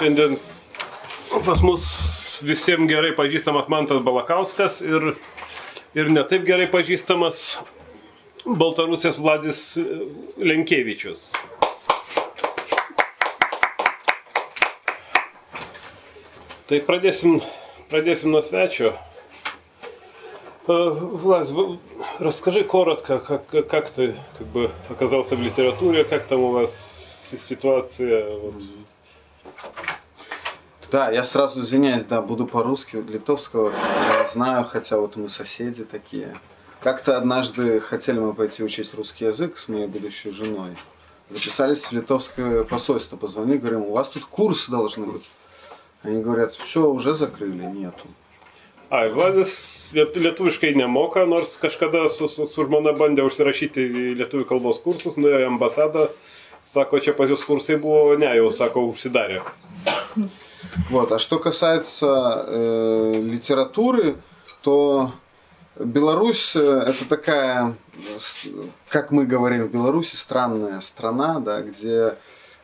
Šiandien 0.00 0.36
pas 1.44 1.62
mus 1.64 1.86
visiems 2.44 2.88
gerai 2.90 3.14
pažįstamas 3.16 3.68
Mantas 3.72 4.02
Balakauskas 4.04 4.80
ir, 4.84 5.14
ir 5.96 6.12
netaip 6.12 6.44
gerai 6.48 6.68
pažįstamas 6.72 7.58
Baltarusijos 8.46 9.18
Vladis 9.18 9.60
Lenkievičius. 10.38 11.30
Tai 16.66 16.78
pradėsim, 16.86 17.40
pradėsim 17.90 18.32
nuo 18.34 18.42
свечо. 18.42 18.96
Влад, 20.66 21.46
расскажи 22.18 22.64
коротко, 22.64 23.20
как, 23.20 23.68
как 23.68 23.90
ты 23.90 24.16
как 24.36 24.46
бы 24.48 24.70
оказался 24.90 25.36
в 25.36 25.42
литературе, 25.42 26.02
как 26.02 26.26
там 26.26 26.40
у 26.40 26.50
вас 26.50 27.22
ситуация? 27.36 28.36
Вот. 28.36 28.54
Да, 30.91 31.09
я 31.09 31.23
сразу 31.23 31.61
извиняюсь, 31.61 32.03
да, 32.03 32.21
буду 32.21 32.45
по-русски, 32.45 32.97
литовского 32.97 33.71
знаю, 34.33 34.65
хотя 34.65 34.97
вот 34.97 35.15
мы 35.15 35.29
соседи 35.29 35.85
такие. 35.85 36.35
Как-то 36.81 37.17
однажды 37.17 37.79
хотели 37.79 38.19
мы 38.19 38.33
пойти 38.33 38.61
учить 38.61 38.93
русский 38.93 39.23
язык 39.23 39.57
с 39.57 39.69
моей 39.69 39.87
будущей 39.87 40.31
женой. 40.31 40.71
Записались 41.29 41.85
в 41.85 41.93
литовское 41.93 42.65
посольство, 42.65 43.15
позвонили, 43.15 43.57
говорим, 43.57 43.83
у 43.83 43.93
вас 43.93 44.09
тут 44.09 44.25
курсы 44.25 44.69
должны 44.69 45.05
быть. 45.05 45.29
Они 46.03 46.21
говорят, 46.21 46.55
все, 46.55 46.89
уже 46.89 47.13
закрыли, 47.13 47.63
нету. 47.63 48.07
Ai, 48.89 49.07
Vladis 49.13 49.87
lietuviškai 49.95 50.73
nemoka, 50.75 51.23
nors 51.25 51.55
kažkada 51.57 52.09
su, 52.09 52.27
su, 52.27 52.43
su 52.43 52.65
žmona 52.67 52.91
bandė 52.91 53.23
užsirašyti 53.23 53.85
į 53.87 54.03
lietuvių 54.19 54.43
kalbos 54.49 54.81
kursus, 54.83 55.15
nuėjo 55.15 55.45
į 55.45 55.47
ambasadą, 55.47 56.09
sako, 56.67 56.99
čia 56.99 57.15
pas 57.15 57.31
jūs 57.31 57.47
kursai 57.47 57.79
buvo, 57.79 58.17
ne. 58.19 58.27
Вот. 60.89 61.11
А 61.11 61.19
что 61.19 61.39
касается 61.39 62.45
э, 62.47 63.21
литературы, 63.23 64.17
то 64.61 65.11
Беларусь 65.77 66.55
э, 66.55 66.83
это 66.87 67.07
такая, 67.07 67.75
как 68.89 69.11
мы 69.11 69.25
говорим 69.25 69.67
в 69.67 69.71
Беларуси, 69.71 70.15
странная 70.15 70.79
страна, 70.81 71.39
да, 71.39 71.61
где 71.61 72.15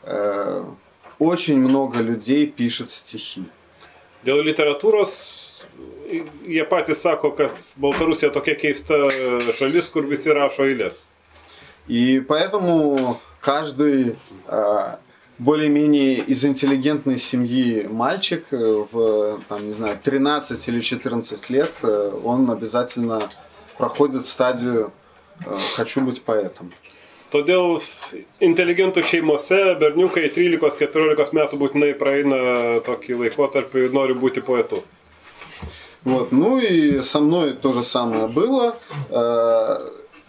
э, 0.04 0.64
очень 1.20 1.58
много 1.58 2.00
людей 2.02 2.48
пишет 2.48 2.92
стихи. 2.92 3.46
Dėl 4.26 4.42
literatūros 4.44 5.12
jie 6.46 6.64
patys 6.68 7.00
sako, 7.02 7.32
kad 7.38 7.52
Baltarusija 7.80 8.32
tokia 8.34 8.58
keista 8.60 8.98
šalis, 9.56 9.88
kur 9.94 10.08
visi 10.10 10.34
rašo 10.34 10.66
eilės. 10.68 10.98
И 11.88 12.20
поэтому 12.20 13.22
каждый 13.40 14.18
э, 14.48 14.96
более-менее 15.40 16.16
из 16.16 16.44
интеллигентной 16.46 17.20
семьи 17.20 17.88
мальчик 17.88 18.46
э, 18.52 18.86
в, 18.92 19.40
там, 19.48 19.68
не 19.68 19.74
знаю, 19.74 19.98
13 20.02 20.68
или 20.68 20.80
14 20.80 21.50
лет, 21.50 21.72
э, 21.84 22.12
он 22.24 22.50
обязательно 22.50 23.22
проходит 23.78 24.26
стадию 24.26 24.92
«хочу 25.76 26.02
быть 26.02 26.22
поэтом». 26.24 26.72
Todėl 27.28 27.82
inteligentų 28.40 29.02
šeimose 29.04 29.76
berniukai 29.78 30.30
13-14 30.32 31.34
metų 31.36 31.60
būtinai 31.60 31.90
praeina 32.00 32.80
tokį 32.88 33.18
laikotarpį 33.20 33.84
ir 33.84 33.92
nori 33.92 34.16
būti 34.16 34.40
poetu. 34.42 34.82
Вот. 36.06 36.32
Ну 36.32 36.58
и 36.58 37.02
со 37.02 37.20
мной 37.20 37.52
то 37.52 37.74
же 37.74 37.84
самое 37.84 38.30
было. 38.30 38.78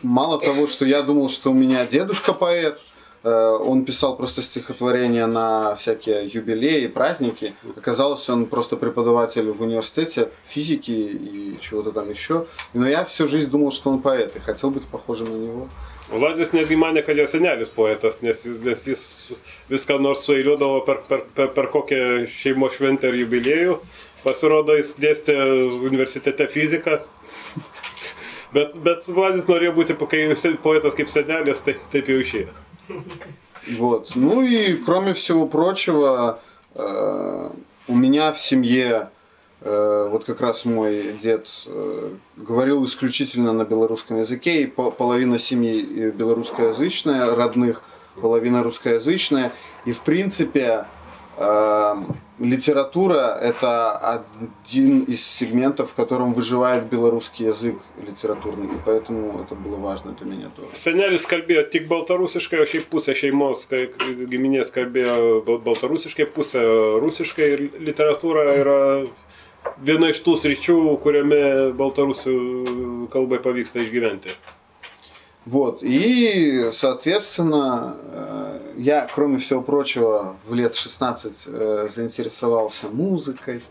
Мало 0.02 0.40
того, 0.40 0.66
что 0.66 0.84
я 0.84 1.02
думал, 1.02 1.28
что 1.28 1.52
у 1.52 1.54
меня 1.54 1.86
дедушка 1.86 2.32
поэт, 2.32 2.80
Э, 2.80 2.97
он 3.22 3.84
писал 3.84 4.16
просто 4.16 4.42
стихотворения 4.42 5.26
на 5.26 5.74
всякие 5.76 6.26
юбилеи, 6.26 6.86
праздники. 6.86 7.54
Оказалось, 7.76 8.28
он 8.28 8.46
просто 8.46 8.76
преподаватель 8.76 9.50
в 9.50 9.62
университете 9.62 10.30
физики 10.46 10.90
и 10.90 11.58
чего-то 11.60 11.92
там 11.92 12.10
еще. 12.10 12.46
Но 12.74 12.88
я 12.88 13.04
всю 13.04 13.26
жизнь 13.26 13.50
думал, 13.50 13.72
что 13.72 13.90
он 13.90 14.00
поэт 14.00 14.36
и 14.36 14.40
хотел 14.40 14.70
быть 14.70 14.86
похожим 14.86 15.30
на 15.30 15.36
него. 15.36 15.68
Kad 16.08 17.18
jo 17.18 17.26
senelis 17.26 17.68
poetas, 17.68 18.22
nes, 18.22 18.44
nes 18.64 18.86
jis 18.86 19.32
viską 19.68 19.98
nors 20.00 20.22
sueiliuodavo 20.24 20.80
per, 20.86 21.02
per, 21.08 21.24
per, 21.34 21.50
per 21.52 21.68
kokią 21.68 22.24
šeimo 22.32 22.70
šventę 22.72 23.10
ir 23.12 23.18
jubiliejų. 23.26 23.74
Pasirodo, 24.22 24.72
jis 24.78 24.94
dėstė 24.96 25.36
universitete 25.84 26.48
fiziką. 26.48 27.02
Bet, 28.56 28.78
bet 28.80 29.04
Vladis 29.12 29.44
norėjo 29.50 29.74
būti 29.76 29.98
poetas 30.00 30.96
kaip 30.96 31.12
senelis, 31.12 31.60
tai 31.60 31.76
taip 31.92 32.08
jau 32.08 32.16
išėjo. 32.24 32.67
Вот. 33.76 34.12
Ну 34.14 34.42
и 34.42 34.74
кроме 34.74 35.12
всего 35.14 35.46
прочего, 35.46 36.40
э, 36.74 37.50
у 37.88 37.94
меня 37.94 38.32
в 38.32 38.40
семье 38.40 39.10
э, 39.60 40.08
вот 40.10 40.24
как 40.24 40.40
раз 40.40 40.64
мой 40.64 41.16
дед 41.20 41.48
э, 41.66 42.10
говорил 42.36 42.84
исключительно 42.84 43.52
на 43.52 43.64
белорусском 43.64 44.20
языке, 44.20 44.62
и 44.62 44.66
половина 44.66 45.38
семьи 45.38 46.10
белорусскоязычная, 46.10 47.34
родных, 47.34 47.82
половина 48.20 48.62
русскоязычная. 48.62 49.52
И 49.84 49.92
в 49.92 50.00
принципе 50.00 50.86
литература– 52.38 53.38
это 53.42 53.96
один 53.96 55.04
из 55.04 55.24
сегментов, 55.24 55.90
в 55.90 55.94
котором 55.94 56.32
выживает 56.32 56.84
белорусский 56.84 57.46
язык 57.46 57.76
литературный, 58.06 58.66
и 58.66 58.78
поэтому 58.84 59.40
это 59.42 59.54
было 59.54 59.76
важно 59.76 60.12
для 60.12 60.26
меня 60.26 60.50
тоже. 60.56 60.68
Kalbėjo 61.28 61.64
tik 61.70 61.88
baltarusiškai, 61.90 62.60
o 62.62 62.66
šiaip 62.66 62.88
pusė 62.90 63.14
šeimos 63.14 63.66
giminės 63.68 64.70
kalbėjo 64.74 65.42
baltarusiškai, 65.46 66.26
pusė 66.34 66.62
rusiškai 67.02 67.48
ir 67.54 67.64
literatūra 67.78 68.44
yra 68.58 68.78
viena 69.82 70.10
iš 70.10 70.22
tų 70.24 70.36
sričių, 70.38 70.78
kuriame 71.02 71.72
baltarusių 71.78 73.08
kalbai 73.12 73.38
pavyksta 73.44 73.82
išgyventi. 73.84 74.32
Вот, 75.48 75.78
и, 75.82 76.68
соответственно, 76.74 77.96
э, 78.12 78.58
я, 78.76 79.08
кроме 79.14 79.38
всего 79.38 79.62
прочего, 79.62 80.36
в 80.44 80.52
лет 80.52 80.76
16 80.76 81.44
э, 81.46 81.88
заинтересовался 81.90 82.88
музыкой, 82.88 83.62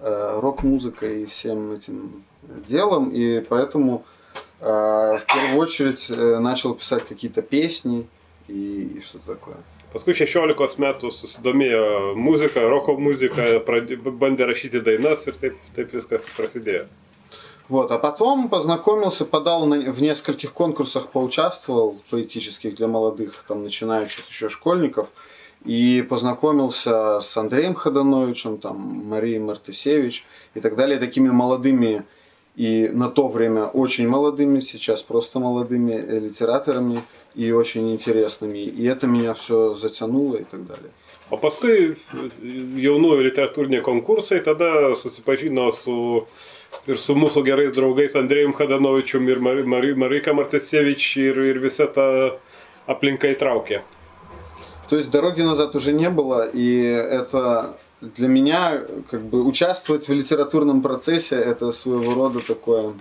э, 0.00 0.40
рок-музыкой 0.40 1.24
и 1.24 1.26
всем 1.26 1.72
этим 1.72 2.24
делом, 2.66 3.10
и 3.10 3.40
поэтому 3.40 4.04
в 4.60 5.22
первую 5.26 5.58
очередь 5.58 6.08
начал 6.08 6.74
писать 6.74 7.04
какие-то 7.06 7.42
песни 7.42 8.06
и, 8.48 8.96
и 8.96 9.00
что-то 9.02 9.34
такое. 9.34 9.56
Paskui 9.92 10.14
16 10.16 10.78
metų 10.80 11.10
susidomėjo 11.12 12.14
muzika, 12.16 12.64
roko 12.64 12.96
muzika, 12.96 13.60
bandė 13.66 14.48
rašyti 14.48 14.80
dainas 14.80 15.28
ir 15.28 15.36
taip, 15.36 15.60
taip 15.76 15.92
viskas 15.92 16.24
prasidėjo. 16.36 16.86
Вот, 17.68 17.90
а 17.90 17.98
потом 17.98 18.48
познакомился, 18.48 19.24
подал 19.24 19.66
на, 19.66 19.92
в 19.92 20.00
нескольких 20.00 20.52
конкурсах, 20.52 21.08
поучаствовал 21.08 22.00
поэтических 22.10 22.76
для 22.76 22.86
молодых, 22.86 23.44
там, 23.48 23.64
начинающих 23.64 24.28
еще 24.28 24.48
школьников, 24.48 25.08
и 25.64 26.06
познакомился 26.08 27.20
с 27.20 27.36
Андреем 27.36 27.74
Ходановичем, 27.74 28.58
там, 28.58 28.76
Марией 29.08 29.40
Мартысевич 29.40 30.24
и 30.54 30.60
так 30.60 30.76
далее, 30.76 30.98
такими 30.98 31.28
молодыми 31.28 32.04
и 32.54 32.88
на 32.92 33.10
то 33.10 33.28
время 33.28 33.66
очень 33.66 34.08
молодыми, 34.08 34.60
сейчас 34.60 35.02
просто 35.02 35.40
молодыми 35.40 35.92
литераторами 35.92 37.02
и 37.34 37.50
очень 37.50 37.92
интересными. 37.92 38.58
И 38.58 38.84
это 38.84 39.06
меня 39.06 39.34
все 39.34 39.74
затянуло 39.74 40.36
и 40.36 40.44
так 40.44 40.66
далее. 40.66 40.90
O 41.26 41.40
paskui 41.42 41.96
jaunųjų 42.78 43.24
literatūriniai 43.26 43.82
konkursai 43.82 44.38
tada 44.46 44.94
susipažino 44.94 45.72
su 45.74 46.26
ir 46.86 46.98
su 47.02 47.16
mūsų 47.18 47.42
gerais 47.46 47.74
draugais 47.74 48.14
Andrėjum 48.18 48.54
Hadanovičium 48.56 49.28
ir 49.28 49.40
Mar 49.42 49.62
Mar 49.66 49.86
Marika 49.98 50.34
Мартысевич 50.34 51.16
ir, 51.18 51.40
ir 51.50 51.58
visa 51.62 51.86
ta 51.86 52.06
aplinka 52.86 53.30
įtraukė. 53.34 53.82
То 54.88 54.96
есть 54.96 55.10
дороги 55.10 55.42
назад 55.42 55.74
уже 55.74 55.92
не 55.92 56.10
было, 56.10 56.48
и 56.48 56.80
это 56.80 57.76
для 58.00 58.28
меня, 58.28 58.82
как 59.10 59.22
бы, 59.22 59.42
участвовать 59.42 60.06
в 60.06 60.12
литературном 60.12 60.82
процессе, 60.82 61.36
это 61.36 61.72
своего 61.72 62.14
рода 62.14 62.40
такое... 62.40 62.94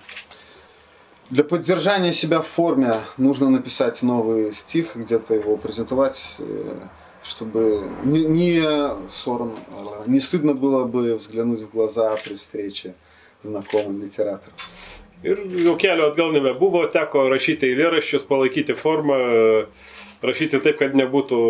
Для 1.30 1.44
поддержания 1.44 2.14
себя 2.14 2.42
в 2.42 2.48
форме 2.48 2.94
нужно 3.18 3.50
написать 3.50 4.02
новый 4.04 4.54
стих, 4.54 4.96
где-то 4.96 5.34
его 5.34 5.58
презентовать, 5.58 6.38
чтобы 7.24 7.84
не, 8.04 8.26
не 8.26 8.64
сором, 9.12 9.56
не 10.06 10.20
стыдно 10.20 10.54
было 10.54 10.86
бы 10.86 11.16
взглянуть 11.16 11.62
в 11.62 11.72
глаза 11.72 12.16
при 12.24 12.36
встрече 12.36 12.94
знаkomam 13.45 14.01
literatūram. 14.03 14.69
Ir 15.23 15.41
jau 15.67 15.77
kelio 15.77 16.09
atgal 16.09 16.33
nebebuvo, 16.33 16.87
teko 16.93 17.27
rašyti 17.29 17.69
eilėraščius, 17.69 18.25
palaikyti 18.29 18.77
formą, 18.77 19.19
rašyti 20.25 20.61
taip, 20.65 20.79
kad 20.81 20.97
nebūtų 20.97 21.41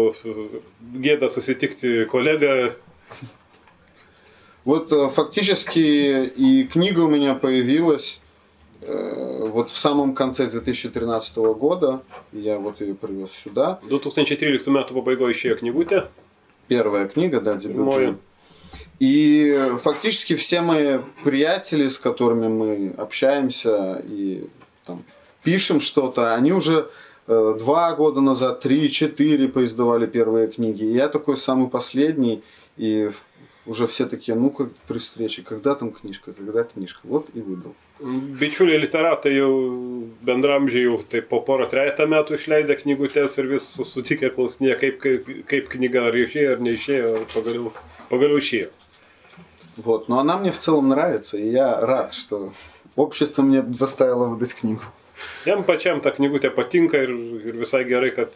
gėda 1.02 1.30
susitikti 1.30 2.06
kolegą. 2.10 2.72
Вот 4.64 4.90
фактически 5.14 6.26
и 6.36 6.68
книга 6.70 7.00
у 7.00 7.08
меня 7.08 7.34
появилась 7.34 8.20
э, 8.82 9.46
вот 9.50 9.70
в 9.70 9.78
самом 9.78 10.14
конце 10.14 10.48
2013 10.48 11.36
года. 11.36 12.02
Я 12.32 12.58
вот 12.58 12.80
ее 12.80 12.94
привез 12.94 13.30
сюда. 13.30 13.78
2013 13.88 14.66
metų 14.68 14.98
pabaigoje 15.00 15.32
išėjo 15.32 15.56
knygutė. 15.62 16.02
Первая 16.68 17.08
книга, 17.08 17.40
да, 17.40 17.54
дебютная. 17.56 18.16
И 18.99 19.71
фактически 19.81 20.35
все 20.35 20.61
мои 20.61 20.99
приятели, 21.23 21.87
с 21.87 21.97
которыми 21.97 22.47
мы 22.47 22.93
общаемся 22.97 24.01
и 24.07 24.45
там, 24.85 25.03
пишем 25.43 25.81
что-то, 25.81 26.33
они 26.35 26.53
уже 26.53 26.89
э, 27.27 27.55
два 27.59 27.93
года 27.93 28.21
назад, 28.21 28.61
три, 28.61 28.89
четыре 28.89 29.47
поиздавали 29.47 30.05
первые 30.05 30.47
книги. 30.47 30.83
И 30.83 30.93
я 30.93 31.09
такой 31.09 31.37
самый 31.37 31.67
последний, 31.67 32.41
и 32.77 33.09
уже 33.65 33.87
все 33.87 34.05
такие, 34.05 34.37
ну 34.37 34.49
как 34.49 34.69
при 34.87 34.99
встрече, 34.99 35.41
когда 35.41 35.75
там 35.75 35.91
книжка, 35.91 36.31
когда 36.33 36.63
книжка. 36.63 37.01
Вот 37.03 37.27
и 37.33 37.41
выдал. 37.41 37.75
Bičiuliai 37.97 38.75
literatai 38.75 39.31
jau 39.37 39.51
bendramžiai 40.27 40.83
jau 40.83 40.97
tai 41.07 41.21
po 41.23 41.39
porą 41.39 41.63
trejata 41.71 42.03
metų 42.11 42.35
išleidę 42.35 42.75
knygutės 42.81 43.37
ir 43.39 43.47
vis 43.47 43.69
sutikę 43.71 44.33
klausinėje, 44.35 44.75
kaip, 44.81 44.97
kaip, 44.99 45.29
kaip 45.47 45.69
knyga 45.71 46.03
ar 46.09 46.17
išėjo 46.19 46.57
ar 46.57 46.65
neišėjo, 46.65 47.13
pagaliau, 47.31 47.71
pagaliau 48.11 48.41
išėjo. 48.43 48.67
Вот. 49.77 50.09
Но 50.09 50.19
она 50.19 50.37
мне 50.37 50.51
в 50.51 50.57
целом 50.57 50.89
нравится, 50.89 51.37
и 51.37 51.49
я 51.49 51.79
рад, 51.81 52.13
что 52.13 52.51
общество 52.95 53.41
мне 53.41 53.63
заставило 53.73 54.25
выдать 54.25 54.55
книгу. 54.55 54.81
Jam 55.45 55.63
pačiam 55.63 56.01
ta 56.03 56.11
knygutė 56.11 56.49
patinka 56.51 56.99
ir, 56.99 57.11
ir 57.47 57.55
visai 57.55 57.85
gerai, 57.87 58.11
kad 58.11 58.33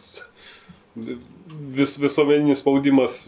vis, 0.96 1.98
visuomeninis 2.00 2.62
spaudimas 2.62 3.26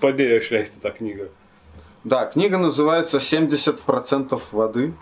padėjo 0.00 0.40
išleisti 0.40 0.80
tą 0.80 0.94
knygą. 0.96 1.28
Да, 2.04 2.24
книга 2.26 2.56
называется 2.56 3.18
«70% 3.18 4.40
воды». 4.52 4.94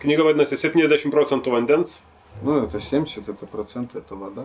Knyga 0.00 0.24
vadinasi 0.24 0.56
70 0.56 1.10
procentų 1.10 1.50
vandens. 1.50 2.02
Ну, 2.42 2.64
это 2.64 2.80
70, 2.80 3.28
это 3.28 3.46
процент, 3.46 3.94
это 3.94 4.14
вода. 4.14 4.44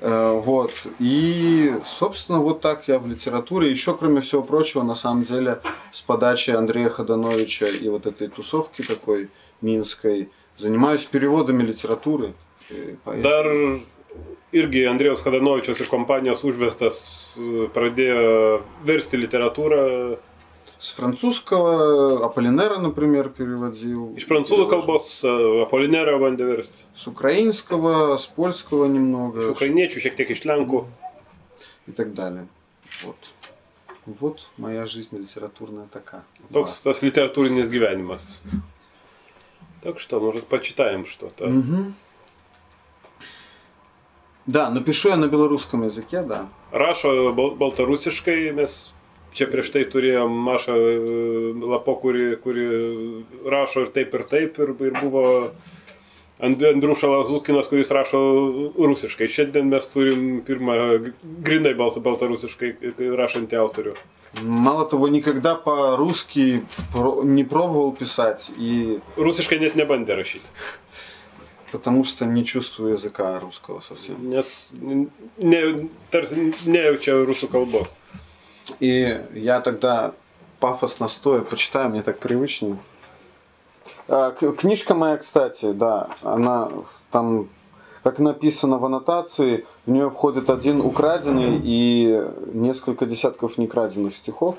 Э, 0.00 0.32
вот. 0.32 0.72
И, 0.98 1.74
собственно, 1.84 2.38
вот 2.40 2.60
так 2.60 2.88
я 2.88 2.98
в 2.98 3.06
литературе. 3.06 3.70
Еще, 3.70 3.96
кроме 3.96 4.20
всего 4.20 4.42
прочего, 4.42 4.82
на 4.82 4.94
самом 4.94 5.24
деле, 5.24 5.60
с 5.92 6.02
подачи 6.02 6.50
Андрея 6.50 6.88
Ходановича 6.88 7.68
и 7.68 7.88
вот 7.88 8.06
этой 8.06 8.28
тусовки 8.28 8.82
такой 8.82 9.28
минской, 9.60 10.28
занимаюсь 10.58 11.04
переводами 11.04 11.62
литературы. 11.62 12.34
Dar 13.06 13.46
irgi 14.50 14.86
Andrėjos 14.90 15.22
Hadanovičius 15.22 15.82
ir 15.84 15.90
kompanijos 15.90 16.42
užvestas 16.46 16.98
pradėjo 17.74 18.62
versti 18.86 19.20
literatūrą 19.20 19.82
с 20.78 20.92
французского 20.92 22.26
Аполлинера, 22.26 22.78
например, 22.78 23.30
переводил. 23.30 24.14
Из 24.14 24.24
французского 24.24 24.68
kalbos 24.68 25.24
Аполлинера 25.62 26.18
bandė 26.18 26.44
versti. 26.44 26.84
С 26.94 27.06
украинского, 27.06 28.16
с 28.16 28.26
польского 28.26 28.86
немного. 28.86 29.54
Šiek 29.56 30.16
tiek 30.16 30.30
iš 30.30 30.44
lenkų. 30.44 30.86
И 31.86 31.92
так 31.92 32.14
далее. 32.14 32.46
Вот. 33.04 33.16
Вот 34.06 34.48
моя 34.56 34.86
жизнь 34.86 35.18
литературная 35.18 35.86
такая. 35.92 36.22
Toks 36.50 36.82
tas 36.84 37.02
literatūrinis 37.02 37.68
gyvenimas. 37.68 38.42
Так 39.82 39.98
что, 40.00 40.20
может, 40.20 40.46
почитаем 40.46 41.06
что-то. 41.06 41.46
Угу. 41.46 41.92
Да, 44.46 44.70
напишу 44.70 45.08
я 45.08 45.16
на 45.16 45.26
белорусском 45.26 45.84
языке, 45.84 46.22
да. 46.22 46.48
Rašo 46.70 47.32
baltarusiškai, 47.32 48.52
mes 48.52 48.92
čia 49.35 49.47
prieš 49.51 49.71
tai 49.73 49.83
turėjom 49.87 50.33
Mašą 50.47 50.77
Lapo, 51.73 51.95
kuri, 52.01 52.35
kuri 52.43 52.65
rašo 53.47 53.85
ir 53.87 53.93
taip 53.95 54.15
ir 54.17 54.25
taip, 54.31 54.59
ir, 54.59 54.73
ir 54.89 54.97
buvo 55.01 55.25
Andriušalas 56.41 57.29
Lutkinas, 57.29 57.67
kuris 57.69 57.91
rašo 57.93 58.19
rusiškai. 58.73 59.27
Šiandien 59.29 59.69
mes 59.69 59.85
turim 59.93 60.39
pirmą 60.45 60.73
grinai 61.45 61.75
baltarusiškai 61.77 62.73
rašantį 63.19 63.59
autorių. 63.61 63.93
Мало 64.41 64.85
того, 64.85 65.07
никогда 65.07 65.55
по-русски 65.55 66.63
не 67.23 67.43
пробовал 67.43 67.91
писать 67.91 68.49
и... 68.57 68.99
Русишкой 69.17 69.59
нет 69.59 69.75
не 69.75 69.85
bandė 69.85 70.15
rašyti. 70.15 70.47
Потому 71.71 72.03
что 72.03 72.25
не 72.25 72.43
чувствую 72.43 72.93
языка 72.93 73.39
русского 73.39 73.79
совсем. 73.79 74.29
Nes 74.29 74.71
ne, 75.37 75.87
tarsi 76.11 76.51
nejaučia 76.65 77.15
rusų 77.23 77.47
kalbos. 77.47 77.87
И 78.80 79.20
я 79.34 79.60
тогда 79.60 80.12
пафосно 80.60 81.08
стоя 81.08 81.40
почитаю, 81.42 81.90
мне 81.90 82.02
так 82.02 82.18
привычнее. 82.18 82.76
А, 84.08 84.32
книжка 84.32 84.94
моя, 84.94 85.16
кстати, 85.16 85.72
да, 85.72 86.10
она 86.22 86.70
там, 87.10 87.48
как 88.02 88.18
написано 88.18 88.78
в 88.78 88.84
аннотации, 88.84 89.66
в 89.84 89.90
нее 89.90 90.10
входит 90.10 90.50
один 90.50 90.80
украденный 90.80 91.60
и 91.62 92.24
несколько 92.52 93.06
десятков 93.06 93.58
некраденных 93.58 94.16
стихов. 94.16 94.56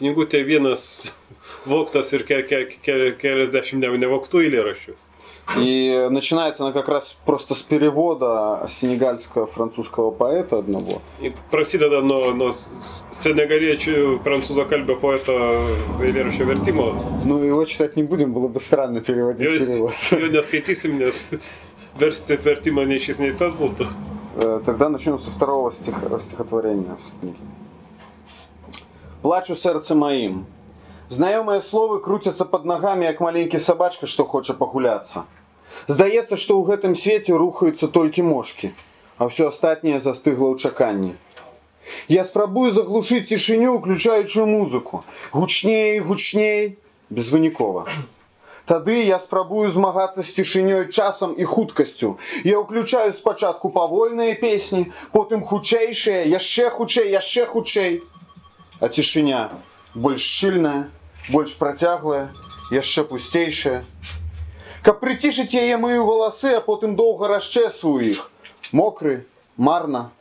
Knygutė 0.00 0.38
vienas 0.46 1.12
voktas 1.68 2.14
ir 2.16 2.22
ke, 2.24 2.38
ke, 2.48 2.60
ke, 2.80 2.94
keliasdešimt 3.20 3.84
nevoktų 3.84 4.46
eilėraščių. 4.46 4.94
И 5.56 6.08
начинается 6.10 6.62
она 6.62 6.72
как 6.72 6.88
раз 6.88 7.18
просто 7.24 7.54
с 7.54 7.62
перевода 7.62 8.66
сенегальского 8.68 9.46
французского 9.46 10.12
поэта 10.12 10.58
одного. 10.58 11.02
И 11.20 11.34
prasideda 11.50 12.00
nuo, 12.02 12.32
nuo 12.34 12.52
senegaliečių 13.10 14.20
prancūzakalbio 14.22 15.00
poeto 15.00 15.34
eilėraščio 15.98 16.46
vertimo. 16.46 16.94
Ну, 17.24 17.42
его 17.42 17.64
читать 17.64 17.96
не 17.96 18.04
будем, 18.04 18.32
было 18.32 18.46
бы 18.46 18.60
странно 18.60 19.00
переводить 19.00 19.44
jo, 19.44 19.58
перевод. 19.58 19.94
Jo 20.12 20.28
neskaitysim, 20.30 20.98
nes 20.98 21.24
versti 21.98 22.36
vertimą 22.36 22.86
nei 22.86 23.00
šis, 23.02 23.18
nei 23.18 23.32
tas 23.34 23.52
būtų. 23.52 23.90
Тогда 24.64 24.88
начнем 24.88 25.18
со 25.18 25.30
второго 25.30 25.72
стих, 25.72 25.98
стихотворения 26.20 26.96
в 26.96 27.20
книге. 27.20 27.38
Плачу 29.22 29.56
сердце 29.56 29.96
моим. 29.96 30.46
Знайомые 31.09 31.61
словы 31.61 31.99
крутятся 31.99 32.45
под 32.45 32.65
ногами, 32.65 33.05
як 33.05 33.19
маленький 33.19 33.59
собачка, 33.59 34.07
что 34.07 34.25
хочет 34.25 34.57
погуляться. 34.57 35.25
Здаецца, 35.87 36.35
што 36.35 36.57
ў 36.57 36.65
гэтым 36.65 36.95
свеце 36.95 37.37
рухаюцца 37.37 37.87
толькі 37.87 38.25
мошкі, 38.25 38.71
а 39.17 39.29
ўсё 39.29 39.53
астатняе 39.53 39.99
застыгла 39.99 40.49
ў 40.49 40.57
чаканні. 40.57 41.13
Я 42.07 42.25
спрабую 42.25 42.71
заглушыць 42.71 43.29
цішыню, 43.29 43.77
уключаючую 43.77 44.47
музыку, 44.49 45.03
гучней 45.31 45.97
і 45.97 45.99
гучней, 45.99 46.77
безвынікова. 47.09 47.85
Тады 48.65 49.05
я 49.05 49.19
спрабую 49.19 49.69
змагацца 49.69 50.25
з 50.25 50.33
цішынёй 50.41 50.89
часам 50.89 51.37
і 51.37 51.45
хуткасцю. 51.45 52.17
Я 52.41 52.57
ўключаю 52.57 53.13
спачатку 53.13 53.69
павольныя 53.69 54.33
песні, 54.33 54.89
потым 55.13 55.45
хутчэйшыя, 55.45 56.25
яшчэ 56.25 56.73
хутчэй, 56.73 57.13
яшчэ 57.13 57.45
хутчэй. 57.45 58.01
А 58.81 58.89
цішыня 58.89 59.53
больш 59.93 60.25
шчыльная, 60.25 60.89
больш 61.29 61.57
працяглая, 61.57 62.29
яшчэ 62.71 63.03
пусцейшая, 63.03 63.83
Каб 64.85 64.99
прыцішыць 65.01 65.57
яе 65.57 65.77
мыю 65.81 66.05
валасы, 66.05 66.51
а 66.53 66.61
потым 66.61 66.93
доўга 66.93 67.27
расчэсваю 67.31 68.05
іх. 68.05 68.19
Мокры, 68.69 69.25
марна. 69.57 70.11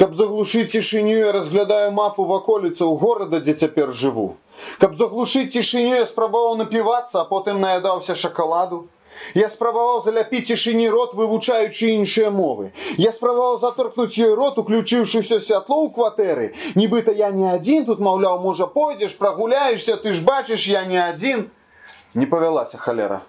Каб 0.00 0.14
заглушыць 0.16 0.72
цішыню, 0.72 1.12
я 1.18 1.32
разглядаю 1.36 1.90
мапу 1.92 2.24
ваколіцаў 2.24 2.96
горада, 2.96 3.40
дзе 3.44 3.52
цяпер 3.52 3.92
жыву. 3.92 4.40
Каб 4.80 4.96
заглушыць 4.96 5.52
цішыню, 5.52 5.92
я 6.00 6.06
спрабаваў 6.08 6.56
напівацца, 6.56 7.20
а 7.20 7.28
потым 7.28 7.60
наядаўся 7.60 8.16
шакаладу. 8.16 8.88
Я 9.34 9.48
спрабаваў 9.48 10.00
заляпіць 10.04 10.46
цішыні 10.48 10.88
рот, 10.92 11.14
вывучаючы 11.14 11.92
іншыя 11.96 12.30
мовы. 12.30 12.72
Я 12.96 13.12
спрабаваў 13.12 13.58
заторкнуць 13.58 14.16
ёй 14.16 14.34
рот, 14.34 14.58
уключыўшы 14.58 15.24
ўсё 15.24 15.40
святло 15.40 15.84
ў 15.84 15.92
кватэры. 15.92 16.46
Нібыта 16.76 17.12
я 17.12 17.30
не 17.30 17.48
адзін, 17.50 17.86
тут, 17.86 17.98
маўляў, 17.98 18.40
можа 18.40 18.66
пойдзеш, 18.66 19.16
прагуляешся, 19.18 19.96
ты 19.96 20.12
ж 20.12 20.22
бачыш, 20.22 20.68
я 20.68 20.84
не 20.84 21.00
адзін. 21.00 21.50
Не 22.14 22.26
павялася 22.26 22.78
халера. 22.78 23.22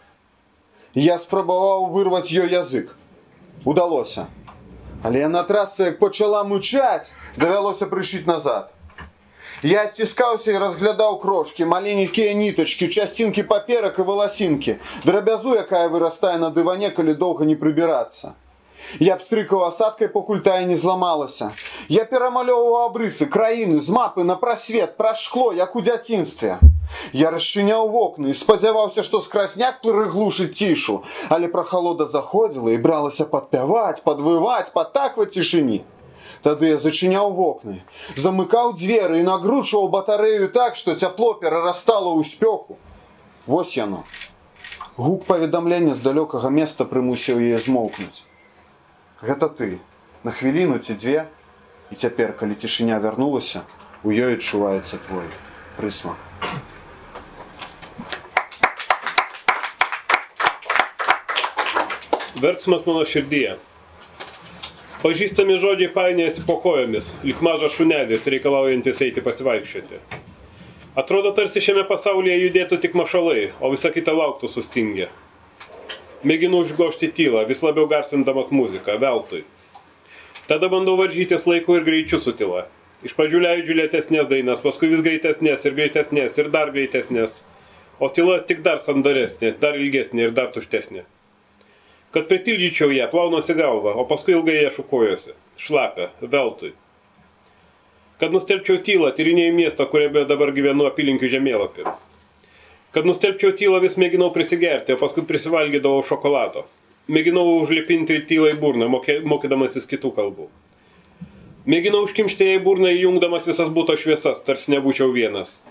Я 0.94 1.20
спрабаваў 1.20 1.92
вырваць 1.92 2.32
ёй 2.32 2.52
язык. 2.52 2.96
Удалося. 3.66 4.28
Але 5.04 5.28
на 5.28 5.44
трасце 5.44 5.92
як 5.92 6.00
пачала 6.00 6.44
мычаць, 6.44 7.12
давялося 7.38 7.86
прышыць 7.86 8.26
назад. 8.26 8.72
Я 9.64 9.84
адціскаўся 9.90 10.52
і 10.52 10.58
разглядаў 10.62 11.20
крошкі, 11.20 11.66
маленькія 11.66 12.34
нітачкі, 12.34 12.88
часцінкі 12.88 13.44
паперак 13.44 14.00
і 14.00 14.06
валасінкі, 14.06 14.76
драбязу, 15.06 15.56
якая 15.56 15.88
вырастае 15.90 16.38
на 16.38 16.52
дыване, 16.54 16.92
калі 16.94 17.18
доўга 17.18 17.46
не 17.46 17.56
прыбірацца. 17.56 18.38
Я 19.00 19.18
абстрыкаў 19.18 19.66
асадкай, 19.68 20.08
пакуль 20.08 20.40
тая 20.40 20.64
не 20.66 20.76
зламалася. 20.76 21.52
Я 21.90 22.06
перамалёўваў 22.06 22.88
абрысы, 22.88 23.26
краіны, 23.26 23.82
з 23.82 23.90
мапы 23.90 24.24
на 24.24 24.36
прасвет, 24.36 24.96
праз 24.98 25.20
шкло, 25.20 25.52
як 25.54 25.76
у 25.76 25.82
дзяцінстве. 25.82 26.60
Я 27.12 27.32
расчыняў 27.32 27.90
вокны 27.92 28.32
і 28.32 28.38
спадзяваўся, 28.38 29.04
што 29.04 29.20
скрасняк 29.22 29.82
прыглушыць 29.84 30.56
цішу, 30.56 31.04
але 31.30 31.52
прахалода 31.52 32.06
заходзіла 32.06 32.72
і 32.72 32.78
бралася 32.78 33.26
падпяваць, 33.26 34.04
падвываць, 34.08 34.72
падтакваць 34.72 35.34
цішыні. 35.36 35.84
Тады 36.44 36.74
я 36.74 36.78
зачыняў 36.78 37.34
вокны, 37.34 37.82
замыкаў 38.16 38.74
дзверы 38.78 39.20
і 39.20 39.28
нагручваў 39.28 39.90
батарэю 39.90 40.50
так, 40.50 40.76
што 40.76 40.96
цяпло 40.96 41.34
перарастала 41.34 42.14
ў 42.14 42.24
спёку. 42.24 42.78
Вось 43.48 43.78
яно. 43.78 44.04
Гук 44.98 45.26
паведамлення 45.26 45.94
з 45.94 46.02
далёкага 46.02 46.50
места 46.50 46.86
прымусіў 46.86 47.42
яе 47.42 47.60
змоўкнуць. 47.62 48.26
Гэта 49.22 49.50
ты, 49.50 49.80
на 50.24 50.32
хвіліну 50.32 50.80
ці 50.80 50.94
дзве, 50.94 51.26
і 51.92 51.96
цяпер, 51.96 52.34
калі 52.38 52.56
цішыня 52.56 53.00
вярнулася, 53.00 53.62
у 54.04 54.12
ёй 54.12 54.38
адчуваецца 54.38 54.98
твой 55.08 55.26
присмак. 55.78 56.18
Verksmas 62.38 62.86
mano 62.86 63.06
širdyje. 63.06 63.58
Pažįstami 65.03 65.57
žodžiai 65.59 65.91
painėjasi 65.91 66.45
po 66.47 66.55
kojomis, 66.63 67.09
lik 67.27 67.41
mažas 67.43 67.75
šunelis 67.75 68.29
reikalaujantis 68.31 69.01
eiti 69.03 69.23
pasivaikščioti. 69.25 69.97
Atrodo, 71.03 71.33
tarsi 71.35 71.59
šiame 71.65 71.83
pasaulyje 71.89 72.37
judėtų 72.39 72.77
tik 72.85 72.95
mašalai, 72.95 73.49
o 73.59 73.73
visa 73.73 73.91
kita 73.91 74.13
lauktų 74.15 74.47
sustingę. 74.53 75.09
Mėginu 76.23 76.61
užgošti 76.63 77.09
tylą, 77.17 77.43
vis 77.49 77.65
labiau 77.67 77.89
garsindamas 77.91 78.53
muziką, 78.55 78.95
veltui. 79.03 79.41
Tada 80.47 80.71
bandau 80.71 80.95
varžytis 81.01 81.49
laiku 81.51 81.81
ir 81.81 81.89
greičiu 81.89 82.21
su 82.23 82.37
tyla. 82.39 82.69
Iš 83.03 83.17
pradžių 83.19 83.41
leidžiu 83.43 83.79
lėtesnės 83.81 84.29
dainas, 84.31 84.63
paskui 84.63 84.93
vis 84.93 85.03
greitesnės 85.03 85.67
ir 85.67 85.75
greitesnės 85.81 86.39
ir 86.39 86.53
dar 86.55 86.71
greitesnės. 86.71 87.43
O 87.99 88.07
tyla 88.07 88.39
tik 88.47 88.63
dar 88.63 88.79
sandaresnė, 88.79 89.57
dar 89.59 89.75
ilgesnė 89.83 90.29
ir 90.29 90.37
dar 90.39 90.55
tuštesnė. 90.55 91.03
Kad 92.13 92.29
pritildyčiau 92.29 92.93
ją, 92.93 93.07
plaunuosi 93.09 93.55
galvą, 93.57 93.95
o 93.97 94.05
paskui 94.05 94.35
ilgai 94.37 94.59
ją 94.59 94.71
šukuojuosi. 94.77 95.33
Šlapia, 95.57 96.11
veltui. 96.21 96.75
Kad 98.21 98.35
nustelbčiau 98.35 98.83
tylą, 98.85 99.09
tyrinėjau 99.17 99.55
miestą, 99.57 99.87
kuriame 99.89 100.27
dabar 100.29 100.53
gyvenu 100.53 100.85
apylinkių 100.91 101.31
žemėlapį. 101.33 101.87
Kad 102.93 103.09
nustelbčiau 103.09 103.55
tylą, 103.57 103.81
vis 103.81 103.97
mėginau 103.97 104.29
prisigerti, 104.35 104.93
o 104.93 105.01
paskui 105.01 105.25
prisivalgydavau 105.27 106.05
šokolado. 106.05 106.67
Mėginau 107.09 107.47
užlipinti 107.57 108.19
tylą 108.29 108.53
į 108.53 108.59
burną, 108.61 108.91
mokydamasis 109.33 109.89
kitų 109.91 110.13
kalbų. 110.19 110.51
Mėginau 111.65 112.03
užkimšti 112.05 112.51
ją 112.51 112.59
į 112.59 112.65
burną, 112.67 112.93
įjungdamas 112.93 113.49
visas 113.49 113.73
būto 113.73 113.97
šviesas, 113.97 114.45
tarsi 114.45 114.75
nebūčiau 114.75 115.09
vienas. 115.15 115.63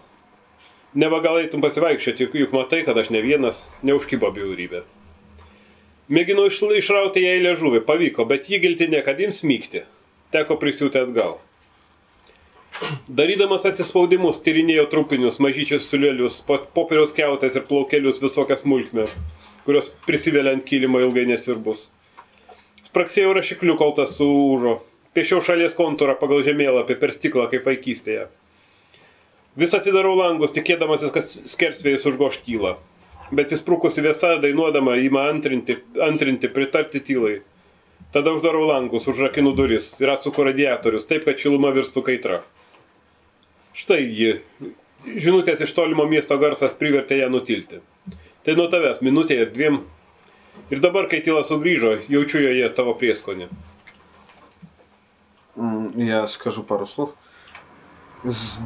Neva 0.98 1.22
gal 1.24 1.38
eitum 1.44 1.62
pasivaikščioti, 1.64 2.32
juk 2.42 2.58
matai, 2.58 2.82
kad 2.88 2.98
aš 2.98 3.14
ne 3.14 3.22
vienas, 3.24 3.70
neužkybo 3.86 4.34
bjaurybė. 4.34 4.82
Mėginau 6.12 6.50
išrauti 6.52 7.24
į 7.24 7.38
liežuvį, 7.46 7.86
pavyko, 7.88 8.26
bet 8.28 8.50
jį 8.52 8.60
giltinė, 8.66 9.00
kad 9.06 9.20
jums 9.22 9.46
mygti. 9.48 9.86
Teko 10.36 10.58
prisiūti 10.60 11.00
atgal. 11.00 11.38
Darydamas 13.08 13.64
atsispaudimus, 13.68 14.42
tyrinėjau 14.44 14.88
trupinius, 14.92 15.40
mažyčius 15.44 15.88
sulėlius, 15.88 16.42
popieriaus 16.48 17.14
keutais 17.16 17.56
ir 17.56 17.66
plaukelius 17.68 18.22
visokias 18.24 18.64
smulkmę, 18.66 19.06
kurios 19.68 19.92
prisivėlė 20.08 20.56
ant 20.58 20.68
kilimo 20.68 21.00
ilgai 21.04 21.28
nesirbus. 21.30 21.90
Spraksėjau 22.90 23.32
rašikliu, 23.38 23.78
kol 23.80 23.96
tas 23.96 24.18
suūžo. 24.18 24.80
Piešiau 25.16 25.44
šalies 25.44 25.76
kontūrą 25.80 26.18
pagal 26.20 26.44
žemėlapį 26.48 27.00
per 27.00 27.16
stiklą 27.16 27.48
kaip 27.52 27.68
vaikystėje. 27.68 28.28
Vis 29.60 29.76
atidarau 29.76 30.16
langus, 30.16 30.52
tikėdamasis, 30.56 31.12
kad 31.16 31.28
skersvėjus 31.28 32.08
užgoš 32.12 32.44
tylą 33.31 33.35
bet 33.35 33.53
įsprukusi 33.53 34.05
vėsa 34.05 34.37
dainuodama 34.43 34.97
ima 35.03 35.27
antrinti, 35.31 35.77
antrinti, 36.03 36.49
pritarti 36.49 37.01
tylai. 37.01 37.41
Tada 38.15 38.33
uždarau 38.33 38.69
langus, 38.69 39.09
užrakinu 39.11 39.53
duris 39.57 39.97
ir 40.01 40.13
atsuku 40.13 40.45
radiatorius, 40.47 41.07
taip 41.09 41.27
kad 41.27 41.39
šiluma 41.39 41.73
virstų 41.75 42.05
kaitra. 42.07 42.43
Štai 43.77 44.05
ji. 44.07 44.39
Žinutės 45.07 45.61
iš 45.63 45.75
tolimo 45.77 46.07
miesto 46.09 46.39
garsas 46.39 46.75
privertė 46.75 47.19
ją 47.21 47.29
nutilti. 47.31 47.83
Tai 48.47 48.55
nuo 48.57 48.71
tavęs 48.71 49.03
minutė 49.05 49.43
ir 49.43 49.53
dviem. 49.53 49.83
Ir 50.71 50.81
dabar, 50.81 51.11
kai 51.11 51.21
tyla 51.21 51.43
sugrįžo, 51.45 51.99
jaučiu 52.09 52.41
joje 52.41 52.71
tavo 52.75 52.95
prieskonį. 52.97 53.51
Я 55.97 56.27
скажу 56.27 56.63
пару 56.63 56.87
слов. 56.87 57.11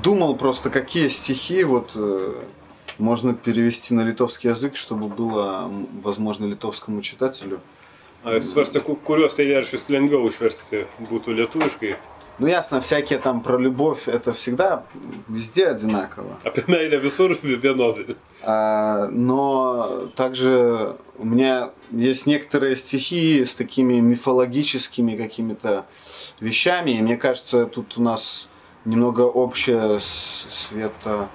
Думал 0.02 0.36
просто, 0.36 0.70
какие 0.70 1.08
стихи 1.08 1.64
вот 1.64 1.90
э, 1.94 2.42
можно 2.97 3.33
перевести 3.33 3.93
на 3.93 4.01
литовский 4.01 4.49
язык, 4.49 4.75
чтобы 4.75 5.07
было 5.07 5.71
возможно 6.03 6.45
литовскому 6.45 7.01
читателю. 7.01 7.59
А 8.25 8.39
svarstė, 8.41 8.81
kuriuos 8.81 9.37
eilėraščius 9.37 9.85
lengviau 9.93 10.25
išversti 10.25 10.87
būtų 11.11 11.35
lietuviškai. 11.37 11.91
Ну 12.37 12.47
ясно, 12.47 12.81
всякие 12.81 13.19
там 13.19 13.41
про 13.41 13.57
любовь, 13.57 14.07
это 14.07 14.33
всегда 14.33 14.83
везде 15.29 15.67
одинаково. 15.67 16.39
Apie 16.43 16.63
meilę 16.67 16.97
visur 16.99 17.37
vienodai. 17.43 18.17
А, 18.41 19.07
но 19.11 20.09
также 20.15 20.97
у 21.17 21.25
меня 21.25 21.71
есть 21.91 22.25
некоторые 22.25 22.75
стихи 22.75 23.45
с 23.45 23.55
такими 23.55 23.99
мифологическими 23.99 25.15
какими-то 25.15 25.85
вещами, 26.39 26.91
и 26.91 27.01
мне 27.01 27.17
кажется, 27.17 27.67
тут 27.67 27.97
у 27.97 28.01
нас 28.01 28.49
немного 28.85 29.21
общее 29.21 29.99
света 29.99 31.29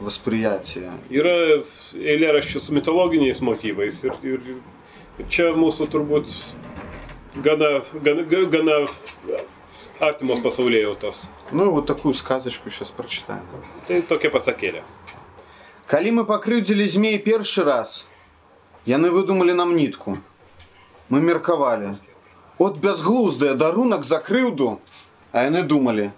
восприятие. 0.00 0.92
Yra 1.10 1.62
eilėraščių 1.94 2.60
su 2.60 2.74
mitologiniais 2.74 3.40
motyvais 3.44 4.02
ir, 4.04 4.18
ir, 4.26 4.40
ir 5.18 5.28
čia 5.30 5.52
mūsų 5.56 5.88
turbūt 5.92 6.34
gana, 7.44 7.82
gana, 8.02 8.24
gana 8.50 8.78
artimos 10.02 10.42
пасаулејутос. 10.42 11.28
Ну, 11.52 11.70
вот 11.70 11.86
такую 11.86 12.14
сказочку 12.14 12.70
сейчас 12.70 12.90
прочитаем. 12.90 13.46
Ты 13.86 14.02
токе 14.02 14.30
пасакеля. 14.30 14.82
Калі 15.86 16.10
мы 16.10 16.24
пакрыўдзілі 16.24 16.88
змей 16.88 17.18
першы 17.18 17.64
раз, 17.64 18.04
яны 18.86 19.10
выдумалі 19.12 19.52
нам 19.52 19.76
нітку. 19.76 20.18
Мы 21.08 21.20
меркавалі. 21.20 21.94
От 22.58 22.78
бязглуздыя 22.78 23.54
дарунак 23.54 24.04
за 24.04 24.18
крыўду, 24.18 24.80
а 25.32 25.44
яны 25.44 25.62
думалі. 25.62 26.10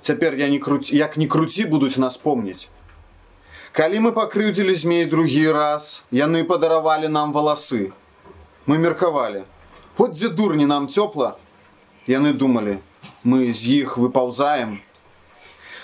Цяпер 0.00 0.34
я 0.34 0.48
не 0.48 0.58
круці, 0.58 0.96
як 0.96 1.16
не 1.16 1.26
круці 1.26 1.66
будуць 1.66 1.98
нас 1.98 2.16
помніць. 2.16 2.68
Калі 3.74 4.00
мы 4.04 4.10
пакрыўдзілі 4.12 4.74
змей 4.74 5.04
другі 5.06 5.50
раз, 5.54 6.02
яны 6.10 6.42
падаравалі 6.44 7.08
нам 7.08 7.32
валасы. 7.32 7.92
Мы 8.66 8.78
меркавалі. 8.78 9.42
От 9.98 10.18
дзе 10.18 10.28
дурні 10.28 10.66
нам 10.66 10.88
цёпла, 10.88 11.36
яны 12.08 12.32
думалі, 12.32 12.78
мы 13.22 13.52
з 13.52 13.84
іх 13.84 13.98
выпаўзаем. 13.98 14.80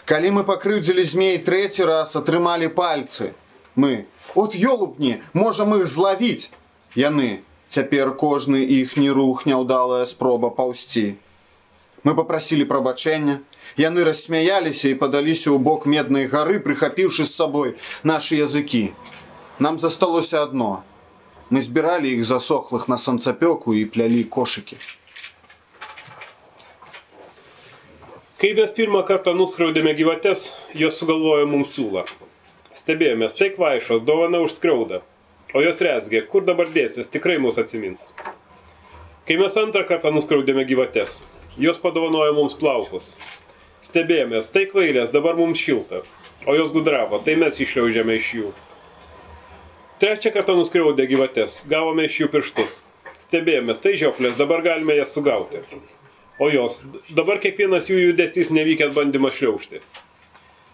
Калі 0.05 0.31
мы 0.39 0.43
пакрыўдзілі 0.49 1.05
змей 1.05 1.39
трэці 1.39 1.85
раз 1.85 2.17
атрымалі 2.17 2.69
пальцы, 2.71 3.35
мы, 3.75 4.07
от 4.35 4.55
ёлупні, 4.55 5.21
можам 5.35 5.75
іх 5.77 5.87
злавіць. 5.87 6.51
Яны, 6.97 7.43
цяпер 7.69 8.15
кожны 8.17 8.63
іхні 8.65 9.11
рух 9.11 9.47
няўдалая 9.47 10.07
спроба 10.07 10.51
паўсці. 10.51 11.19
Мы 12.05 12.15
попрасілі 12.15 12.65
прабачэння, 12.71 13.41
Яны 13.77 14.05
рассмяяліся 14.09 14.89
і 14.89 14.97
падаліся 14.97 15.53
ў 15.53 15.61
бок 15.61 15.85
меднай 15.85 16.25
гары, 16.33 16.57
прыхапіўшы 16.65 17.29
з 17.29 17.33
сабой 17.37 17.75
нашы 18.09 18.41
языкі. 18.41 18.97
Нам 19.61 19.77
засталося 19.77 20.43
адно. 20.49 20.85
Мы 21.53 21.61
збіралі 21.61 22.09
іх 22.17 22.25
засохлых 22.25 22.89
на 22.89 22.97
санцапёку 22.97 23.77
і 23.77 23.85
плялі 23.85 24.25
кошыкі. 24.25 24.81
Kai 28.41 28.53
mes 28.57 28.73
pirmą 28.73 29.05
kartą 29.09 29.37
nuskriaudėme 29.37 29.93
gyvates, 29.97 30.49
jos 30.73 30.97
sugalvojo 30.97 31.47
mums 31.49 31.77
siūlą. 31.77 32.05
Stebėjomės, 32.73 33.37
tai 33.37 33.53
kvaišo, 33.53 34.01
dovana 34.05 34.41
už 34.45 34.57
skriaudą. 34.57 35.01
O 35.57 35.63
jos 35.65 35.81
resgė, 35.81 36.25
kur 36.29 36.45
dabar 36.45 36.69
dėsis, 36.73 37.09
tikrai 37.13 37.39
mus 37.41 37.57
atsimins. 37.61 38.13
Kai 39.28 39.36
mes 39.38 39.54
antrą 39.62 39.84
kartą 39.86 40.10
nuskriaudėme 40.16 40.64
gyvates, 40.66 41.20
jos 41.62 41.78
padovanojo 41.78 42.34
mums 42.34 42.56
plaukus. 42.58 43.12
Stebėjomės, 43.86 44.48
tai 44.50 44.64
kvailės, 44.72 45.12
dabar 45.14 45.38
mums 45.38 45.62
šilta. 45.62 46.00
O 46.50 46.56
jos 46.58 46.72
gudravo, 46.74 47.20
tai 47.22 47.36
mes 47.38 47.60
išliaužėme 47.62 48.16
iš 48.18 48.32
jų. 48.40 48.54
Trečią 50.02 50.32
kartą 50.34 50.56
nuskriaudė 50.58 51.06
gyvates, 51.12 51.60
gavome 51.70 52.08
iš 52.10 52.18
jų 52.24 52.32
pirštus. 52.34 52.80
Stebėjomės, 53.22 53.84
tai 53.86 53.94
žioplės, 54.02 54.40
dabar 54.42 54.66
galime 54.66 54.98
jas 54.98 55.14
sugauti. 55.14 55.62
O 56.42 56.50
jos, 56.50 56.82
dabar 57.14 57.38
kiekvienas 57.44 57.94
jų 57.94 58.02
judesys 58.08 58.50
nevykęs 58.50 58.96
bandymas 58.98 59.38
šliaužti. 59.38 59.84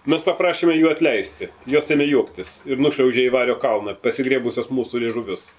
Mes 0.07 0.23
paprašėme 0.23 0.79
jų 0.79 0.93
atleisti, 0.93 1.51
jos 1.67 1.91
ėmė 1.91 2.07
juoktis 2.07 2.61
ir 2.63 2.79
nušliaužė 2.79 3.27
į 3.27 3.33
vario 3.35 3.59
kalną, 3.59 3.99
pasigrėbusios 3.99 4.71
mūsų 4.71 5.03
liežuvius. 5.03 5.49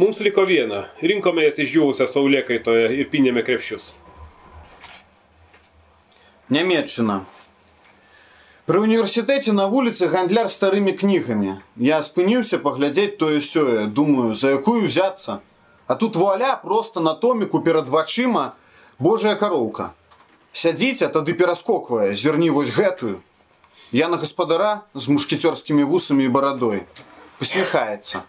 Mums 0.00 0.20
liko 0.24 0.46
viena, 0.48 0.86
rinkome 1.04 1.44
jas 1.44 1.60
išdžiūvusią 1.60 2.08
saulėkaitoje 2.08 2.88
ir 2.96 3.10
pinėme 3.12 3.44
krepšius. 3.44 3.92
Нямецчына. 6.52 7.22
Пры 8.66 8.80
універсітэце 8.86 9.52
на 9.52 9.66
вуліцы 9.66 10.06
гандляр 10.08 10.48
старымі 10.48 10.92
кнігамі. 10.96 11.58
Я 11.76 11.98
спыніўся 12.06 12.58
паглядзець 12.62 13.18
тое 13.18 13.40
сёе, 13.42 13.86
думаю, 13.86 14.34
за 14.34 14.54
якую 14.56 14.86
ўзяцца. 14.86 15.40
А 15.86 15.94
тут 15.94 16.16
вуаля 16.16 16.56
проста 16.56 17.00
на 17.00 17.14
томіку 17.14 17.60
перад 17.60 17.88
вачыма 17.88 18.54
Божая 18.98 19.34
кароўка. 19.34 19.92
Сядзіць, 20.52 21.02
а 21.02 21.08
тады 21.08 21.34
пераскоквае, 21.34 22.14
зверні 22.14 22.50
вось 22.50 22.70
гэтую. 22.70 23.20
Я 23.92 24.08
на 24.08 24.16
гаспадара 24.16 24.88
з 24.94 25.08
мушкецёрскімі 25.08 25.84
вусамі 25.84 26.24
і 26.24 26.32
барадой. 26.32 26.86
Пасміхаецца. 27.40 28.22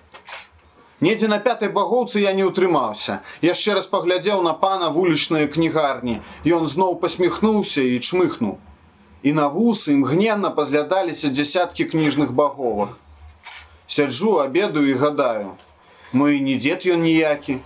Недзе 1.03 1.27
на 1.27 1.37
пятай 1.43 1.67
багоўцы 1.67 2.21
я 2.23 2.31
не 2.31 2.45
ўтрымаўся. 2.47 3.19
Яшчэ 3.43 3.73
раз 3.75 3.87
паглядзеў 3.91 4.39
на 4.45 4.53
пана 4.55 4.87
вулічныя 4.87 5.49
кнігарні. 5.51 6.21
Ён 6.47 6.63
зноў 6.63 6.95
пасміхнуўся 7.01 7.83
і 7.83 7.99
чмыхнуў. 7.99 8.55
І 9.23 9.33
на 9.35 9.49
вусы 9.51 9.91
імгненна 9.91 10.51
пазглядаліся 10.55 11.27
дзясяткі 11.27 11.91
кніжных 11.91 12.31
баговак. 12.31 12.95
Сяджу, 13.87 14.39
абедаю 14.39 14.87
і 14.89 14.95
гадаю. 15.03 15.51
Мо 16.13 16.29
і 16.29 16.39
не 16.39 16.55
дзед 16.55 16.87
ён 16.87 17.03
ніякі, 17.03 17.59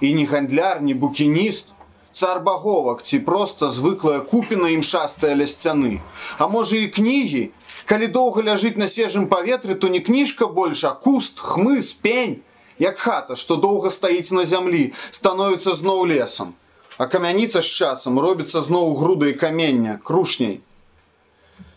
і 0.00 0.14
не 0.14 0.24
гандляр, 0.28 0.82
не 0.82 0.92
букініст, 0.92 1.72
цар 2.12 2.40
баговак 2.44 3.02
ці 3.02 3.24
проста 3.24 3.70
звыклая 3.70 4.20
купіна 4.20 4.68
імшастая 4.68 5.32
ля 5.32 5.48
сцяны. 5.48 6.04
А 6.36 6.48
можа 6.48 6.76
і 6.76 6.92
кнігі, 6.92 7.50
калі 7.88 8.06
доўга 8.12 8.42
ляжыць 8.42 8.76
на 8.76 8.88
свежым 8.88 9.32
паветры, 9.32 9.74
то 9.74 9.88
не 9.88 10.00
кніжка 10.00 10.46
больш, 10.46 10.84
а 10.84 10.92
куст, 10.92 11.40
хмыз, 11.40 11.92
пень, 11.92 12.42
як 12.78 12.98
хата, 12.98 13.36
што 13.36 13.56
доўга 13.56 13.90
стаіць 13.90 14.32
на 14.32 14.44
зямлі, 14.44 14.92
становіцца 15.10 15.74
зноў 15.74 16.06
лесам. 16.06 16.54
А 16.98 17.06
камяніца 17.06 17.62
з 17.62 17.70
часам 17.82 18.18
робіцца 18.20 18.62
зноў 18.62 18.94
грудай 18.96 19.32
камення, 19.32 19.98
крушняй. 20.04 20.60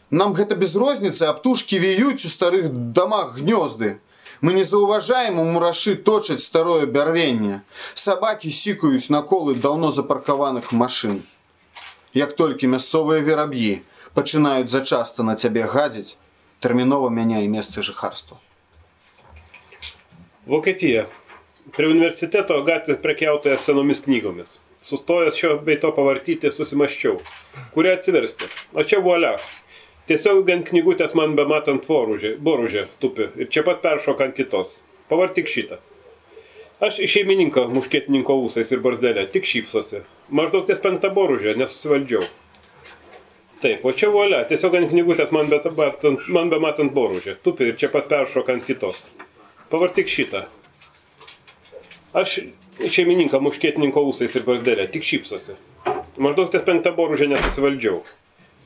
Нам 0.09 0.33
гэта 0.33 0.55
без 0.55 0.75
розніцы, 0.75 1.25
а 1.25 1.33
птушкі 1.33 1.79
віюць 1.79 2.25
у 2.25 2.29
старых 2.29 2.69
дамах 2.93 3.37
гнёзды. 3.39 3.99
Мы 4.41 4.53
не 4.53 4.63
заўважаем 4.63 5.39
у 5.39 5.45
мурашы 5.45 5.95
точаць 5.95 6.43
старое 6.43 6.85
бярвенне. 6.85 7.63
Сабакі 7.95 8.51
сікаюць 8.51 9.09
на 9.09 9.21
колы 9.21 9.55
даўно 9.55 9.91
запаркаваных 9.91 10.71
машын. 10.71 11.23
Як 12.13 12.35
толькі 12.35 12.67
мясцовыя 12.67 13.19
вераб'і 13.19 13.81
пачынаюць 14.13 14.69
зачаста 14.69 15.23
на 15.23 15.35
цябе 15.35 15.65
гадзіць, 15.65 16.15
тэрмінова 16.59 17.09
мяняе 17.09 17.47
месца 17.47 17.81
жыхарства. 17.81 18.37
Vokietija. 20.48 21.02
Prie 21.76 21.90
universiteto 21.92 22.54
gatvės 22.64 22.96
prekiautoja 23.02 23.58
senomis 23.60 24.00
knygomis. 24.06 24.54
Sustojęs 24.80 25.36
šio 25.36 25.50
bei 25.66 25.76
to 25.82 25.90
pavartyti, 25.92 26.48
susimaščiau. 26.48 27.18
Kurią 27.74 27.92
atsiversti? 27.98 28.48
O 28.72 28.80
čia 28.80 29.02
vuolia. 29.04 29.34
Tiesiog 30.08 30.48
ant 30.54 30.64
knygutės 30.72 31.12
man 31.18 31.36
bematant 31.36 31.84
boružė, 31.84 32.32
boružė 32.40 32.86
tupi 33.04 33.28
ir 33.36 33.52
čia 33.52 33.66
pat 33.68 33.84
peršok 33.84 34.24
ant 34.24 34.36
kitos. 34.40 34.78
Pavartyk 35.12 35.52
šitą. 35.52 35.76
Aš 36.80 37.02
šeimininko 37.12 37.68
muškietininko 37.76 38.40
ūsais 38.40 38.72
ir 38.72 38.80
barzdelė, 38.80 39.28
tik 39.28 39.44
šypsosi. 39.44 40.06
Maždaug 40.32 40.64
ties 40.64 40.80
penktą 40.80 41.12
boružę, 41.12 41.52
nesusivaldžiau. 41.60 42.24
Taip, 43.60 43.84
o 43.84 43.92
čia 43.92 44.08
vuolia, 44.08 44.46
tiesiog 44.48 44.80
ant 44.80 44.94
knygutės 44.94 45.36
man, 45.36 45.52
matant, 45.52 46.28
man 46.32 46.48
bematant 46.48 46.96
boružė, 46.96 47.36
tupi 47.44 47.68
ir 47.68 47.76
čia 47.76 47.92
pat 47.92 48.08
peršok 48.08 48.56
ant 48.56 48.64
kitos. 48.64 49.10
Pavartyk 49.70 50.08
šitą. 50.10 50.40
Aš 52.10 52.40
šeimininką 52.90 53.38
muškietininko 53.38 54.02
ūsais 54.10 54.32
ir 54.34 54.42
barzdelė, 54.42 54.88
tik 54.90 55.04
šypsosi. 55.06 55.54
Maždaug 56.18 56.48
ties 56.50 56.64
penktą 56.66 56.90
boružę 56.96 57.28
nesusivaldžiau. 57.30 58.00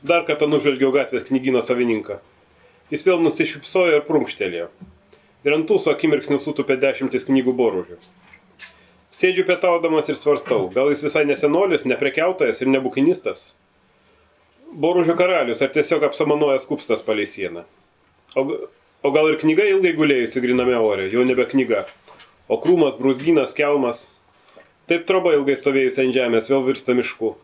Dar 0.01 0.23
kartą 0.25 0.47
nužvelgiau 0.49 0.89
gatvės 0.95 1.27
knygino 1.27 1.61
savininką. 1.61 2.17
Jis 2.89 3.05
vėl 3.05 3.21
nusišypsojo 3.21 3.99
ir 3.99 4.07
prunkštelėjo. 4.07 4.71
Ir 5.45 5.53
ant 5.53 5.67
tūso 5.69 5.93
akimirksnių 5.93 6.39
sutupė 6.41 6.79
dešimtis 6.81 7.27
knygų 7.29 7.53
boružių. 7.59 7.99
Sėdžiu 9.13 9.45
pietaudamas 9.45 10.09
ir 10.09 10.17
svarstau, 10.17 10.71
gal 10.73 10.89
jis 10.89 11.05
visai 11.05 11.23
nesenolis, 11.29 11.85
neprekiautojas 11.85 12.63
ir 12.65 12.71
nebukinistas. 12.73 13.51
Boružių 14.73 15.13
karalius 15.21 15.61
ar 15.61 15.69
tiesiog 15.77 16.09
apsamanojęs 16.09 16.65
kupstas 16.65 17.05
palei 17.05 17.29
sieną. 17.29 17.63
O, 18.35 18.57
o 19.05 19.11
gal 19.13 19.27
ir 19.29 19.35
knyga 19.37 19.67
ilgai 19.69 19.91
gulėjusi 19.93 20.41
griname 20.41 20.77
ore, 20.81 21.03
jau 21.13 21.21
nebe 21.29 21.45
knyga. 21.45 21.83
O 22.49 22.57
krūmas, 22.61 22.95
brūzgynas, 22.97 23.51
kelmas. 23.57 23.99
Taip 24.89 25.03
troba 25.05 25.35
ilgai 25.37 25.53
stovėjusi 25.59 26.01
ant 26.01 26.15
žemės 26.15 26.49
vėl 26.49 26.63
virsta 26.65 26.95
mišku. 26.97 27.35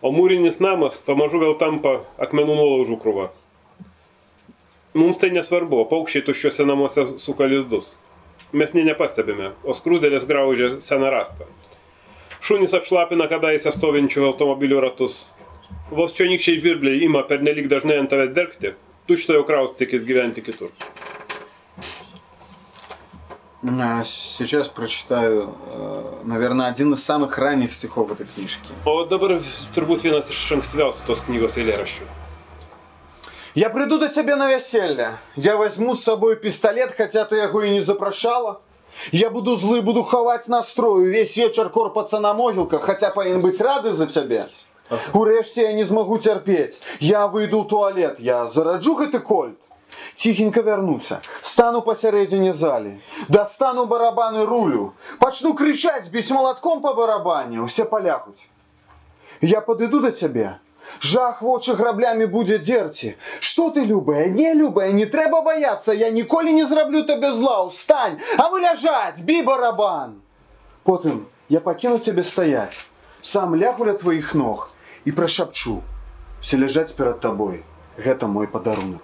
O 0.00 0.12
mūrinis 0.14 0.60
namas 0.62 0.98
pamažu 1.06 1.40
vėl 1.42 1.56
tampa 1.58 1.96
akmenų 2.22 2.54
nuolaužų 2.54 2.98
krūva. 3.02 3.24
Mums 4.94 5.18
tai 5.22 5.32
nesvarbu, 5.34 5.82
o 5.82 5.88
paukščiai 5.90 6.22
tuščiuose 6.28 6.66
namuose 6.66 7.06
suka 7.22 7.50
lizdus. 7.50 7.96
Mes 8.54 8.70
nė 8.74 8.86
nepastebime, 8.92 9.50
o 9.66 9.74
skrūdėlės 9.74 10.26
graužia 10.30 10.70
seną 10.82 11.10
rastą. 11.14 11.48
Šunys 12.46 12.76
apšlapina 12.78 13.26
kadaise 13.30 13.74
stovinčių 13.74 14.22
automobilių 14.30 14.78
ratus. 14.86 15.18
Vos 15.90 16.14
čionykščiai 16.14 16.62
žvirbliai 16.62 17.02
ima 17.06 17.24
per 17.26 17.42
nelik 17.42 17.66
dažnai 17.70 17.98
ant 18.02 18.10
tavęs 18.14 18.32
dergti, 18.38 18.72
tučto 19.10 19.34
jau 19.34 19.44
kraustikis 19.46 20.06
gyventi 20.06 20.42
kitur. 20.46 20.70
Сейчас 24.04 24.68
прочитаю, 24.68 25.54
наверное, 26.24 26.68
один 26.68 26.94
из 26.94 27.04
самых 27.04 27.36
ранних 27.36 27.74
стихов 27.74 28.10
этой 28.12 28.26
книжки. 28.26 28.70
O 28.86 29.04
dabar 29.04 29.36
turbūt 29.74 30.00
vienas 30.06 30.30
iš 30.32 30.40
ankstyviausių 30.56 31.04
tos 31.04 31.20
knygos 31.26 31.58
eilėraščių. 31.60 32.06
Я 33.54 33.68
приду 33.68 33.98
до 33.98 34.08
тебя 34.08 34.36
на 34.36 34.48
веселье. 34.48 35.18
Я 35.36 35.56
возьму 35.56 35.94
с 35.94 36.02
собой 36.02 36.36
пистолет, 36.36 36.94
хотя 36.96 37.24
ты 37.26 37.36
его 37.36 37.62
и 37.62 37.70
не 37.70 37.80
запрошала. 37.80 38.62
Я 39.12 39.28
буду 39.28 39.56
злый, 39.56 39.82
буду 39.82 40.04
ховать 40.04 40.48
настрою. 40.48 41.10
Весь 41.10 41.36
вечер 41.36 41.68
корпаться 41.68 42.18
на 42.18 42.32
могилках, 42.32 42.82
хотя 42.82 43.10
повинен 43.10 43.40
быть 43.40 43.60
рады 43.60 43.92
за 43.92 44.06
тебя. 44.06 44.48
Урэшце 45.13 45.61
я 45.61 45.73
не 45.73 45.83
змагу 45.83 46.17
цярпець. 46.17 46.79
Я 46.99 47.27
выйду 47.27 47.61
ў 47.61 47.69
туалет, 47.69 48.19
я 48.19 48.47
зараджу 48.47 48.95
гэты 48.95 49.19
кольт. 49.19 49.57
Тихенько 50.15 50.61
вернуся, 50.61 51.19
стану 51.41 51.81
посередине 51.81 52.53
залі, 52.53 52.97
достану 53.27 53.85
барабаны 53.85 54.45
рулю, 54.45 54.93
пачну 55.19 55.53
кричать, 55.53 56.09
бить 56.11 56.31
молотком 56.31 56.81
по 56.81 56.93
барабане, 56.93 57.61
усе 57.61 57.85
полягуть. 57.85 58.47
Я 59.41 59.61
подойду 59.61 59.99
до 59.99 60.11
тебе, 60.11 60.59
жах 61.01 61.41
в 61.41 61.49
очі 61.49 61.73
граблями 61.73 62.25
буде 62.25 62.57
дерти. 62.57 63.17
Что 63.39 63.69
ты, 63.69 63.85
любая, 63.85 64.29
не 64.29 64.53
любая, 64.53 64.91
не 64.91 65.05
треба 65.05 65.41
бояться, 65.41 65.93
я 65.93 66.09
ніколи 66.09 66.51
не 66.51 66.65
зраблю 66.65 67.03
тебе 67.03 67.33
зла, 67.33 67.63
устань, 67.63 68.19
а 68.37 68.49
вы 68.49 68.61
ляжать, 68.61 69.21
бей 69.21 69.43
барабан. 69.43 70.21
Потым 70.83 71.27
я 71.49 71.59
покину 71.59 71.99
тебе 71.99 72.23
стоять, 72.23 72.77
сам 73.21 73.55
лягу 73.55 73.85
ля 73.85 73.93
твоих 73.93 74.33
ног 74.33 74.68
и 75.05 75.11
прошапчу, 75.11 75.83
все 76.41 76.57
лежать 76.57 76.95
перед 76.95 77.19
тобой, 77.19 77.63
гэта 77.97 78.27
мой 78.27 78.47
подарунок. 78.47 79.01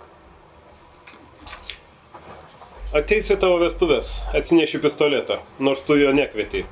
Ateisiu 2.91 3.38
į 3.38 3.39
tavo 3.39 3.60
vestuvės, 3.62 4.17
atsinešiu 4.36 4.82
pistoletą, 4.84 5.39
nors 5.60 5.80
tu 5.88 5.96
jo 5.96 6.12
nekvieti. 6.12 6.65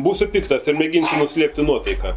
Būsiu 0.00 0.30
piktas 0.32 0.64
ir 0.70 0.78
mėginsiu 0.78 1.18
nuslėpti 1.20 1.64
nuotaiką. 1.66 2.14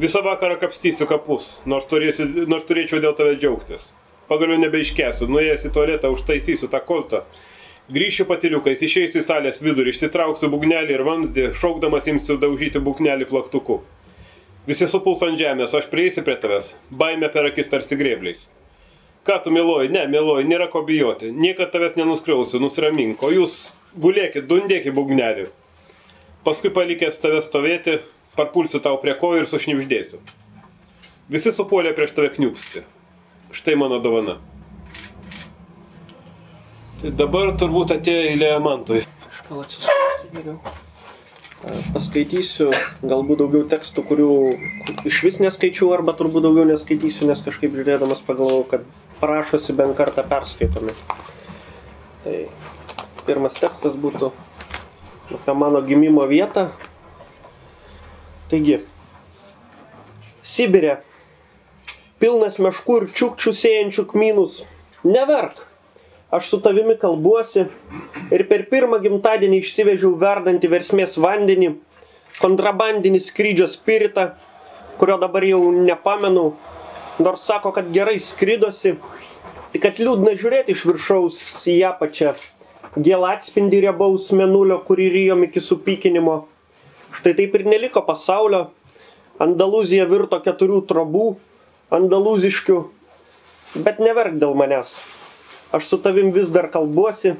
Visą 0.00 0.22
vakarą 0.24 0.56
kapstysiu 0.62 1.06
kapus, 1.10 1.60
nors, 1.68 1.84
turėsiu, 1.90 2.24
nors 2.48 2.64
turėčiau 2.64 3.02
dėl 3.04 3.12
tave 3.18 3.36
džiaugtis. 3.36 3.90
Pagaliau 4.30 4.56
nebeiškesiu, 4.62 5.28
nuėjęs 5.28 5.66
į 5.68 5.72
tualetą 5.76 6.10
užtaisysiu 6.14 6.70
tą 6.72 6.80
koltą. 6.88 7.20
Grįšiu 7.92 8.24
patiliukais, 8.24 8.80
išeisiu 8.80 9.20
į 9.20 9.26
salės 9.26 9.60
vidurį, 9.60 9.92
išsitrauksiu 9.92 10.48
bugnelį 10.48 10.96
ir 10.96 11.04
vamzdį, 11.04 11.50
šaukdamas 11.60 12.08
imsiu 12.08 12.38
daužyti 12.40 12.80
bugnelį 12.80 13.28
plaktuku. 13.28 13.82
Visi 14.67 14.87
supuls 14.89 15.21
ant 15.25 15.39
žemės, 15.39 15.73
aš 15.77 15.87
prieisiu 15.91 16.23
prie 16.25 16.35
tavęs, 16.41 16.73
baime 16.91 17.29
per 17.31 17.47
akis 17.47 17.69
tarsi 17.71 17.97
grėbliais. 17.99 18.47
Ką 19.27 19.37
tu 19.45 19.53
mėloji? 19.53 19.91
Ne, 19.93 20.05
mėloji, 20.09 20.47
nėra 20.49 20.69
ko 20.71 20.81
bijoti. 20.87 21.29
Niekad 21.31 21.71
tavęs 21.73 21.97
nenuskriausiu, 21.99 22.61
nusiramink. 22.63 23.21
O 23.23 23.31
jūs 23.33 23.69
gulėkit, 23.99 24.47
dundėkit 24.49 24.95
bugnelį. 24.95 25.49
Paskui 26.45 26.71
palikęs 26.73 27.19
tave 27.21 27.41
stovėti, 27.45 27.99
parpulsiu 28.37 28.81
tau 28.83 28.97
prie 29.01 29.15
kojų 29.19 29.43
ir 29.43 29.49
sušnipždėsiu. 29.51 30.21
Visi 31.29 31.53
supuolė 31.53 31.93
prieš 31.97 32.15
tave 32.17 32.31
kniupsti. 32.33 32.85
Štai 33.53 33.75
mano 33.77 33.99
dovana. 34.01 34.39
Tai 36.99 37.13
dabar 37.15 37.53
turbūt 37.59 37.93
atėjo 37.99 38.29
eilė 38.33 38.53
mantui. 38.63 39.03
Aš 39.29 39.43
gal 39.47 39.65
atsisuksiu 39.65 40.31
geriau. 40.33 40.88
Paskaitysiu 41.59 42.69
galbūt 43.03 43.41
daugiau 43.41 43.65
tekstų, 43.67 44.03
kurių 44.07 44.27
iš 45.09 45.17
vis 45.25 45.39
neskaičiau, 45.43 45.89
arba 45.91 46.13
turbūt 46.15 46.45
daugiau 46.45 46.63
neskaitysiu, 46.69 47.27
nes 47.27 47.41
kažkaip 47.43 47.75
žiūrėdamas 47.75 48.21
pagalvojau, 48.23 48.63
kad 48.71 48.85
prašosi 49.19 49.75
bent 49.75 49.97
kartą 49.99 50.23
perskaitomi. 50.29 50.95
Tai 52.23 52.37
pirmas 53.27 53.59
tekstas 53.59 53.99
būtų 53.99 54.31
apie 55.35 55.57
mano 55.59 55.83
gimimo 55.83 56.23
vietą. 56.31 56.69
Taigi, 58.49 58.79
Sibirė, 60.49 61.01
pilnas 62.23 62.55
meškų 62.63 63.01
ir 63.01 63.09
čiukčių 63.19 63.51
sėjančių 63.53 64.07
kmynus, 64.13 64.61
neverk. 65.03 65.68
Aš 66.29 66.49
su 66.49 66.59
tavimi 66.61 66.93
kalbuosi 67.01 67.63
ir 68.29 68.43
per 68.49 68.67
pirmą 68.69 68.99
gimtadienį 69.01 69.63
išsivežiau 69.63 70.11
verdantį 70.21 70.69
versmės 70.69 71.15
vandenį, 71.17 71.71
kontrabandinį 72.37 73.21
skrydžio 73.25 73.65
spiritą, 73.71 74.27
kurio 75.01 75.17
dabar 75.17 75.47
jau 75.47 75.63
nepamenu, 75.73 76.51
nors 77.17 77.47
sako, 77.49 77.73
kad 77.73 77.89
gerai 77.95 78.19
skridosi, 78.21 78.93
tik 79.73 79.87
kad 79.87 79.97
liūdna 79.97 80.37
žiūrėti 80.37 80.77
iš 80.77 80.85
viršaus 80.91 81.41
į 81.73 81.79
apačią. 81.89 82.37
Gėl 82.93 83.25
atspindi 83.25 83.81
riebaus 83.81 84.29
menulio, 84.37 84.79
kurį 84.85 85.09
ryjom 85.17 85.49
iki 85.49 85.65
supykinimo. 85.65 86.39
Štai 87.17 87.33
taip 87.41 87.57
ir 87.57 87.65
neliko 87.65 88.05
pasaulio. 88.05 88.67
Andalūzija 89.41 90.05
virto 90.09 90.37
keturių 90.45 90.83
trobų, 90.85 91.29
andalūziškių, 91.95 92.83
bet 93.81 94.03
neverk 94.03 94.37
dėl 94.37 94.53
manęs. 94.53 94.99
Aš 95.71 95.87
su 95.87 95.99
tavim 96.01 96.31
vis 96.33 96.49
dar 96.49 96.71
kalbuosi, 96.73 97.35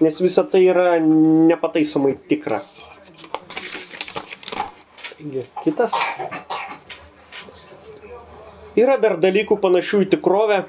nes 0.00 0.20
visa 0.20 0.44
tai 0.44 0.66
yra 0.68 0.98
nepataisomai 1.00 2.16
tikra. 2.28 2.60
Taigi, 5.14 5.44
kitas. 5.64 5.94
Yra 8.76 8.98
dar 9.00 9.16
dalykų 9.22 9.56
panašių 9.62 10.02
į 10.04 10.10
tikrovę. 10.16 10.64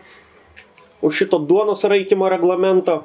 Už 1.03 1.19
šito 1.19 1.41
duonos 1.43 1.83
raikimo 1.83 2.29
reglamento, 2.31 3.01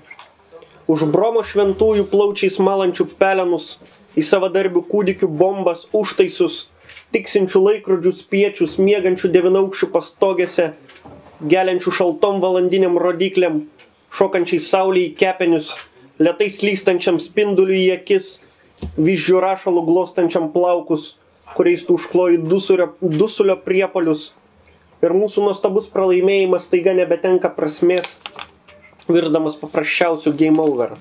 už 0.87 1.09
bromo 1.11 1.42
šventųjų 1.42 2.07
plaučiais 2.12 2.61
malančių 2.62 3.09
pelenus, 3.18 3.81
į 4.14 4.22
savadarbių 4.26 4.85
kūdikių 4.87 5.26
bombas, 5.40 5.88
užtaisius, 5.90 6.68
tiksinčių 7.14 7.64
laikrodžių 7.66 8.14
spiečius, 8.14 8.79
miegančių 8.79 9.33
devinaukščių 9.35 9.90
pastogėse, 9.94 10.70
geliančių 11.42 11.94
šaltom 11.98 12.40
valandiniam 12.44 12.98
rodiklėm, 13.00 13.64
šokančiai 14.14 14.62
saulėje 14.62 15.11
į 15.11 15.16
kepenius, 15.20 15.75
lietai 16.23 16.51
slystančiam 16.53 17.20
spinduliu 17.23 17.79
į 17.79 17.87
akis, 17.99 18.38
vyzdžių 18.96 19.40
rašalų 19.44 19.85
glostančiam 19.87 20.51
plaukus, 20.55 21.14
kuriais 21.57 21.85
tu 21.87 21.96
užkloji 21.99 22.42
dusulio, 22.44 22.92
dusulio 23.01 23.57
priepolius. 23.61 24.31
Ir 25.01 25.14
mūsų 25.16 25.46
nuostabus 25.46 25.88
pralaimėjimas 25.88 26.68
taiga 26.68 26.92
nebetenka 26.92 27.49
prasmės, 27.57 28.18
virsdamas 29.09 29.57
paprasčiausių 29.61 30.35
game 30.37 30.61
over. 30.61 30.94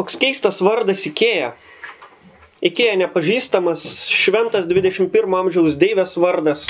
Koks 0.00 0.16
keistas 0.16 0.62
vardas 0.64 1.04
Ikėja. 1.04 1.52
Ikėja 2.60 2.92
nepažįstamas, 3.00 3.80
šventas 4.12 4.66
21 4.68 5.32
amžiaus 5.38 5.78
deivės 5.80 6.10
vardas, 6.20 6.66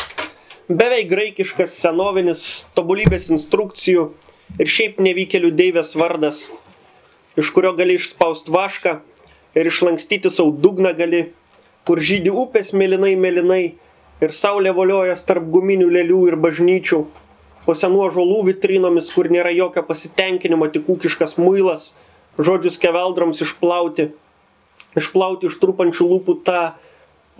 beveik 0.70 1.08
graikiškas 1.10 1.72
senovinis, 1.82 2.44
tobulybės 2.78 3.26
instrukcijų 3.34 4.04
ir 4.62 4.70
šiaip 4.70 5.00
nevykėlių 5.02 5.50
deivės 5.58 5.96
vardas, 5.98 6.44
iš 7.34 7.50
kurio 7.56 7.72
gali 7.74 7.98
išspausti 7.98 8.54
vašką 8.54 8.92
ir 9.58 9.72
išlankstyti 9.72 10.30
savo 10.30 10.54
dugną 10.54 10.94
gali, 10.94 11.24
kur 11.82 11.98
žydi 11.98 12.30
upės 12.30 12.70
mėlynai 12.70 13.16
mėlynai 13.18 13.60
ir 14.22 14.38
saulė 14.44 14.70
voliojas 14.78 15.26
tarp 15.26 15.50
guminių 15.50 15.90
lėlių 15.90 16.22
ir 16.30 16.38
bažnyčių, 16.38 17.02
po 17.66 17.74
senų 17.74 18.12
žolų 18.14 18.44
vitrinomis, 18.52 19.10
kur 19.10 19.26
nėra 19.26 19.50
jokio 19.58 19.82
pasitenkinimo, 19.90 20.70
tik 20.70 20.86
ūkiškas 20.86 21.34
muilas, 21.42 21.90
žodžius 22.38 22.78
keveldroms 22.78 23.42
išplauti, 23.42 24.12
išplauti 24.98 25.50
iš 25.50 25.58
trupančių 25.62 26.06
lūpų 26.14 26.36
tą 26.46 26.62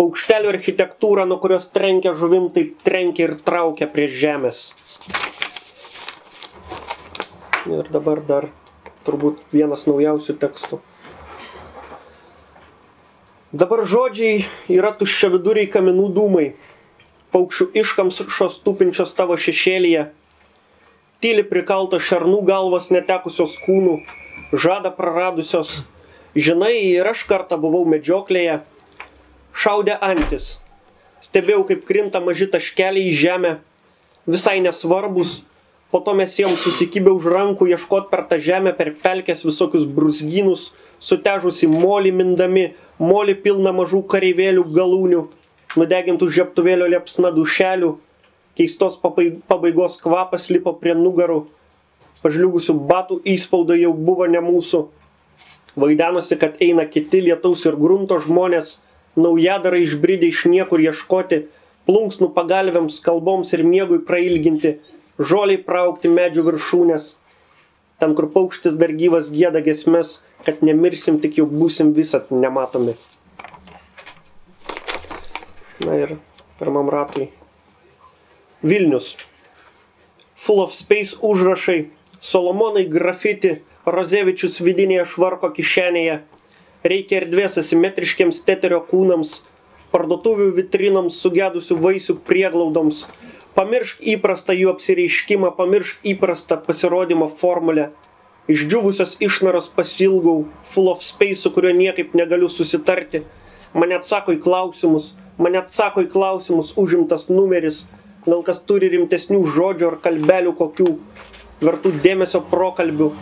paukštelio 0.01 0.53
architektūrą, 0.55 1.27
nuo 1.29 1.41
kurios 1.43 1.67
trenkia 1.75 2.15
žuvim, 2.17 2.49
taip 2.55 2.79
trenkia 2.87 3.29
ir 3.29 3.35
traukia 3.45 3.89
prie 3.91 4.09
žemės. 4.09 4.71
Ir 7.69 7.91
dabar 7.93 8.23
dar 8.25 8.49
turbūt 9.05 9.43
vienas 9.53 9.85
naujausių 9.89 10.37
tekstų. 10.41 10.81
Dabar 13.51 13.83
žodžiai 13.83 14.45
yra 14.71 14.93
tuščia 14.95 15.33
viduriai 15.35 15.67
kaminų 15.69 16.07
dūmai, 16.15 16.47
paukščių 17.35 17.67
iškams 17.83 18.23
šios 18.31 18.61
tupinčios 18.63 19.13
tavo 19.19 19.35
šešėlyje, 19.35 20.05
tyli 21.21 21.45
prikalto 21.51 21.99
šernų 21.99 22.45
galvos 22.47 22.89
netekusios 22.95 23.57
kūnų, 23.65 23.97
žada 24.55 24.95
praradusios. 24.95 25.81
Žinai, 26.35 26.77
ir 26.95 27.09
aš 27.11 27.25
kartą 27.27 27.57
buvau 27.59 27.83
medžioklėje, 27.91 28.61
šaudė 29.51 29.97
antis. 29.99 30.61
Stebėjau, 31.27 31.65
kaip 31.67 31.83
krinta 31.89 32.21
maži 32.23 32.47
taškeliai 32.53 33.11
į 33.11 33.17
žemę, 33.19 33.51
visai 34.31 34.61
nesvarbus. 34.63 35.41
Po 35.91 35.99
to 35.99 36.15
mes 36.15 36.37
jiem 36.39 36.55
susikibę 36.55 37.11
už 37.11 37.27
rankų 37.35 37.67
ieškot 37.73 38.13
per 38.13 38.23
tą 38.31 38.39
žemę, 38.39 38.71
per 38.79 38.93
pelkės 39.03 39.43
visokius 39.43 39.89
brusgynus, 39.91 40.69
sutežusi 41.03 41.67
molį 41.67 42.15
mindami, 42.15 42.65
molį 43.03 43.35
pilną 43.43 43.75
mažų 43.75 44.05
kareivėlių 44.15 44.69
galūnių, 44.71 45.25
nudegintų 45.75 46.31
žiaptuvėlio 46.31 46.87
liepsna 46.95 47.35
dušelių, 47.35 47.91
keistos 48.55 49.01
pabaigos 49.03 49.99
kvapas 49.99 50.47
lipo 50.55 50.77
prie 50.79 50.95
nugarų, 50.95 51.43
pažliugusių 52.23 52.79
batų 52.87 53.19
įspauda 53.35 53.75
jau 53.83 53.91
buvo 53.99 54.31
ne 54.31 54.47
mūsų. 54.47 54.87
Vaidenosi, 55.79 56.37
kad 56.39 56.59
eina 56.63 56.87
kiti 56.91 57.21
lietaus 57.23 57.65
ir 57.69 57.77
grunto 57.79 58.19
žmonės, 58.23 58.81
naujadarai 59.19 59.85
išbridė 59.85 60.31
iš 60.31 60.45
niekur 60.51 60.83
ieškoti, 60.83 61.45
plunksnų 61.87 62.31
pagalviams, 62.35 62.99
kalboms 63.05 63.55
ir 63.55 63.63
miegui 63.67 64.01
prailginti, 64.07 64.79
žoliai 65.19 65.61
praukti 65.63 66.11
medžių 66.11 66.47
viršūnės. 66.49 67.15
Ten, 68.01 68.15
kur 68.17 68.31
paukštis 68.33 68.79
dar 68.81 68.95
gyvas 68.97 69.29
gėda 69.33 69.61
gesmes, 69.65 70.19
kad 70.47 70.63
nemirsim, 70.65 71.21
tik 71.21 71.39
jau 71.39 71.47
būsim 71.47 71.93
visat 71.97 72.31
nematomi. 72.33 72.97
Na 75.85 75.97
ir 75.97 76.17
pirmam 76.59 76.89
ratui. 76.93 77.31
Vilnius. 78.63 79.15
Full 80.41 80.61
of 80.65 80.75
space 80.77 81.17
užrašai 81.21 81.91
Solomonai 82.21 82.85
grafiti, 82.85 83.61
Rozevičius 83.89 84.59
vidinėje 84.61 85.07
švarko 85.15 85.49
kišenėje. 85.57 86.19
Reikia 86.85 87.23
erdvės 87.23 87.55
asimetriškiams 87.63 88.43
teterio 88.45 88.83
kūnams, 88.85 89.39
parduotuvių 89.93 90.51
vitrinoms, 90.59 91.17
sugedusių 91.17 91.79
vaisių 91.81 92.19
prieglaudoms. 92.29 93.07
Pamiršk 93.57 94.05
įprastą 94.15 94.53
jų 94.59 94.75
apsireiškimą, 94.75 95.55
pamiršk 95.57 96.05
įprastą 96.13 96.61
pasirodymo 96.67 97.31
formulę. 97.41 97.89
Išdžiūvusios 98.53 99.17
išnaros 99.25 99.71
pasilgau, 99.73 100.45
full 100.69 100.93
of 100.93 101.01
space, 101.07 101.41
su 101.41 101.55
kuriuo 101.55 101.73
niekaip 101.81 102.13
negaliu 102.13 102.53
susitarti. 102.53 103.25
Mane 103.73 103.97
atsako 103.97 104.37
į 104.37 104.45
klausimus, 104.45 105.15
mane 105.41 105.63
atsako 105.65 106.05
į 106.05 106.13
klausimus 106.13 106.77
užimtas 106.77 107.31
numeris, 107.33 107.87
gal 108.29 108.45
kas 108.45 108.61
turi 108.61 108.93
rimtesnių 108.93 109.41
žodžių 109.57 109.93
ar 109.95 110.01
kalbelių 110.05 110.57
kokių 110.61 110.95
vertų 111.65 111.97
dėmesio 112.05 112.45
prokalbių, 112.51 113.15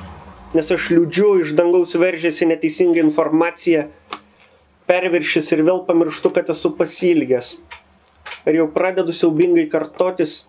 nes 0.56 0.70
aš 0.72 0.90
liūdžiu, 0.94 1.32
iš 1.44 1.54
dangaus 1.58 1.94
veržėsi 1.98 2.48
neteisinga 2.48 3.02
informacija, 3.04 3.88
perviršis 4.88 5.52
ir 5.56 5.64
vėl 5.66 5.82
pamirštu, 5.88 6.32
kad 6.36 6.48
esu 6.54 6.72
pasilgęs. 6.78 7.56
Ir 8.48 8.62
jau 8.62 8.68
pradedu 8.72 9.12
siaubingai 9.16 9.66
kartotis, 9.72 10.46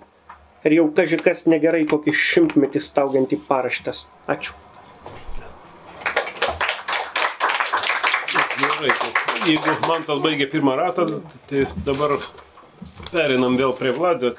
ir 0.63 0.77
jau 0.79 0.87
kažkas 0.95 1.45
negerai 1.51 1.85
kokį 1.89 2.15
šimtmetį 2.15 2.81
staugiantį 2.83 3.39
paraštės. 3.47 4.07
Ačiū. 4.31 4.55
Gerai, 8.59 8.91
jeigu 9.47 9.73
man 9.87 10.03
tas 10.03 10.19
baigė 10.19 10.49
pirmą 10.51 10.75
ratą, 10.75 11.05
tai 11.47 11.63
dabar 11.87 12.17
perinam 13.11 13.55
vėl 13.59 13.71
prie 13.75 13.93
Vladzio. 13.95 14.33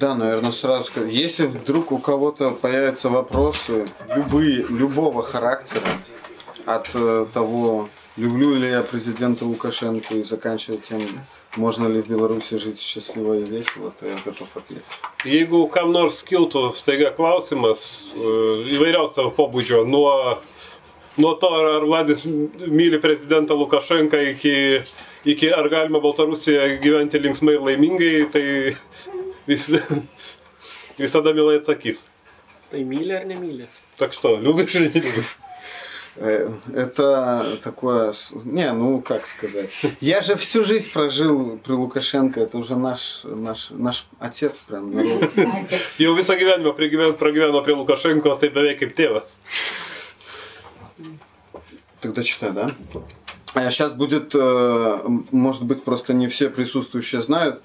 Да, 0.00 0.14
наверное, 0.14 0.50
сразу 0.50 0.84
скажу. 0.84 1.08
Если 1.08 1.44
вдруг 1.44 1.92
у 1.92 1.98
кого-то 1.98 2.52
появятся 2.52 3.10
вопросы, 3.10 3.86
любые, 4.08 4.64
любого 4.70 5.22
характера, 5.22 5.86
от 6.64 6.88
э, 6.94 7.26
того, 7.34 7.90
люблю 8.16 8.54
ли 8.54 8.70
я 8.70 8.82
президента 8.82 9.44
Лукашенко 9.44 10.14
и 10.14 10.22
заканчивая 10.22 10.78
тем, 10.78 11.02
можно 11.56 11.86
ли 11.86 12.00
в 12.00 12.08
Беларуси 12.08 12.56
жить 12.56 12.80
счастливо 12.80 13.34
и 13.34 13.44
весело, 13.44 13.92
то 14.00 14.06
я 14.06 14.16
готов 14.24 14.48
ответить. 14.56 14.84
Jeigu 15.24 15.68
kam 15.68 15.92
nors 15.92 16.24
kiltų 16.24 16.70
staiga 16.72 17.12
klausimas 17.12 18.14
įvairiausio 18.16 19.28
pobūdžio, 19.36 19.84
nuo, 19.84 20.38
nuo 21.20 21.34
to, 21.36 21.50
ar 21.60 21.84
Vladis 21.84 22.24
myli 22.24 22.96
prezidentą 22.96 23.52
Lukašenką 23.52 24.16
iki, 24.32 24.56
iki 25.28 25.52
ar 25.52 25.68
galima 25.68 26.00
Baltarusijoje 26.00 26.80
gyventi 26.80 27.20
linksmai 27.20 27.58
ir 27.58 27.66
laimingai, 27.68 28.14
tai 28.32 28.46
vis, 29.50 29.66
visada 30.98 31.34
mielai 31.34 31.58
atsakys. 31.58 32.06
Tai 32.70 32.84
myli 32.86 33.14
ar 33.18 33.26
nemyli? 33.26 33.66
Так 33.98 34.12
что, 34.14 34.38
любишь 34.38 34.74
или 34.74 34.88
не 34.88 35.00
любишь? 35.00 35.36
Э, 36.16 36.52
Это 36.74 37.58
такое... 37.62 38.12
Не, 38.44 38.72
ну 38.72 39.00
как 39.00 39.26
сказать. 39.26 39.70
Я 40.00 40.20
же 40.22 40.36
всю 40.36 40.64
жизнь 40.64 40.90
прожил 40.92 41.58
при 41.58 41.72
Лукашенко. 41.72 42.40
Это 42.40 42.58
уже 42.58 42.76
наш, 42.76 43.20
наш, 43.24 43.70
наш 43.70 44.06
отец 44.18 44.52
прям. 44.68 44.94
народ. 44.94 45.30
Jau 45.98 46.14
visą 46.14 46.36
gyvenimą 46.36 46.72
pragyveno 47.18 47.62
prie 47.62 47.74
Lukašenkos, 47.74 48.38
tai 48.38 48.50
beveik 48.50 48.78
kaip 48.80 48.94
tėvas. 48.94 49.38
Тогда 52.00 52.22
читай, 52.22 52.50
да? 52.52 52.74
Сейчас 53.70 53.92
будет, 53.94 54.34
э, 54.34 54.98
может 55.30 55.64
быть, 55.64 55.82
просто 55.84 56.14
не 56.14 56.28
все 56.28 56.48
присутствующие 56.50 57.20
знают. 57.20 57.62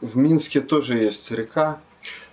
В 0.00 0.16
Минске 0.16 0.60
тоже 0.60 0.98
есть 0.98 1.30
река. 1.30 1.80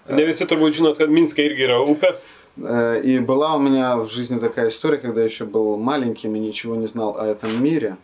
Minske 0.07 1.47
yra 1.47 1.79
upė. 1.79 2.15
Э, 2.57 3.01
И 3.03 3.19
была 3.19 3.55
у 3.55 3.59
меня 3.59 3.97
в 3.97 4.09
жизни 4.11 4.37
такая 4.39 4.69
история, 4.69 4.97
когда 4.97 5.21
я 5.21 5.25
еще 5.27 5.45
был 5.45 5.77
маленьким 5.77 6.35
и 6.35 6.39
ничего 6.39 6.75
не 6.75 6.87
знал 6.87 7.17
о 7.19 7.25
этом 7.25 7.63
мире. 7.63 7.95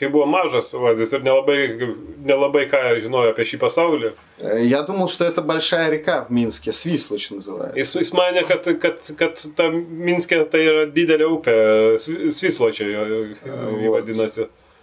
Kai 0.00 0.08
buvo 0.08 0.24
mažas, 0.24 0.72
Vazis, 0.72 1.12
ir 1.12 1.20
nelabai, 1.20 1.94
nelabai 2.24 2.62
ką 2.72 2.78
žinojo 3.04 3.34
apie 3.34 3.44
šį 3.44 3.58
pasaulį, 3.60 4.12
Э, 4.38 4.64
Я 4.64 4.82
думал, 4.82 5.08
что 5.10 5.24
это 5.26 5.42
большая 5.42 5.90
река 5.90 6.24
в 6.24 6.30
Минске, 6.32 6.72
Свислочь 6.72 7.30
называется. 7.30 7.78
jis, 7.78 7.96
jis 8.00 8.12
manė, 8.14 8.46
kad, 8.48 8.64
kad, 8.80 8.98
kad 9.18 9.36
ta 9.54 9.68
Minskė 9.68 10.48
tai 10.50 10.64
yra 10.64 10.86
didelė 10.86 11.26
upė, 11.28 11.98
Вот. 13.90 14.08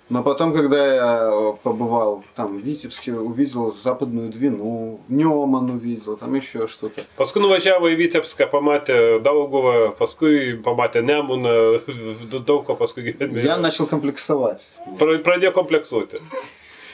Но 0.10 0.24
потом, 0.24 0.54
когда 0.54 0.94
я 0.96 1.30
э, 1.32 1.54
побывал 1.64 2.24
там 2.36 2.56
в 2.58 2.62
Витебске, 2.62 3.12
увидел 3.14 3.74
Западную 3.74 4.30
Двину, 4.30 5.02
Неман 5.10 5.70
увидел, 5.70 6.16
там 6.16 6.34
еще 6.36 6.68
что-то. 6.68 7.02
Paskui 7.18 7.42
nuvažiavo 7.44 7.90
į 7.92 7.98
Vitebską, 8.00 8.48
pamatė 8.48 9.20
Dauguvą, 9.20 9.92
paskui 10.00 10.56
pamatė 10.64 11.02
Nemuną, 11.04 11.82
daug 12.40 12.64
ko 12.66 12.76
paskui 12.80 13.04
gyvenime. 13.04 13.44
Я 13.44 13.58
начал 13.58 13.86
комплексовать. 13.86 14.76
Pra- 14.98 15.18
Pradėjo 15.20 15.52
kompleksuoti. 15.52 16.22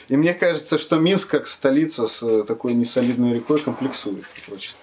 И 0.10 0.18
мне 0.18 0.34
кажется, 0.34 0.78
что 0.80 0.98
Минск, 1.00 1.30
как 1.30 1.48
столица 1.48 2.08
с 2.08 2.24
э, 2.24 2.44
такой 2.44 2.74
несолидной 2.74 3.36
рекой, 3.36 3.60
комплексует. 3.60 4.26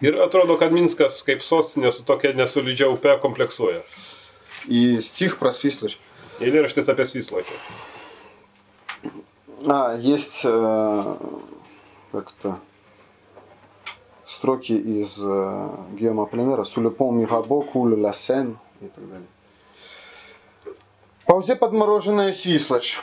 Ir 0.00 0.16
atrodo, 0.22 0.56
kad 0.56 0.70
Minskas 0.72 1.20
kaip 1.26 1.42
sostinė 1.42 1.90
su 1.92 2.04
tokia 2.04 2.32
nesolidžia 2.32 2.86
upe 2.88 3.18
kompleksuoja. 3.20 3.82
И 4.68 5.00
стих 5.00 5.38
про 5.38 5.50
Свислочь. 5.52 5.98
Eilėraštis 6.38 6.88
apie 6.88 7.04
Svisločią. 7.04 7.52
А, 9.67 9.95
есть 9.95 10.41
э, 10.43 11.15
как-то 12.11 12.59
строки 14.25 14.73
из 14.73 15.17
э, 15.19 15.69
Гиома 15.93 16.25
Пленера 16.25 16.63
«Сулепон 16.63 17.17
Мигабо, 17.17 17.61
Кулю 17.61 17.97
ла 17.97 18.13
Сен» 18.13 18.57
и 18.81 18.87
так 18.87 19.09
далее. 19.09 19.27
Паузе 21.25 21.55
подмороженная 21.55 22.33
Свислочь. 22.33 22.99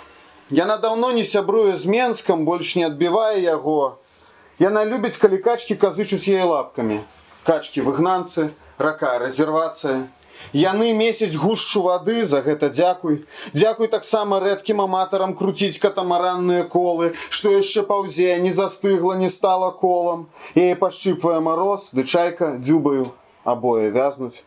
Яна 0.50 0.76
давно 0.76 1.12
не 1.12 1.24
сябрую 1.24 1.76
з 1.76 1.86
Менском, 1.86 2.44
больше 2.44 2.78
не 2.78 2.84
отбивая 2.84 3.38
яго. 3.38 3.98
Яна 4.58 4.84
любіць, 4.84 5.16
калі 5.16 5.38
качкі 5.38 5.74
казычуць 5.74 6.28
яе 6.28 6.44
лапкамі. 6.44 7.00
Качкі 7.42 7.82
выгнанцы, 7.82 8.52
рака 8.78 9.18
рэзервацыя. 9.18 10.06
Яны 10.53 10.93
месяць 10.93 11.35
гушчу 11.35 11.83
вады, 11.87 12.25
за 12.25 12.41
гэта 12.41 12.69
дзякуй. 12.69 13.25
Дзякуй 13.53 13.87
таксама 13.87 14.39
рэдкім 14.39 14.81
аматарам 14.81 15.35
круціць 15.35 15.79
катамаранныя 15.83 16.63
колы, 16.63 17.13
што 17.29 17.51
яшчэ 17.51 17.83
паўзе, 17.83 18.37
не 18.39 18.51
застыгла, 18.51 19.15
не 19.19 19.29
стала 19.29 19.71
колам. 19.71 20.27
Яе 20.55 20.75
пашчыпвае 20.75 21.39
мароз, 21.39 21.89
ды 21.91 22.03
чайка 22.03 22.55
дзюбаю, 22.57 23.11
абое 23.43 23.89
вязнуць. 23.91 24.39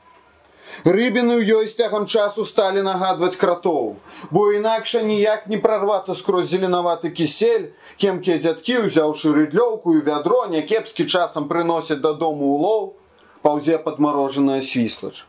Рыбіны 0.85 1.37
ў 1.37 1.61
ёй 1.61 1.67
з 1.69 1.77
цягам 1.77 2.07
часу 2.07 2.45
сталі 2.49 2.83
нагадваць 2.87 3.37
кратоў, 3.37 3.97
бо 4.31 4.53
інакша 4.55 5.03
ніяк 5.03 5.47
не 5.51 5.59
прарвацца 5.59 6.15
скрозь 6.15 6.49
зеленаваты 6.49 7.11
кісель, 7.11 7.75
кемкія 8.01 8.39
дзядкі, 8.39 8.87
узяўшы 8.87 9.35
рыдлёўку 9.35 9.99
і 9.99 10.05
вядро, 10.07 10.47
някепскі 10.47 11.05
часам 11.11 11.51
прыносяць 11.51 12.01
дадому 12.01 12.55
улоў, 12.57 12.95
паўзе 13.43 13.83
падмарожаная 13.83 14.63
свіслач. 14.63 15.27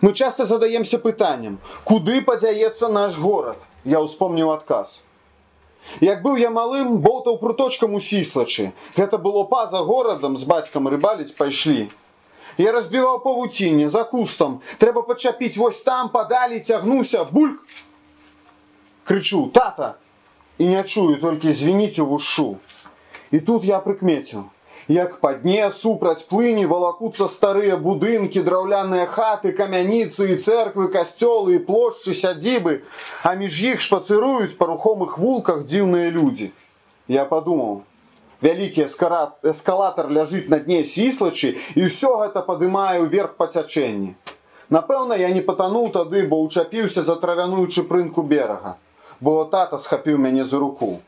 Мы 0.00 0.12
часто 0.12 0.44
задаемся 0.44 0.98
пытаннем, 0.98 1.58
куды 1.84 2.22
падзяецца 2.22 2.88
наш 2.88 3.18
горад? 3.18 3.56
Я 3.84 4.00
ўспомніў 4.00 4.50
адказ. 4.52 5.00
Як 6.00 6.22
быў 6.22 6.36
я 6.36 6.50
малым, 6.50 6.98
боўтаў 6.98 7.38
пруточкам 7.38 7.94
у 7.94 8.00
сіслачы. 8.00 8.72
Гэта 8.96 9.18
было 9.18 9.44
па-за 9.44 9.80
горадам 9.86 10.36
з 10.36 10.44
бацькам 10.44 10.88
рыбаліць 10.88 11.36
пайшлі. 11.38 11.88
Я 12.58 12.72
разбіваў 12.72 13.20
павуцінне 13.22 13.88
за 13.88 14.04
кустам. 14.04 14.60
Трэба 14.78 15.02
пачапіць 15.02 15.56
вось 15.56 15.82
там, 15.82 16.08
падалі 16.08 16.60
цягнуся, 16.60 17.24
бульк. 17.24 17.60
Крычу: 19.04 19.46
тата! 19.54 19.94
І 20.58 20.66
не 20.66 20.82
чую, 20.84 21.20
толькі 21.20 21.52
звініць 21.52 21.98
у 21.98 22.06
вушу. 22.06 22.56
І 23.30 23.40
тут 23.40 23.64
я 23.64 23.78
прыкмеціў. 23.78 24.48
Як 24.90 25.18
па 25.18 25.32
дне 25.34 25.70
супраць 25.74 26.28
плыні 26.30 26.66
валакуцца 26.70 27.26
старыя 27.26 27.74
будынкі, 27.76 28.42
драўляныя 28.46 29.06
хаты, 29.10 29.50
камяніцы 29.50 30.30
і 30.30 30.36
церквы, 30.38 30.86
касцёлы 30.94 31.58
і 31.58 31.64
плошчы, 31.66 32.14
сядзібы, 32.14 32.86
а 33.26 33.34
між 33.34 33.58
іх 33.74 33.82
шпацыруюць 33.82 34.54
па 34.54 34.70
рухомых 34.70 35.18
вулках 35.18 35.66
дзіўныя 35.66 36.14
людзі. 36.14 36.52
Я 37.08 37.24
падумаў, 37.26 37.82
вялікі 38.42 38.86
эскара- 38.86 39.34
эскалатар 39.42 40.06
ляжыць 40.06 40.46
на 40.48 40.62
дне 40.62 40.84
сіслачы 40.84 41.58
і 41.74 41.90
ўсё 41.90 42.22
гэта 42.22 42.46
падымае 42.46 43.02
ўверх 43.02 43.34
па 43.34 43.50
цячэнні. 43.50 44.14
Напэўна, 44.70 45.18
я 45.18 45.30
не 45.30 45.42
патануў 45.42 45.90
тады, 45.90 46.26
бо 46.26 46.42
ўчапіўся 46.46 47.02
за 47.02 47.16
травяную 47.16 47.66
чыпрынку 47.66 48.22
берага, 48.22 48.78
бо 49.20 49.44
тата 49.50 49.78
схапіў 49.78 50.18
мяне 50.18 50.44
за 50.44 50.58
руку. 50.58 51.02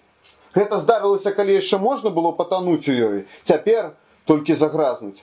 Гэта 0.54 0.78
здарылася, 0.82 1.32
калі 1.32 1.58
яшчэ 1.58 1.78
можна 1.78 2.10
было 2.10 2.32
патануць 2.32 2.88
у 2.88 2.94
ёй. 2.94 3.18
Цяпер 3.42 3.92
толькі 4.24 4.54
загразнуць. 4.54 5.20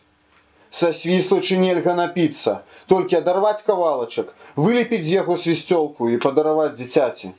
Са 0.72 0.92
свіслачы 0.92 1.58
нельга 1.58 1.96
напіцца, 1.96 2.62
толькі 2.92 3.20
адарваць 3.22 3.64
кавалачак, 3.64 4.34
вылепіць 4.56 5.06
з 5.08 5.24
яго 5.24 5.38
свісцёлку 5.40 6.12
і 6.12 6.20
падараваць 6.20 6.76
дзіцяці. 6.76 7.32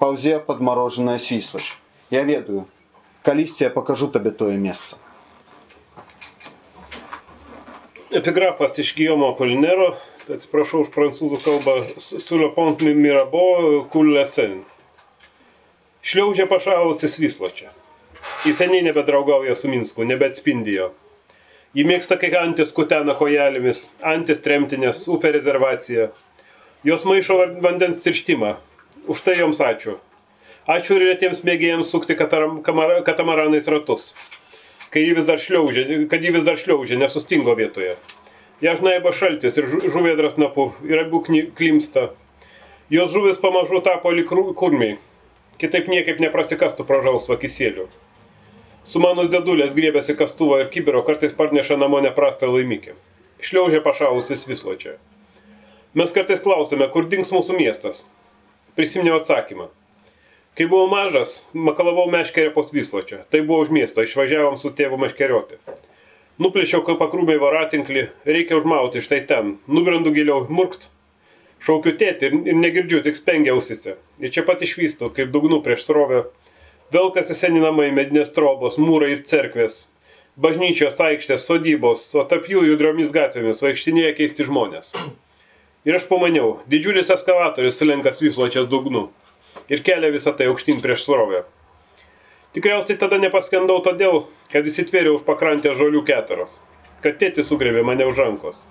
Паўзе 0.00 0.38
падмарожаная 0.40 1.18
свіслач. 1.20 1.76
Я 2.10 2.24
ведаю, 2.24 2.64
калісьці 3.22 3.68
я 3.68 3.70
пакажу 3.70 4.08
табе 4.08 4.32
тое 4.32 4.56
месца. 4.56 4.96
Epigrafas 8.10 8.78
iš 8.78 8.94
Gijomo 8.96 9.36
Polinero, 9.38 9.92
tai 10.26 10.40
atsiprašau 10.40 10.80
už 10.82 10.88
prancūzų 10.90 11.36
kalbą, 11.44 11.74
Sulepont 12.00 12.80
Mirabo 12.82 13.84
Kulesen. 13.92 14.64
Šliaužė 16.05 16.45
pašalusi 16.45 17.07
Svisločia. 17.09 17.71
Jis 18.45 18.59
seniai 18.61 18.83
nebedraugauja 18.85 19.55
su 19.57 19.69
Minsku, 19.71 20.05
nebeatspindi 20.05 20.75
jo. 20.75 20.91
Ji 21.75 21.83
mėgsta, 21.89 22.17
kai 22.21 22.29
antis 22.39 22.69
kutena 22.75 23.15
kojelėmis, 23.17 23.87
antis 24.05 24.39
tremtinės, 24.45 25.03
upė 25.11 25.31
rezervacija. 25.35 26.11
Jos 26.85 27.07
maišo 27.09 27.39
vandens 27.65 28.03
tirštimą. 28.05 28.53
Už 29.09 29.21
tai 29.25 29.39
joms 29.39 29.59
ačiū. 29.65 29.97
Ačiū 30.69 30.99
ir 30.99 31.07
retiems 31.09 31.41
mėgėjams 31.45 31.89
sukti 31.93 32.15
kataram- 32.17 32.61
kamara- 32.61 33.01
katamaranais 33.05 33.67
ratus. 33.67 34.13
Kai 34.93 35.03
ji 35.07 35.13
vis 35.17 35.25
dar 35.25 35.37
šliaužė, 35.41 36.07
kad 36.09 36.23
ji 36.23 36.31
vis 36.31 36.45
dar 36.45 36.55
šliaužė, 36.55 36.97
nesustingo 37.01 37.57
vietoje. 37.57 37.97
Ją 38.61 38.75
žnaiba 38.77 39.11
šaltis 39.11 39.57
ir 39.57 39.65
žu- 39.65 39.89
žuvėdras 39.89 40.37
napu 40.37 40.71
ir 40.87 40.99
abu 41.01 41.19
klimsta. 41.25 42.11
Jos 42.89 43.09
žuvis 43.11 43.41
pamažu 43.41 43.81
tapo 43.83 44.09
rū- 44.13 44.53
kurmiai. 44.55 44.97
Kitaip 45.61 45.87
niekaip 45.87 46.19
neprasikastų 46.19 46.83
pro 46.87 46.99
žalsvą 47.05 47.37
kisėlių. 47.39 47.87
Sumanus 48.85 49.31
dėdulės 49.33 49.71
griebėsi 49.77 50.17
kastuvo 50.19 50.59
ir 50.61 50.67
kibiro, 50.73 50.99
kartais 51.07 51.33
parneša 51.37 51.77
namo 51.79 52.01
neprastą 52.03 52.51
laimikį. 52.51 52.93
Šliaužė 53.41 53.79
pašalusis 53.85 54.45
visločia. 54.49 54.97
Mes 55.95 56.11
kartais 56.11 56.43
klausome, 56.43 56.85
kur 56.91 57.07
dings 57.07 57.31
mūsų 57.31 57.55
miestas. 57.55 58.05
Prisiminiau 58.75 59.21
atsakymą. 59.21 59.69
Kai 60.55 60.67
buvau 60.71 60.87
mažas, 60.91 61.45
makalavau 61.51 62.05
meškerę 62.11 62.51
po 62.55 62.63
Svisločio. 62.63 63.21
Tai 63.29 63.41
buvo 63.47 63.63
už 63.63 63.71
miesto, 63.75 64.03
išvažiavom 64.03 64.55
su 64.59 64.69
tėvu 64.75 64.99
meškerioti. 65.01 65.57
Nuplėšiau 66.39 66.83
kaip 66.83 66.99
pakrūmiai 66.99 67.39
varatinklį, 67.39 68.05
reikia 68.27 68.59
užmauti 68.59 69.03
štai 69.03 69.21
ten. 69.27 69.57
Nubrendu 69.67 70.11
giliau, 70.15 70.45
murkt. 70.47 70.91
Šaukiu 71.63 71.95
tėti 71.97 72.29
ir, 72.29 72.37
ir 72.51 72.57
negirdžiu, 72.59 73.01
tik 73.05 73.17
spengia 73.17 73.55
ausise. 73.55 73.95
Ir 74.19 74.33
čia 74.33 74.43
pat 74.47 74.61
išvystu, 74.65 75.09
kaip 75.15 75.31
dugnu 75.33 75.61
prieš 75.65 75.87
srovę. 75.87 76.25
Velkasi 76.93 77.37
seni 77.37 77.63
namai, 77.63 77.89
medinės 77.95 78.33
trobos, 78.35 78.79
mūrai 78.81 79.15
ir 79.15 79.23
cerkvės. 79.25 79.85
Bažnyčios 80.35 80.99
aikštės, 81.01 81.45
sodybos, 81.47 82.03
o 82.19 82.25
tarp 82.27 82.49
jų 82.51 82.65
judriomis 82.67 83.13
gatvėmis 83.15 83.63
vaikštinėja 83.63 84.17
keisti 84.17 84.45
žmonės. 84.45 84.91
Ir 85.87 85.95
aš 85.95 86.09
pamaniau, 86.09 86.59
didžiulis 86.69 87.11
eskavatorius 87.13 87.79
slenka 87.79 88.11
Svisločias 88.13 88.67
dugnu 88.69 89.07
ir 89.69 89.81
kelia 89.85 90.11
visą 90.13 90.33
tai 90.37 90.49
aukštyn 90.51 90.81
prieš 90.83 91.05
srovę. 91.07 91.43
Tikriausiai 92.55 92.99
tada 92.99 93.19
nepaskendau 93.19 93.81
todėl, 93.83 94.23
kad 94.51 94.67
įsitvėriau 94.67 95.17
už 95.17 95.25
pakrantę 95.27 95.73
žolių 95.75 96.05
keteros, 96.07 96.59
kad 97.03 97.19
tėtis 97.19 97.49
sugrebė 97.51 97.83
mane 97.83 98.07
už 98.07 98.21
rankos. 98.23 98.63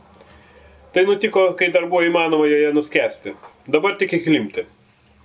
Tai 0.94 1.06
nutiko, 1.06 1.52
kai 1.54 1.70
dar 1.74 1.86
buvo 1.86 2.02
įmanoma 2.08 2.48
joje 2.50 2.74
nuskesti. 2.74 3.36
Dabar 3.70 3.98
tik 4.00 4.16
įklimti. 4.18 4.66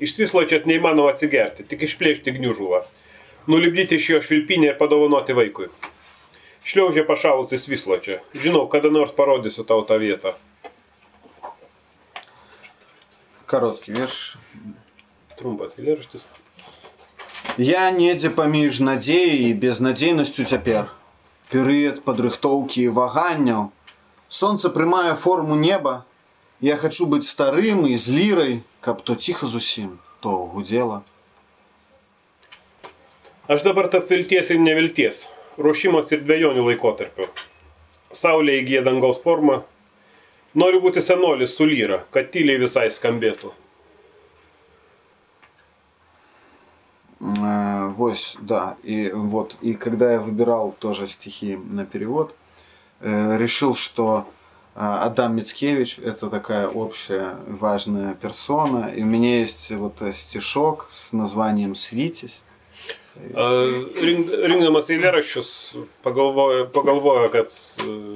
Iš 0.05 0.17
svisločias 0.17 0.67
neįmanoma 0.69 1.15
atsigerti, 1.15 1.65
tik 1.65 1.87
išplėšti 1.87 2.35
gniužulą. 2.37 2.83
Nulipdyti 3.49 3.97
iš 4.01 4.11
jo 4.11 4.21
švilpinį 4.25 4.73
ir 4.73 4.79
padovanoti 4.81 5.37
vaikui. 5.37 5.71
Šliaužė 6.65 7.05
pašalusi 7.09 7.61
svisločia. 7.61 8.21
Žinau, 8.33 8.65
kada 8.73 8.91
nors 8.93 9.13
parodysiu 9.13 9.67
tau 9.69 9.85
tą 9.85 9.99
vietą. 10.01 10.33
Короткий 13.47 13.93
верш. 13.93 14.37
Trumpas 15.37 15.77
eilėraštis. 15.77 16.25
Я 17.61 17.91
недзе 17.95 18.31
паміж 18.35 18.81
надзеяй 18.81 19.51
і 19.51 19.55
безнадзейнасцю 19.63 20.45
цяпер. 20.49 20.89
Перыяд 21.53 22.01
падрыхтоўкі 22.03 22.83
і 22.83 22.95
ваганняў. 22.97 23.69
Солнце 24.29 24.71
прямая 24.71 25.15
форму 25.15 25.55
неба. 25.55 26.05
Я 26.61 26.77
хочу 26.77 27.07
быть 27.07 27.25
старым 27.25 27.87
и 27.87 27.97
з 27.99 28.09
лірай, 28.09 28.63
каб 28.81 29.03
то 29.03 29.15
ціха 29.15 29.47
зусім, 29.47 29.99
то 30.21 30.31
гудзела. 30.31 31.03
Aš 33.47 33.63
dabar 33.63 33.91
tarp 33.93 34.09
vilties 34.09 34.49
ir 34.51 34.59
nevilties, 34.59 35.29
ruošimos 35.61 36.13
ir 36.17 36.23
dviejonių 36.25 36.63
laikotarpio. 36.71 37.27
Saulė 38.11 38.57
įgyja 38.63 38.81
dangaus 38.87 39.21
formą. 39.21 39.61
Noriu 40.55 40.81
būti 40.81 41.03
senolis 41.05 41.53
su 41.59 41.67
lyra, 41.69 42.05
kad 42.11 42.31
tyliai 42.33 42.63
visai 42.63 42.87
skambėtų. 42.89 43.53
Э, 47.21 47.89
Вось, 47.95 48.37
да. 48.41 48.77
И 48.83 49.11
вот, 49.11 49.59
и 49.61 49.75
когда 49.75 50.13
я 50.13 50.21
выбирал 50.21 50.75
тоже 50.79 51.07
стихи 51.07 51.57
на 51.57 51.85
перевод, 51.85 52.31
э, 52.31 52.38
решил, 53.02 53.76
что 53.76 54.28
э, 54.76 54.80
Адам 54.80 55.36
Мицкевич 55.36 56.00
это 56.00 56.30
такая 56.30 56.68
общая 56.68 57.38
важная 57.48 58.14
персона. 58.14 58.92
И 58.96 59.04
у 59.04 59.06
меня 59.06 59.40
есть 59.40 59.72
вот 59.72 60.02
э, 60.02 60.14
стишок 60.14 60.88
с 60.90 61.14
названием 61.14 61.76
pagalvoju, 66.04 66.70
pagalvoju 66.72 67.30
kad 67.30 67.48
e, 67.48 68.16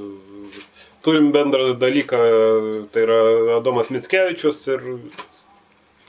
turim 1.02 1.32
bendrą 1.32 1.74
dalyką, 1.76 2.18
tai 2.94 3.04
yra 3.04 3.58
Adomas 3.58 3.90
Mickevičius 3.90 4.68
ir, 4.68 5.00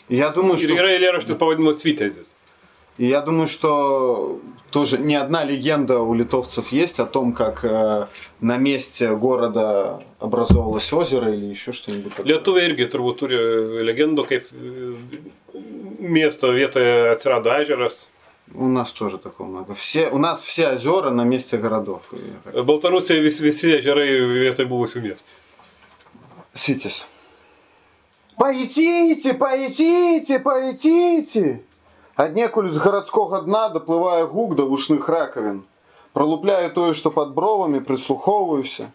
И 0.08 0.16
я 0.16 0.28
думаю, 0.30 0.58
ir 0.58 0.68
что 0.68 0.76
yra 0.76 0.90
eilėraštis 0.92 1.38
pavadinimu 1.40 1.72
Svitezis. 1.74 2.34
И 2.96 3.06
я 3.06 3.20
думаю, 3.20 3.48
что 3.48 4.40
тоже 4.70 4.98
не 4.98 5.14
одна 5.14 5.44
легенда 5.44 6.00
у 6.00 6.14
литовцев 6.14 6.72
есть 6.72 7.00
о 7.00 7.06
том, 7.06 7.32
как 7.32 7.64
э, 7.64 8.06
на 8.40 8.56
месте 8.56 9.14
города 9.14 10.02
образовалось 10.20 10.92
озеро 10.92 11.32
или 11.32 11.46
еще 11.46 11.72
что-нибудь 11.72 12.14
такое. 12.14 12.26
Lietuviai 12.32 12.70
irgi 12.70 12.86
turbūt 12.90 13.20
turi 13.22 13.38
legendų, 13.86 14.26
kaip 14.30 14.50
miesto 15.98 16.50
vietoje 16.54 17.10
atsirado 17.10 17.50
ežeras. 17.50 18.08
У 18.52 18.68
нас 18.68 18.92
тоже 18.92 19.18
такого 19.18 19.48
много. 19.48 19.74
Все, 19.74 20.08
у 20.10 20.18
нас 20.18 20.42
все 20.42 20.74
озера 20.74 21.10
на 21.10 21.24
месте 21.24 21.56
городов. 21.56 22.02
Так. 22.44 22.64
Baltarusija 22.64 23.22
vis, 23.22 23.40
visi 23.40 23.72
ežerai 23.78 24.06
vietoje 24.46 24.68
buvusių 24.68 25.02
miestų. 25.02 25.30
Свитязь. 26.52 27.06
Поетите, 28.36 29.34
поетите, 29.34 30.38
поетите. 30.38 31.62
Аднекуль 32.15 32.69
з 32.69 32.77
гарадскога 32.83 33.41
дна 33.47 33.69
даплывае 33.69 34.25
гук 34.27 34.55
да 34.55 34.63
вушных 34.63 35.07
ракавін. 35.07 35.63
Пролупляю 36.13 36.69
тое, 36.75 36.93
што 36.93 37.11
пад 37.11 37.31
бровамі 37.33 37.79
прыслухоўваюся. 37.79 38.89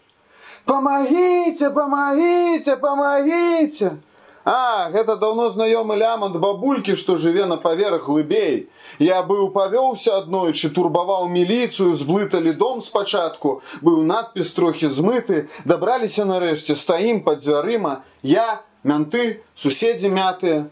Помогите, 0.65 1.69
помогите, 1.69 2.75
помогите. 2.77 3.97
А, 4.45 4.91
гэта 4.91 5.15
даўно 5.17 5.49
знаёмы 5.49 5.95
лямант 5.97 6.37
бабулькі, 6.37 6.95
што 6.95 7.17
жыве 7.17 7.45
на 7.45 7.57
паверах 7.57 8.05
глыбей. 8.05 8.69
Я 8.99 9.23
быў 9.23 9.49
павёўся 9.49 10.17
аднойчы, 10.21 10.69
турбаваў 10.69 11.25
міліцыю, 11.33 11.97
зблыталі 11.97 12.53
дом 12.53 12.81
спачатку, 12.81 13.61
быў 13.81 14.05
надпіс 14.05 14.53
трохі 14.53 14.85
змыты, 14.85 15.49
дабраліся 15.65 16.29
нарэшце, 16.29 16.77
стаім 16.77 17.25
пад 17.25 17.41
дзвярыма, 17.41 18.05
я, 18.21 18.61
мянты, 18.83 19.41
суседзі 19.57 20.13
мятыя. 20.13 20.69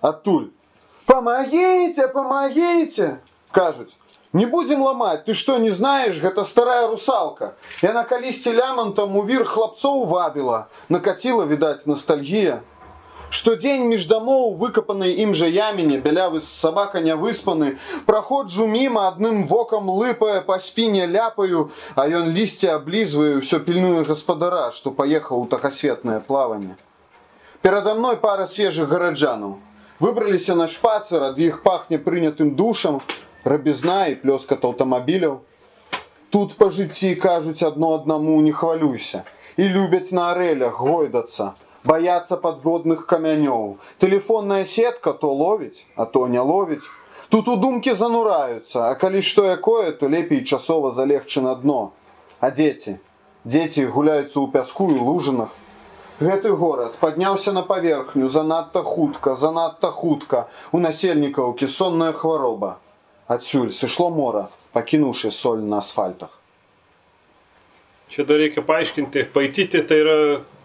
Адтуль. 0.00 0.54
Помогите, 1.06 2.08
помогите! 2.08 3.18
Кажуць. 3.50 3.96
Не 4.32 4.46
будем 4.46 4.82
ломать, 4.82 5.24
ты 5.24 5.34
что, 5.34 5.58
не 5.58 5.70
знаешь, 5.70 6.20
гэта 6.20 6.44
старая 6.44 6.86
русалка. 6.86 7.54
Яна 7.82 8.04
калісьці 8.04 8.52
лямантам 8.54 9.16
у 9.16 9.24
вір 9.26 9.42
хлапцоў 9.44 10.06
вабіла, 10.06 10.66
накаціла, 10.88 11.46
відаць, 11.46 11.86
ностальгія. 11.86 12.60
Штодзень 13.30 13.88
між 13.90 14.06
дамоў 14.10 14.54
выкапанай 14.58 15.18
ім 15.22 15.34
жа 15.34 15.46
яміне, 15.46 15.98
бялявы 15.98 16.38
з 16.42 16.46
сабака 16.46 17.00
не 17.02 17.14
выспаны, 17.14 17.78
праходжу 18.06 18.66
міма 18.66 19.06
адным 19.08 19.46
вокам 19.46 19.90
лыпае 19.90 20.42
па 20.46 20.58
спіне 20.58 21.06
ляпаю, 21.06 21.70
а 21.94 22.06
ён 22.06 22.30
лісце 22.30 22.74
аблізвае, 22.74 23.38
ўсё 23.38 23.58
пільнуе 23.66 24.02
гаспадара, 24.06 24.70
што 24.70 24.90
паехаў 24.90 25.42
у 25.42 25.46
тахасветнае 25.46 26.18
плаванне. 26.18 26.78
Перада 27.62 27.94
мной 27.94 28.16
пара 28.16 28.46
свежых 28.46 28.90
гараджанаў. 28.90 29.58
Выбраліся 30.00 30.54
на 30.56 30.66
шпацыр, 30.68 31.22
ад 31.28 31.38
іх 31.38 31.62
пахне 31.62 31.98
прынятым 31.98 32.54
душам, 32.56 33.00
рабізна 33.44 34.08
і 34.08 34.16
плёскат 34.22 34.64
аўтамабіляў. 34.64 35.40
Тут 36.30 36.54
па 36.56 36.70
жыцці 36.70 37.14
кажуць 37.20 37.62
адно 37.66 37.94
аднаму 37.98 38.40
не 38.40 38.52
хвалюйся. 38.52 39.24
І 39.56 39.68
любяць 39.68 40.12
на 40.16 40.30
арэлях 40.32 40.80
гойдацца, 40.80 41.52
баяцца 41.84 42.36
падводных 42.36 43.04
камянёў. 43.06 43.76
Тэлефонная 43.98 44.64
сетка 44.64 45.12
то 45.12 45.34
ловіць, 45.34 45.84
а 45.96 46.06
то 46.06 46.28
не 46.28 46.40
ловіць. 46.40 46.86
Тут 47.28 47.48
у 47.48 47.56
думкі 47.56 47.94
занураюцца, 47.94 48.90
а 48.90 48.94
калі 48.94 49.22
што 49.22 49.44
якое, 49.46 49.92
то 49.92 50.08
лепей 50.08 50.44
часова 50.44 50.92
залегчы 50.92 51.42
на 51.42 51.54
дно. 51.54 51.92
А 52.40 52.50
дзеці? 52.50 52.98
Дзеці 53.44 53.86
гуляюцца 53.86 54.40
ў 54.40 54.50
пяску 54.50 54.90
і 54.90 54.98
лужынах. 54.98 55.52
Гэты 56.20 56.50
горад 56.52 56.98
падняўся 57.00 57.52
на 57.56 57.62
паверхню 57.62 58.28
занадта 58.28 58.82
хутка, 58.84 59.36
занадта 59.36 59.88
хутка. 59.90 60.48
У 60.72 60.78
насельнікаў 60.78 61.54
кісонная 61.56 62.12
хвароба. 62.12 62.76
Адсюль 63.26 63.72
сышло 63.72 64.10
мора, 64.10 64.50
пакінуўшы 64.76 65.30
соль 65.32 65.64
на 65.64 65.78
асфальтах. 65.78 66.34
Čia 68.10 68.24
dar 68.26 68.40
reikia 68.42 68.60
paaiškinti, 68.66 69.30
Paityti 69.32 69.80
tai 69.86 70.00
yra, 70.02 70.16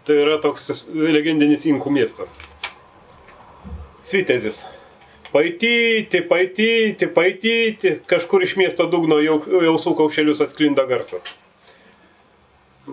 tai 0.03 0.15
yra 0.23 0.39
toks 0.41 0.89
legendinis 0.89 1.67
inkų 1.69 1.93
miestas. 1.93 2.39
Svitezis. 4.01 4.65
Paityti, 5.31 6.23
paityti, 6.25 7.07
paityti, 7.13 7.91
kažkur 8.09 8.43
iš 8.43 8.55
miesto 8.57 8.89
dugno 8.89 9.21
jau, 9.21 9.37
jausų 9.69 9.93
kaušelius 9.99 10.41
atsklinda 10.41 10.87
garsas. 10.89 11.29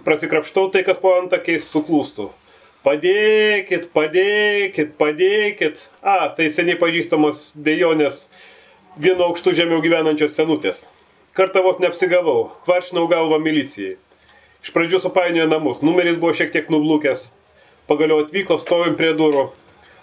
Prasikrapštau 0.04 0.70
tai, 0.72 0.84
kas 0.84 1.00
po 1.00 1.16
antakiais 1.16 1.66
suklūstų. 1.72 2.28
Padėkit, 2.87 3.89
padėkit, 3.91 4.93
padėkit. 4.95 5.79
A, 5.99 6.29
tai 6.31 6.45
seniai 6.47 6.77
pažįstamos 6.79 7.49
dejonės 7.59 8.29
vienu 8.95 9.25
aukštu 9.25 9.51
žemiau 9.57 9.81
gyvenančios 9.83 10.37
senutės. 10.37 10.85
Kartą 11.35 11.65
vos 11.65 11.81
neapsigavau, 11.83 12.45
kvaršinau 12.63 13.03
galvą 13.11 13.41
milicijai. 13.43 13.97
Iš 14.63 14.71
pradžių 14.71 15.01
supainiojo 15.03 15.49
namus, 15.51 15.83
numeris 15.83 16.15
buvo 16.15 16.31
šiek 16.39 16.53
tiek 16.55 16.71
nublūkęs. 16.71 17.25
Pagaliau 17.91 18.23
atvyko, 18.23 18.55
stovim 18.63 18.95
prie 18.95 19.11
durų. 19.19 19.49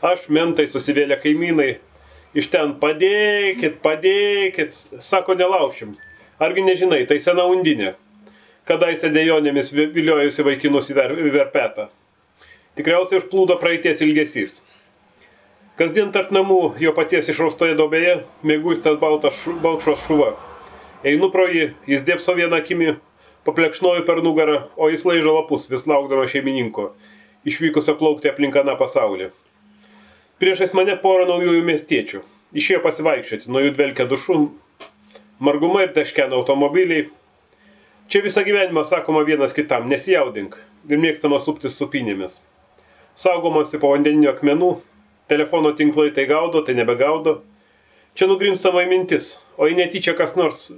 Aš, 0.04 0.28
mentai, 0.28 0.68
susivėlė 0.68 1.16
kaimynai. 1.24 1.70
Iš 2.36 2.52
ten 2.52 2.76
padėkit, 2.84 3.80
padėkit, 3.80 4.76
sako 5.00 5.40
nelaušim. 5.40 5.96
Argi 6.36 6.68
nežinai, 6.68 7.06
tai 7.08 7.16
sena 7.16 7.48
undinė. 7.48 7.94
Kadaise 8.68 9.08
dėjonėmis 9.08 9.72
vi- 9.72 9.92
viliojusi 9.96 10.44
vaikinus 10.44 10.92
į 10.92 11.00
ver, 11.00 11.20
verpetą. 11.40 11.88
Tikriausiai 12.74 13.20
užplūdo 13.20 13.54
praeities 13.62 14.00
ilgesys. 14.02 14.56
Kasdien 15.78 16.08
tarp 16.14 16.32
namų 16.34 16.74
jo 16.82 16.90
paties 16.94 17.28
išraustoje 17.30 17.76
dobėje 17.78 18.16
šu, 18.42 19.52
balkšvas 19.62 20.00
šuva. 20.02 20.32
Einu 21.06 21.28
pro 21.30 21.44
jį, 21.46 21.68
jis 21.86 22.02
dėpso 22.02 22.34
vieną 22.34 22.58
akimį, 22.58 22.96
paplekšnoju 23.46 24.02
per 24.08 24.22
nugarą, 24.26 24.56
o 24.74 24.88
jis 24.90 25.04
laižo 25.06 25.36
lapus, 25.36 25.68
vis 25.70 25.86
laukdama 25.86 26.26
šeimininko, 26.26 26.88
išvykusio 27.46 27.94
plaukti 28.00 28.30
aplink 28.32 28.56
aną 28.58 28.74
pasaulį. 28.80 29.28
Priešais 30.42 30.74
mane 30.74 30.96
porą 30.98 31.28
naujųjų 31.30 31.62
miestiečių. 31.68 32.22
Išėjo 32.58 32.80
pasivaikščioti, 32.82 33.52
nuo 33.54 33.62
jų 33.62 33.74
dvelkia 33.76 34.08
dušų, 34.10 34.40
marguma 35.38 35.84
ir 35.86 35.94
taškena 35.94 36.34
automobiliai. 36.40 37.06
Čia 38.10 38.24
visą 38.26 38.42
gyvenimą 38.46 38.82
sakoma 38.82 39.22
vienas 39.22 39.54
kitam, 39.54 39.86
nesijaudink 39.86 40.58
ir 40.90 40.98
mėgstama 40.98 41.38
suptis 41.38 41.78
supinėmis. 41.78 42.40
Saugomasi 43.14 43.78
po 43.78 43.92
vandeninio 43.92 44.32
akmenų, 44.32 44.70
telefono 45.30 45.70
tinklai 45.76 46.10
tai 46.14 46.26
gaudo, 46.30 46.64
tai 46.66 46.74
nebegaudo. 46.74 47.38
Čia 48.14 48.26
nugrimstama 48.30 48.82
į 48.84 48.90
mintis, 48.90 49.36
o 49.58 49.68
jei 49.68 49.78
netyčia 49.78 50.14
kas 50.18 50.34
nors 50.38 50.68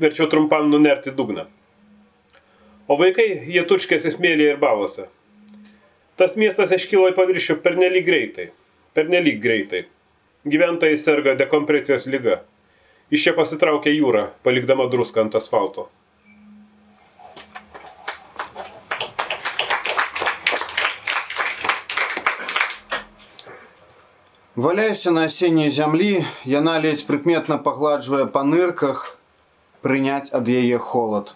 verčiau 0.00 0.28
trumpam 0.28 0.70
nunerti 0.72 1.12
dugną. 1.12 1.46
O 2.90 2.96
vaikai, 2.98 3.28
jie 3.46 3.62
turškėsi 3.68 4.16
smėlyje 4.16 4.56
ir 4.56 4.60
balose. 4.62 5.06
Tas 6.18 6.34
miestas 6.36 6.72
iškilo 6.74 7.10
į 7.12 7.16
paviršių 7.16 7.60
pernelyg 7.64 8.04
greitai. 8.08 8.50
Pernelyg 8.96 9.38
greitai. 9.40 9.84
Gyventojai 10.48 10.98
serga 10.98 11.36
dekompresijos 11.38 12.08
lyga. 12.10 12.40
Iš 13.12 13.28
čia 13.28 13.36
pasitraukė 13.36 13.92
jūra, 13.94 14.30
palikdama 14.44 14.88
druską 14.90 15.24
ant 15.26 15.36
asfalto. 15.38 15.88
Валяюся 24.59 25.11
на 25.11 25.25
асенняй 25.27 25.69
зямлі, 25.69 26.23
яна 26.47 26.79
ледзь 26.79 27.03
прыкметна 27.03 27.57
пагладжвае 27.59 28.23
па 28.31 28.43
нырках, 28.47 29.17
прыняць 29.83 30.31
ад 30.31 30.47
яе 30.47 30.79
холад. 30.79 31.35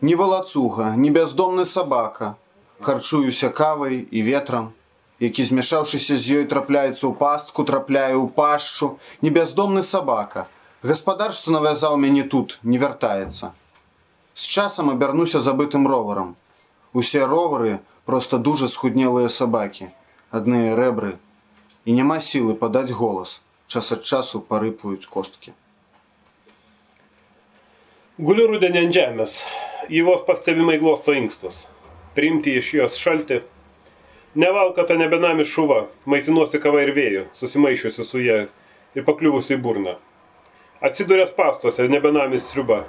Ні 0.00 0.14
валацуга, 0.16 0.94
ні 0.96 1.10
бяздомны 1.10 1.64
сабака. 1.64 2.36
Харчуюся 2.80 3.48
кавай 3.48 4.08
і 4.10 4.22
ветрам, 4.22 4.72
які, 5.20 5.44
змяшаўшыся 5.44 6.16
з 6.16 6.40
ёй, 6.40 6.44
трапляецца 6.48 7.04
ў 7.08 7.12
пастку, 7.20 7.64
трапляе 7.64 8.16
ў 8.16 8.28
пашчу, 8.32 8.96
не 9.20 9.28
бяздомны 9.28 9.82
сабака. 9.82 10.48
Гаспадар, 10.82 11.32
што 11.32 11.52
навязаў 11.52 11.96
мяне 11.96 12.24
тут, 12.24 12.58
не 12.62 12.80
вяртаецца. 12.80 13.52
З 14.36 14.44
часам 14.44 14.88
абярнуся 14.92 15.40
забытым 15.40 15.88
роварам. 15.88 16.36
Усе 16.92 17.24
ровары 17.24 17.80
проста 18.04 18.38
дужа 18.38 18.68
схуднелыя 18.68 19.28
сабакі, 19.28 19.88
адныя 20.30 20.76
рэбры, 20.76 21.16
і 21.86 21.94
няма 21.94 22.18
сілы 22.20 22.54
падаць 22.58 22.90
голас. 22.90 23.40
Час 23.66 23.92
ад 23.94 24.02
часу 24.06 24.40
парыпваюць 24.40 25.08
косткі. 25.10 25.52
Guliu 28.18 28.46
rudenį 28.50 28.86
ant 28.86 28.94
žemės. 28.96 29.32
Į 29.90 30.02
vos 30.06 30.22
pastebimai 30.26 30.78
glosto 30.82 31.14
inkstus. 31.14 31.66
Priimti 32.16 32.54
iš 32.58 32.72
jos 32.78 32.98
šalti. 32.98 33.42
Nevalkata 34.36 34.96
nebenami 35.00 35.44
šuva, 35.48 35.86
maitinuosi 36.04 36.60
kava 36.60 36.82
ir 36.84 36.92
vėjų, 36.96 37.22
susimaišiusi 37.32 38.04
su 38.04 38.20
ją 38.20 38.38
ir 38.96 39.04
pakliuvusi 39.06 39.54
į 39.56 39.60
burną. 39.64 39.94
Atsiduręs 40.84 41.32
pastuose, 41.36 41.86
nebenamis 41.88 42.44
triuba. 42.50 42.82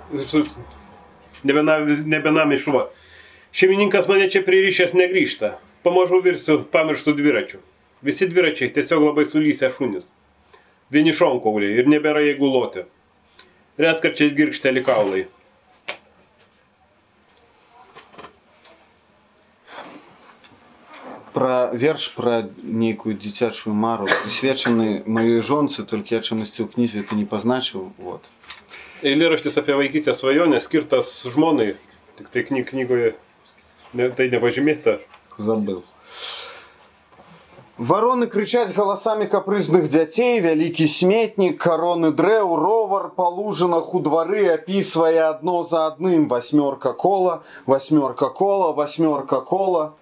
Nebenamis, 1.48 2.04
nebenamis 2.04 2.66
šuva. 2.66 2.88
Šeimininkas 3.56 4.10
mane 4.12 4.28
čia 4.32 4.44
pririšęs 4.44 4.96
negrįžta. 4.98 5.56
Pamažu 5.88 6.20
virsiu 6.26 6.60
pamirštų 6.74 7.16
dviračių. 7.16 7.62
Visi 8.02 8.28
dviračiai 8.30 8.70
tiesiog 8.74 9.10
labai 9.10 9.26
sulysę 9.26 9.70
šunys. 9.74 10.12
Vieni 10.94 11.12
šonkauliai 11.16 11.80
ir 11.82 11.90
nebėra 11.90 12.22
jėgų 12.24 12.52
loti. 12.52 12.84
Retkarčiais 13.82 14.36
girkšteli 14.38 14.84
kaulai. 14.86 15.26
Пра 21.34 21.70
верш 21.74 22.08
пра 22.16 22.40
нейкую 22.64 23.18
дзіцячую 23.18 23.74
мару 23.74 24.08
прысвечаны 24.10 25.04
маёй 25.06 25.42
жонцы, 25.46 25.86
толькі 25.86 26.18
я 26.18 26.22
чамусьці 26.22 26.66
ў 26.66 26.74
кнізе 26.74 27.06
ты 27.06 27.18
не 27.18 27.26
пазначыў 27.30 27.92
вот. 27.98 28.26
Eilėraštis 29.06 29.60
apie 29.62 29.78
vaikystę 29.78 30.18
svajonę 30.18 30.58
skirtas 30.62 31.12
žmonai. 31.30 31.76
Tik 32.18 32.34
tai 32.34 32.42
kny, 32.42 32.66
knygoje 32.66 33.14
ne, 33.94 34.10
tai 34.10 34.30
nepažymėta. 34.34 34.98
забыл. 35.38 35.84
Вороны 37.78 38.26
кричаць 38.26 38.74
галасамі 38.74 39.28
капрызных 39.30 39.84
дзяцей, 39.94 40.40
вялікі 40.42 40.88
сметнік, 40.90 41.60
кароны 41.62 42.10
дрэў, 42.10 42.56
ровар 42.58 43.12
па 43.14 43.28
лужынах 43.30 43.94
у 43.94 44.02
двары 44.02 44.48
апісвае 44.54 45.22
адно 45.28 45.62
за 45.64 45.86
адным 45.92 46.26
васьмёрка 46.32 46.94
кола, 46.94 47.44
васьмёрка 47.68 48.34
кола, 48.34 48.74
васьмёрка 48.74 49.42
кола. 49.46 49.94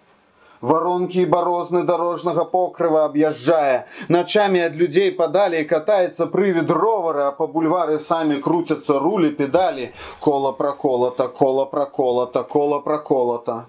Воронкі 0.61 1.21
і 1.21 1.25
барозны 1.25 1.83
дорожнага 1.83 2.45
покрыва 2.45 3.05
аб'язджае. 3.05 3.85
Начамі 4.07 4.63
ад 4.65 4.79
людзей 4.79 5.11
падалей 5.11 5.67
катаецца 5.67 6.31
прывід 6.31 6.71
ровара, 6.71 7.27
а 7.27 7.35
па 7.35 7.45
бульвары 7.45 7.99
самі 7.99 8.39
круцяцца 8.39 9.03
рулі 9.03 9.35
педалі. 9.35 9.91
Кола 10.19 10.55
праколата, 10.55 11.27
кола 11.27 11.65
праколата, 11.65 12.43
кола 12.43 12.79
праколата. 12.79 13.65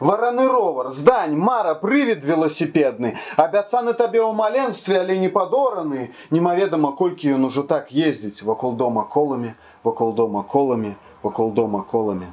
Вараны 0.00 0.48
ровар, 0.48 0.90
здань, 0.90 1.36
мара, 1.36 1.74
прывід 1.74 2.24
веласіпедны. 2.24 3.14
Абяцаны 3.36 3.94
табе 3.94 4.18
ў 4.18 4.34
маленстве, 4.34 4.98
але 5.00 5.14
не 5.18 5.28
падораны. 5.28 6.10
Немаведама, 6.30 6.90
колькі 6.98 7.38
ён 7.38 7.46
ужо 7.46 7.62
так 7.62 7.92
ездзіць 7.94 8.42
вакол 8.42 8.74
дома 8.74 9.04
коламі, 9.04 9.54
вакол 9.84 10.12
дома 10.14 10.42
коламі, 10.42 10.94
вакол 11.22 11.52
дома 11.54 11.82
коламі. 11.86 12.26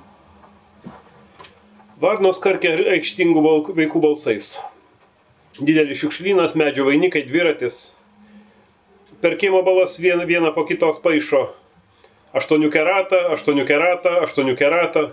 Varnos 2.02 2.42
karkė 2.42 2.98
aikštingų 2.98 3.42
bal- 3.46 3.76
vaikų 3.78 4.02
balsais. 4.02 4.58
Didelis 5.62 6.02
šiukšlynas, 6.02 6.56
medžio 6.58 6.90
vainikai, 6.90 7.22
dviratis. 7.30 7.94
Per 9.22 9.38
kiemo 9.38 9.62
balas 9.62 10.00
vieną, 10.02 10.26
vieną 10.26 10.50
po 10.56 10.66
kitos 10.66 10.98
paaišo. 10.98 11.54
Aštuonių 12.34 12.72
keratą, 12.74 13.30
aštuonių 13.36 13.68
keratą, 13.70 14.18
aštuonių 14.26 14.58
keratą. 14.58 15.12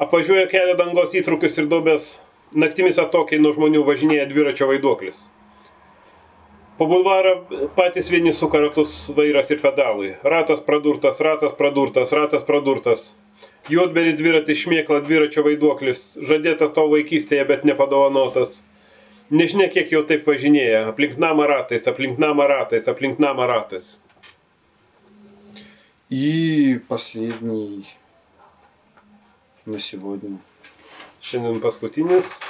Apvažiuoja 0.00 0.46
kelio 0.48 0.76
dangos 0.78 1.14
įtrukius 1.18 1.58
ir 1.60 1.68
dobės. 1.70 2.14
Naktimis 2.56 2.98
atokiai 2.98 3.40
nuo 3.42 3.52
žmonių 3.54 3.84
važinėja 3.86 4.24
dviračio 4.30 4.70
vaiduoklis. 4.70 5.28
Po 6.80 6.86
bulvarą 6.88 7.34
patys 7.76 8.08
vieni 8.10 8.32
suka 8.32 8.62
ratus 8.62 9.10
vairas 9.12 9.52
ir 9.52 9.60
pedalai. 9.60 10.14
Ratas 10.24 10.62
pradurtas, 10.64 11.20
ratas 11.20 11.52
pradurtas, 11.58 12.14
ratas 12.16 12.46
pradurtas. 12.48 13.04
Juodberis 13.68 14.16
dviratis 14.16 14.64
šmėkla 14.64 15.02
dviračio 15.04 15.44
vaiduoklis, 15.44 16.04
žadėtas 16.24 16.72
tavo 16.72 16.96
vaikystėje, 16.96 17.44
bet 17.46 17.68
nepadovanotas. 17.68 18.62
Nežinia, 19.30 19.68
kiek 19.70 19.92
jau 19.92 20.00
taip 20.08 20.24
važinėja, 20.26 20.86
aplink 20.90 21.20
namą 21.20 21.44
ratais, 21.52 21.84
aplink 21.86 22.18
namą 22.18 22.48
ratais, 22.50 22.88
aplink 22.90 23.20
namą 23.22 23.46
ratais. 23.46 23.98
И 26.10 26.80
последний 26.88 27.86
на 29.65 29.79
сегодня. 29.79 30.37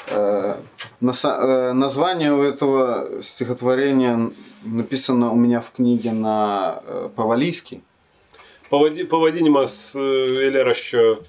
Э, 0.07 0.55
наса- 1.01 1.39
э, 1.41 1.73
Название 1.73 2.33
у 2.33 2.41
этого 2.43 3.21
стихотворения 3.21 4.31
написано 4.65 5.31
у 5.31 5.35
меня 5.35 5.61
в 5.61 5.71
книге 5.71 6.11
на 6.11 6.81
э, 6.85 7.09
по-валийски. 7.15 7.81
Pavadi- 8.71 9.07
Pavadinimas 9.07 9.95
e, 9.95 9.99
eilėraščio 10.49 11.19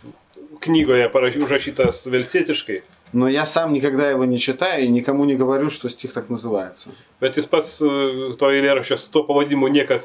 knygoje 0.61 1.09
paraš- 1.13 1.37
užrašytas 1.45 2.07
velsietiškai, 2.07 2.83
Но 3.13 3.29
я 3.29 3.47
сам 3.47 3.73
никогда 3.73 4.11
его 4.11 4.25
не 4.25 4.39
читаю 4.39 4.85
и 4.85 4.89
никому 4.89 5.25
не 5.27 5.37
говорю, 5.37 5.71
что 5.71 5.89
стих 5.89 6.13
так 6.15 6.29
называется. 6.31 6.89
bet 7.21 7.37
jis 7.37 7.47
pats 7.49 7.81
e, 7.83 8.35
to 8.35 8.47
eilėraščio 8.51 8.97
su 8.97 9.11
tuo 9.13 9.23
pavadinimu 9.25 9.69
niekad 9.69 10.01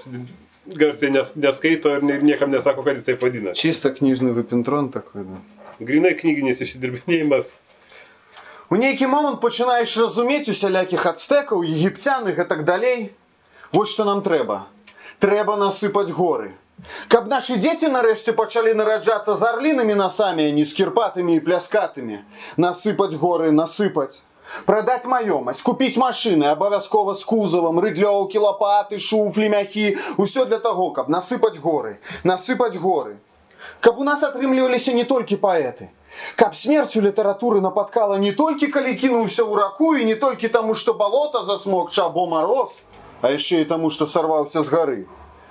garsiai 0.67 1.09
neskaito 1.35 1.95
ir 1.95 2.03
nie- 2.03 2.21
niekam 2.21 2.51
nesako, 2.51 2.83
kad 2.83 2.95
jis 2.97 3.05
taip 3.05 3.21
vadinasi. 3.21 3.53
Чисто 3.55 3.89
книжный 3.91 4.33
выпентрон 4.33 4.89
такой, 4.91 5.23
да. 5.23 5.41
Grinai 5.80 6.14
knyginis 6.16 6.62
išsidirbinėjimas. 6.64 7.54
У 8.70 8.76
нейкі 8.80 9.06
момант 9.06 9.40
пачынаеш 9.40 9.96
разумець 10.00 10.48
усялякіх 10.50 11.04
ацтэкаў, 11.06 11.62
егіпцян 11.62 12.26
і 12.26 12.34
гэтак 12.34 12.64
далей. 12.64 13.12
Вось 13.72 13.92
што 13.92 14.04
нам 14.08 14.22
трэба. 14.26 14.66
Трэба 15.20 15.56
насыпаць 15.60 16.10
горы. 16.10 16.54
Каб 17.08 17.28
нашы 17.30 17.56
дзеці 17.56 17.88
нарэшце 17.92 18.34
пачалі 18.36 18.74
нараджацца 18.76 19.36
з 19.36 19.42
арлінымі 19.48 19.94
насамі, 19.94 20.48
а 20.48 20.52
не 20.56 20.64
з 20.64 20.76
кірпатымі 20.76 21.36
і 21.36 21.44
пляскатымі. 21.46 22.20
Насыпаць 22.56 23.14
горы, 23.14 23.52
насыпаць. 23.52 24.20
Прадаць 24.66 25.06
маёмасць, 25.10 25.62
купіць 25.66 25.98
машыны, 25.98 26.46
абавязкова 26.52 27.14
з 27.18 27.24
кузавам, 27.26 27.80
рыдлёўкі, 27.82 28.38
лапаты, 28.38 28.98
шуфлі, 28.98 29.48
мяхі, 29.50 29.96
усё 30.16 30.46
для 30.46 30.58
таго, 30.58 30.90
каб 30.90 31.08
насыпаць 31.10 31.58
горы, 31.58 31.98
насыпаць 32.22 32.76
горы. 32.78 33.16
Каб 33.80 33.98
у 33.98 34.04
нас 34.04 34.22
атрымліваліся 34.22 34.94
не 34.94 35.04
толькі 35.04 35.36
паэты. 35.36 35.88
Каб 36.36 36.56
смерць 36.56 36.96
у 36.96 37.02
літаратуры 37.04 37.60
напаткала 37.60 38.16
не 38.18 38.32
толькі 38.32 38.68
калі 38.72 38.94
кінуўся 38.96 39.44
ў 39.44 39.52
раку 39.60 39.94
і 39.96 40.04
не 40.04 40.16
толькі 40.16 40.48
таму, 40.48 40.74
што 40.74 40.94
балота 40.94 41.44
засмок 41.44 41.92
чабо 41.92 42.26
мароз, 42.26 42.76
а 43.20 43.30
яшчэ 43.36 43.62
і 43.62 43.68
таму, 43.68 43.90
што 43.90 44.06
сарваўся 44.06 44.62
з 44.62 44.68
гары. 44.68 44.98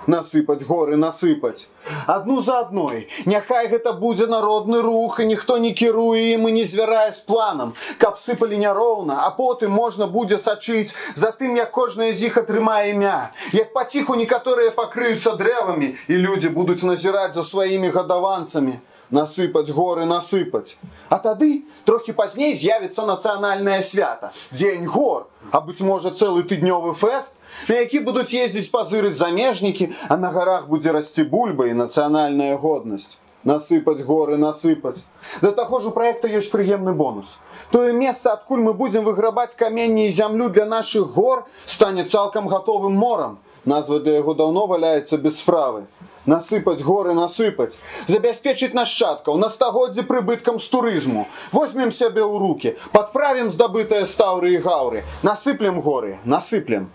Насыпаць 0.07 0.61
горы, 0.63 0.97
насыпаць. 1.01 1.65
Адну 2.05 2.41
за 2.41 2.59
адной. 2.59 3.07
Няхай 3.25 3.67
гэта 3.73 3.93
будзе 3.93 4.27
народны 4.29 4.81
рух 4.85 5.19
і 5.19 5.25
ніхто 5.25 5.57
не 5.57 5.73
кіруе 5.73 6.37
ім 6.37 6.47
і 6.49 6.51
не 6.57 6.65
звярае 6.65 7.09
з 7.11 7.25
планам, 7.25 7.73
каб 7.97 8.21
сыпалі 8.21 8.57
няроўна, 8.61 9.25
а 9.25 9.31
потым 9.33 9.73
можна 9.73 10.05
будзе 10.05 10.37
сачыць 10.37 10.93
за 11.15 11.33
тым, 11.33 11.57
як 11.57 11.71
кожнае 11.71 12.13
з 12.13 12.29
іх 12.29 12.37
атрымае 12.37 12.93
імя. 12.93 13.33
Як 13.53 13.73
паціху 13.73 14.13
некаторыя 14.15 14.69
пакрыюцца 14.69 15.33
дрэвамі 15.41 15.95
і 16.07 16.15
людзі 16.21 16.53
будуць 16.53 16.85
назіраць 16.85 17.33
за 17.33 17.43
сваімі 17.43 17.89
гадаванцамі. 17.89 18.77
Насыпаць 19.11 19.69
горы, 19.69 20.05
насыпаць. 20.09 20.77
А 21.09 21.19
тады 21.21 21.63
трохі 21.85 22.15
пазней 22.17 22.55
з'явіцца 22.57 23.05
нацыянальнае 23.05 23.81
свята. 23.85 24.31
Дзень 24.51 24.87
гор, 24.89 25.27
а 25.51 25.61
быць 25.61 25.85
можа 25.85 26.09
цэлы 26.09 26.41
тыднёвы 26.41 26.95
фэст, 26.97 27.37
на 27.69 27.75
які 27.85 28.01
будуць 28.01 28.33
ездзіць 28.33 28.73
пазырыць 28.73 29.17
замежнікі, 29.17 29.93
а 30.09 30.17
на 30.17 30.33
гарах 30.33 30.65
будзе 30.67 30.91
расці 30.91 31.23
бульба 31.29 31.69
і 31.69 31.77
нацыянальная 31.77 32.57
годнасць. 32.57 33.17
Насыпаць 33.45 34.01
горы, 34.01 34.37
насыпаць. 34.41 35.05
Да 35.41 35.51
таго 35.53 35.79
ж 35.79 35.89
у 35.89 35.91
праекта 35.93 36.25
ёсць 36.27 36.49
прыемны 36.49 36.97
бонус. 36.97 37.37
Тое 37.69 37.93
месца, 37.93 38.33
адкуль 38.33 38.65
мы 38.65 38.73
будзем 38.73 39.05
выграбаць 39.05 39.53
каменні 39.53 40.09
і 40.09 40.11
зямлю 40.11 40.49
для 40.49 40.65
нашых 40.65 41.13
гор, 41.13 41.45
стане 41.65 42.05
цалкам 42.05 42.47
гатовым 42.47 42.97
морам. 42.97 43.37
Назва 43.65 43.99
для 43.99 44.17
яго 44.17 44.33
даўно 44.33 44.65
валяецца 44.65 45.17
без 45.17 45.37
справы. 45.37 45.85
Насыпаць 46.29 46.81
горы, 46.81 47.13
насыпаць, 47.13 47.77
забяспечыць 48.09 48.73
нашчадкаў 48.73 49.37
на 49.37 49.49
стагоддзе 49.49 50.01
прыбыткам 50.09 50.57
з 50.57 50.69
турызму. 50.73 51.27
Возьмем 51.51 51.91
сябе 51.91 52.25
ў 52.25 52.41
руки, 52.41 52.73
падправім 52.91 53.53
здабытыя 53.53 54.09
стаўры 54.09 54.57
і 54.57 54.63
гаўры, 54.65 55.05
насыплем 55.21 55.81
горы, 55.85 56.17
насыплем. 56.25 56.89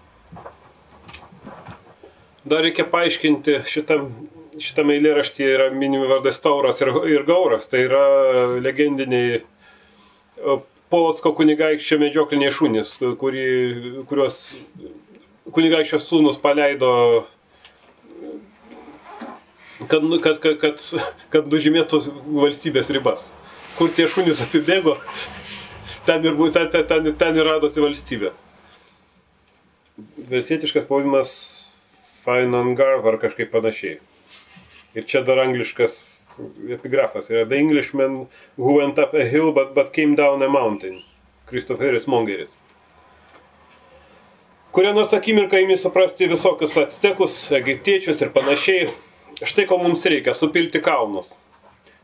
Dar 2.44 2.64
reikia 2.64 2.88
paaiškinti 2.88 3.60
šitam 3.68 4.10
šitame 4.60 4.96
eilėraštyje 4.98 5.48
yra 5.54 5.68
minimi 5.74 6.08
vardas 6.10 6.40
Tauras 6.42 6.80
ir, 6.82 6.92
ir 7.08 7.24
Gauras. 7.28 7.68
Tai 7.70 7.82
yra 7.86 8.04
legendiniai 8.62 9.40
Polotsko 10.90 11.30
kunigaikščio 11.38 12.00
medžiokliniai 12.02 12.50
šunys, 12.54 12.96
kurį, 13.20 13.44
kuriuos 14.10 14.38
kunigaikščio 15.54 16.00
sūnus 16.02 16.40
paleido, 16.42 16.90
kad, 19.89 20.07
kad, 20.23 20.39
kad, 20.43 20.57
kad, 20.61 20.81
kad 21.33 21.51
nužymėtų 21.51 22.01
valstybės 22.25 22.91
ribas. 22.95 23.29
Kur 23.75 23.91
tie 23.91 24.07
šunys 24.07 24.41
apibėgo, 24.45 24.95
ten 26.07 26.25
ir, 26.25 26.37
ten, 26.55 26.69
ten, 26.71 27.13
ten 27.19 27.39
ir 27.39 27.47
radosi 27.49 27.83
valstybė. 27.83 28.31
Versietiškas 30.31 30.87
pavadinimas 30.89 31.31
Fainangarv 32.25 33.05
ar 33.05 33.19
kažkaip 33.21 33.51
panašiai. 33.53 33.99
Ir 34.95 35.03
čia 35.03 35.21
dar 35.27 35.41
angliškas 35.43 35.95
epigrafas 36.71 37.27
yra 37.29 37.43
The 37.45 37.57
Englishman 37.59 38.27
who 38.55 38.77
went 38.79 38.99
up 38.99 39.13
a 39.13 39.25
hill 39.25 39.51
but, 39.51 39.75
but 39.75 39.91
came 39.93 40.15
down 40.15 40.41
a 40.41 40.47
mountain. 40.49 41.01
Kristoferis 41.45 42.07
Mongeris. 42.07 42.55
Kurią 44.75 44.93
nors 44.95 45.13
akimirką 45.15 45.59
įmi 45.63 45.77
suprasti 45.79 46.27
visokius 46.27 46.73
atstekus, 46.81 47.35
egiptiečius 47.55 48.23
ir 48.25 48.31
panašiai. 48.35 48.89
Štai 49.43 49.65
ko 49.67 49.77
mums 49.77 50.05
reikia- 50.05 50.33
supilti 50.41 50.79
kalnus. 50.79 51.33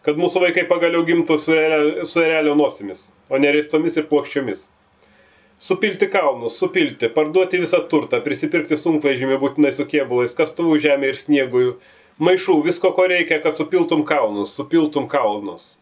Kad 0.04 0.18
mūsų 0.18 0.42
vaikai 0.42 0.66
pagaliau 0.68 1.06
gimtų 1.08 1.38
su, 1.40 1.54
realio, 1.56 2.06
su 2.06 2.20
realio 2.20 2.56
nosimis, 2.56 3.08
o 3.30 3.38
ne 3.38 3.52
reistomis 3.54 3.96
ir 3.98 4.04
plokščiomis. 4.10 4.66
Supilti 5.62 6.10
kalnus, 6.10 6.58
supilti, 6.60 7.08
parduoti 7.08 7.62
visą 7.62 7.88
turtą, 7.88 8.20
prisipirkti 8.26 8.76
sunkvežimį 8.76 9.38
būtinai 9.40 9.72
su 9.72 9.86
kėbulais, 9.86 10.36
kastuvų 10.36 10.80
žemė 10.82 11.14
ir 11.14 11.20
sniegui, 11.22 11.76
maišų, 12.20 12.64
visko 12.66 12.92
ko 12.92 13.06
reikia, 13.08 13.40
kad 13.42 13.56
supiltum 13.56 14.04
kalnus, 14.04 14.56
supiltum 14.58 15.08
kalnus. 15.08 15.78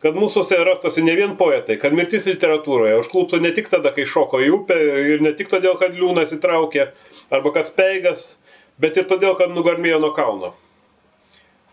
Kad 0.00 0.14
mūsųse 0.14 0.56
rastosi 0.64 1.02
ne 1.02 1.16
vien 1.16 1.36
poetai, 1.36 1.76
kad 1.82 1.92
mirtis 1.92 2.28
literatūroje 2.30 2.96
užklūptų 3.02 3.40
ne 3.42 3.50
tik 3.50 3.68
tada, 3.68 3.90
kai 3.92 4.06
šoko 4.06 4.40
į 4.40 4.52
upę 4.60 4.76
ir 5.16 5.20
ne 5.20 5.32
tik 5.36 5.50
todėl, 5.50 5.76
kad 5.80 5.92
liūnas 5.92 6.32
įtraukė, 6.36 6.92
arba 7.34 7.52
kad 7.52 7.68
speigas, 7.68 8.36
bet 8.82 9.00
ir 9.00 9.08
todėl, 9.10 9.34
kad 9.38 9.52
nugarmėjo 9.54 9.98
nuo 10.02 10.12
kalno. 10.16 10.52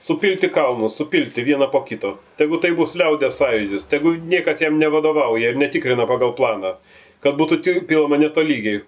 Supilti 0.04 0.49
kalnus, 0.51 0.97
supilti 0.99 1.45
vieną 1.45 1.70
po 1.72 1.84
kito. 1.88 2.18
Tegu 2.39 2.60
tai 2.60 2.74
bus 2.76 2.95
liaudės 2.99 3.38
sąjūdis, 3.39 3.88
tegu 3.91 4.18
niekas 4.18 4.66
jam 4.66 4.76
nevadovauja 4.82 5.54
ir 5.54 5.62
netikrina 5.62 6.08
pagal 6.10 6.34
planą, 6.36 6.76
kad 7.24 7.39
būtų 7.39 7.62
pilama 7.88 8.20
netolygiai. 8.20 8.84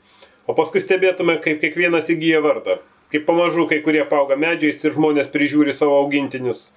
O 0.46 0.54
paskui 0.58 0.84
stebėtume, 0.84 1.40
kaip 1.42 1.64
kiekvienas 1.64 2.12
įgyja 2.12 2.44
vardą 2.44 2.82
kaip 3.12 3.26
pamažu 3.26 3.68
kai 3.68 3.82
kurie 3.86 4.04
auga 4.04 4.36
medžiais 4.36 4.84
ir 4.84 4.94
žmonės 4.96 5.30
prižiūri 5.34 5.74
savo 5.74 6.00
augintinius. 6.02 6.72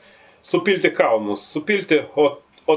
Supilti 0.44 0.90
kalnus, 0.94 1.42
supilti, 1.42 2.02
o, 2.14 2.38
o 2.66 2.74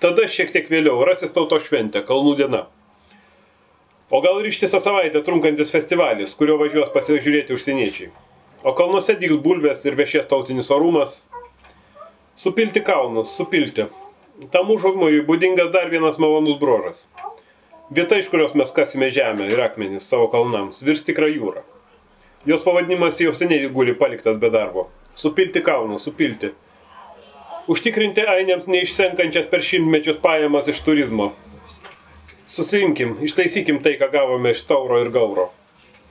tada 0.00 0.28
šiek 0.30 0.52
tiek 0.54 0.70
vėliau 0.70 1.04
rasis 1.04 1.34
tauto 1.34 1.58
šventė, 1.60 2.04
Kalnų 2.06 2.36
diena. 2.38 2.64
O 4.14 4.20
gal 4.22 4.36
ir 4.38 4.46
ištisą 4.46 4.78
savaitę 4.78 5.18
trunkantis 5.26 5.72
festivalis, 5.74 6.36
kurio 6.38 6.54
važiuos 6.60 6.92
pasižiūrėti 6.94 7.56
užsieniečiai. 7.56 8.12
O 8.62 8.70
kalnuose 8.78 9.16
dygs 9.18 9.40
bulvės 9.42 9.80
ir 9.88 9.96
viešės 9.98 10.28
tautinis 10.30 10.68
orumas. 10.70 11.16
Supilti 12.38 12.78
kalnus, 12.86 13.32
supilti. 13.34 13.88
Tam 14.54 14.70
užhogmojui 14.70 15.24
būdingas 15.26 15.72
dar 15.74 15.90
vienas 15.90 16.20
malonus 16.22 16.60
brožas. 16.60 17.00
Vieta, 17.90 18.20
iš 18.22 18.28
kurios 18.30 18.54
mes 18.54 18.70
kasime 18.76 19.08
žemę 19.10 19.48
ir 19.50 19.62
akmenys 19.66 20.06
savo 20.06 20.28
kalnams, 20.30 20.84
virs 20.86 21.02
tikrą 21.08 21.32
jūrą. 21.32 21.64
Jos 22.46 22.62
pavadinimas 22.62 23.18
jau 23.18 23.34
seniai 23.34 23.66
guli 23.66 23.96
paliktas 23.98 24.38
be 24.38 24.52
darbo. 24.54 24.86
Supilti 25.18 25.58
kalnų, 25.66 25.98
supilti. 25.98 26.52
Užtikrinti 27.66 28.22
ainėms 28.30 28.70
neišsenkančias 28.70 29.50
per 29.50 29.66
šimtmečius 29.72 30.22
pajamas 30.22 30.70
iš 30.70 30.84
turizmo. 30.86 31.32
Susiimkim, 32.46 33.16
ištaisykim 33.24 33.80
tai, 33.82 33.96
ką 34.00 34.10
gavome 34.12 34.52
iš 34.54 34.64
tauro 34.68 35.00
ir 35.02 35.10
gauro. 35.14 35.50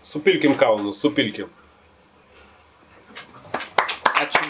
Supilkim 0.03 0.57
kalnus, 0.59 0.99
supilkim. 1.01 1.49
Ačiū. 4.23 4.45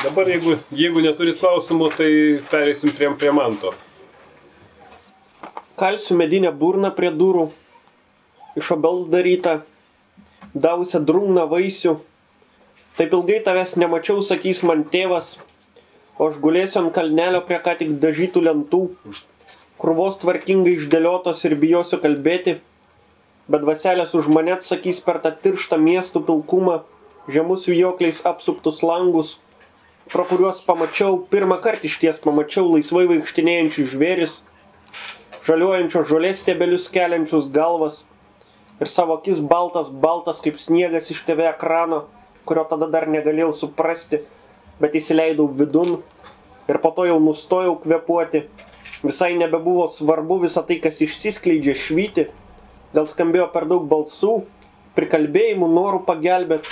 Dabar 0.00 0.28
jeigu, 0.28 0.56
jeigu 0.72 1.04
neturit 1.04 1.38
klausimų, 1.40 1.92
tai 1.96 2.10
pereisim 2.50 2.92
prie, 2.96 3.12
prie 3.20 3.32
manto 3.36 3.74
kalsiu 5.80 6.14
medinę 6.20 6.50
burną 6.52 6.90
prie 6.92 7.08
durų, 7.16 7.46
iš 8.60 8.74
obels 8.74 9.06
darytą, 9.08 9.62
davusią 10.52 11.00
drungną 11.08 11.46
vaisių. 11.48 11.94
Taip 12.98 13.14
ilgai 13.16 13.38
tavęs 13.46 13.78
nemačiau, 13.80 14.20
sakys 14.26 14.60
man 14.68 14.82
tėvas, 14.92 15.38
o 16.20 16.28
aš 16.28 16.40
gulėsiu 16.44 16.82
ant 16.82 16.92
kalnelio 16.92 17.40
prie 17.48 17.56
ką 17.64 17.78
tik 17.80 17.94
dažytų 18.02 18.42
lentų, 18.44 18.80
krūvos 19.80 20.18
tvarkingai 20.20 20.74
išdėliotos 20.76 21.40
ir 21.48 21.54
bijosiu 21.62 21.96
kalbėti, 22.02 22.58
bet 23.48 23.64
vaselės 23.64 24.12
už 24.18 24.28
mane 24.28 24.52
atsakys 24.58 25.00
per 25.06 25.22
tą 25.24 25.32
tirštą 25.44 25.78
miestų 25.80 26.20
pilkumą, 26.26 26.82
žemus 27.32 27.64
vijokliais 27.70 28.20
apsuptus 28.28 28.82
langus, 28.84 29.38
pro 30.12 30.26
kuriuos 30.28 30.60
pamačiau, 30.66 31.22
pirmą 31.32 31.56
kartą 31.64 31.88
iš 31.88 31.96
ties 32.02 32.20
pamačiau 32.20 32.68
laisvai 32.68 33.06
vaikštinėjančių 33.14 33.86
žvėris, 33.94 34.34
žaliuojančios 35.48 36.08
žolės 36.10 36.42
stiebelius 36.44 36.90
keliančius 36.92 37.48
galvas 37.54 38.02
ir 38.82 38.92
savo 38.92 39.16
akis 39.16 39.40
baltas, 39.40 39.88
baltas 39.88 40.44
kaip 40.44 40.60
sniegas 40.60 41.08
iš 41.14 41.24
TV 41.24 41.48
ekrano, 41.48 42.04
kurio 42.44 42.66
tada 42.68 42.90
dar 42.92 43.08
negalėjau 43.08 43.54
suprasti, 43.56 44.20
bet 44.80 44.96
įsileidau 44.98 45.48
vidun 45.54 46.00
ir 46.70 46.78
po 46.82 46.92
to 46.96 47.06
jau 47.08 47.18
nustojau 47.22 47.76
kvepuoti. 47.82 48.46
Visai 49.00 49.32
nebebuvo 49.40 49.86
svarbu 49.88 50.42
visą 50.42 50.62
tai, 50.66 50.76
kas 50.82 51.00
išsiskleidžia 51.00 51.72
švyti, 51.78 52.26
gal 52.92 53.08
skambėjo 53.08 53.46
per 53.54 53.64
daug 53.70 53.86
balsų, 53.88 54.42
prikalbėjimų, 54.96 55.68
norų 55.72 56.02
pagelbėti, 56.08 56.68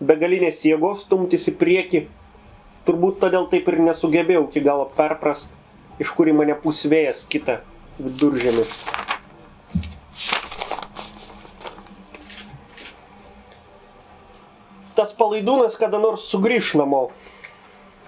begalinės 0.00 0.64
jėgos 0.64 1.04
stumtis 1.04 1.48
į 1.50 1.56
priekį. 1.60 2.06
Turbūt 2.88 3.20
todėl 3.20 3.48
taip 3.52 3.68
ir 3.68 3.80
nesugebėjau 3.90 4.46
iki 4.46 4.62
galo 4.64 4.86
perprast, 4.96 5.50
iš 6.00 6.12
kur 6.16 6.30
į 6.30 6.36
mane 6.38 6.56
pusvėjas 6.62 7.24
kitą 7.28 7.60
viduržemį. 7.98 8.64
Tas 14.96 15.12
palaidūnas 15.12 15.76
kada 15.76 15.98
nors 16.00 16.24
sugrįž 16.30 16.72
namo, 16.80 17.10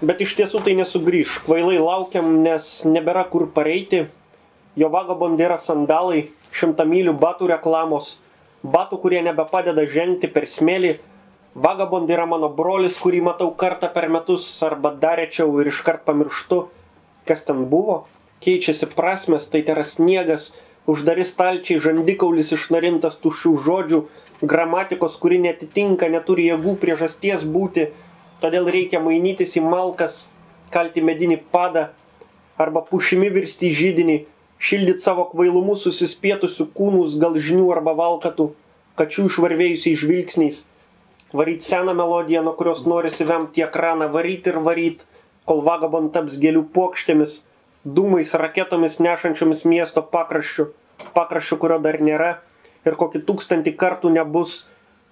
bet 0.01 0.21
iš 0.23 0.35
tiesų 0.39 0.63
tai 0.65 0.75
nesugrįž. 0.79 1.41
Kvailai 1.45 1.79
laukiam, 1.81 2.39
nes 2.43 2.67
nebėra 2.87 3.25
kur 3.29 3.47
pareiti. 3.51 4.07
Jo 4.79 4.91
vagabondai 4.93 5.47
yra 5.49 5.57
sandalai, 5.59 6.29
šimtamylių 6.55 7.15
batų 7.19 7.49
reklamos, 7.51 8.17
batų, 8.63 8.99
kurie 9.03 9.23
nebepadeda 9.25 9.83
žengti 9.89 10.29
per 10.31 10.47
smėlį. 10.47 10.97
Vagabondai 11.59 12.15
yra 12.15 12.27
mano 12.29 12.47
brolis, 12.53 12.99
kurį 13.01 13.23
matau 13.25 13.49
kartą 13.51 13.89
per 13.91 14.07
metus 14.13 14.45
arba 14.63 14.93
dar 14.95 15.19
rečiau 15.19 15.59
ir 15.59 15.71
iškart 15.71 16.05
pamirštu, 16.07 16.61
kas 17.27 17.43
ten 17.47 17.65
buvo 17.71 18.05
keičiasi 18.43 18.87
prasmės, 18.95 19.49
tai 19.51 19.63
yra 19.67 19.83
sniegas, 19.83 20.53
uždari 20.89 21.25
stalčiai, 21.27 21.81
žandikaulis 21.83 22.53
išnarintas 22.55 23.19
tuščių 23.23 23.55
žodžių, 23.65 23.99
gramatikos, 24.41 25.17
kuri 25.19 25.41
netitinka, 25.43 26.07
neturi 26.07 26.47
jėgų 26.47 26.77
priežasties 26.79 27.43
būti, 27.43 27.89
todėl 28.41 28.69
reikia 28.71 29.01
mainytis 29.03 29.55
į 29.59 29.63
malkas, 29.65 30.27
kalti 30.73 31.03
medinį 31.05 31.41
padą 31.53 31.89
arba 32.59 32.83
pušimi 32.85 33.29
virsti 33.33 33.71
žydinį, 33.75 34.17
šildyti 34.59 35.03
savo 35.03 35.25
kvailumu 35.31 35.75
susispietusių 35.79 36.67
kūnus 36.75 37.15
gal 37.21 37.37
žinių 37.39 37.69
arba 37.75 37.95
valkatų, 37.97 38.49
kačių 38.99 39.29
išvarvėjusiais 39.29 40.01
žvilgsniais, 40.01 40.63
varyti 41.33 41.67
seną 41.69 41.93
melodiją, 41.95 42.43
nuo 42.43 42.55
kurios 42.59 42.83
norisi 42.89 43.27
vemti 43.27 43.63
ekraną, 43.63 44.09
varyti 44.11 44.51
ir 44.51 44.59
varyti, 44.65 45.05
kol 45.47 45.63
vagabon 45.65 46.11
taps 46.13 46.37
gėlių 46.41 46.65
plokštėmis 46.75 47.39
dūmais, 47.85 48.35
raketomis 48.37 48.99
nešančiomis 48.99 49.63
miesto 49.65 50.03
pakraščių, 50.03 50.67
pakraščių, 51.15 51.57
kurio 51.61 51.79
dar 51.81 51.99
nėra 52.03 52.31
ir 52.87 52.97
kokį 52.99 53.23
tūkstantį 53.27 53.75
kartų 53.79 54.11
nebus, 54.13 54.65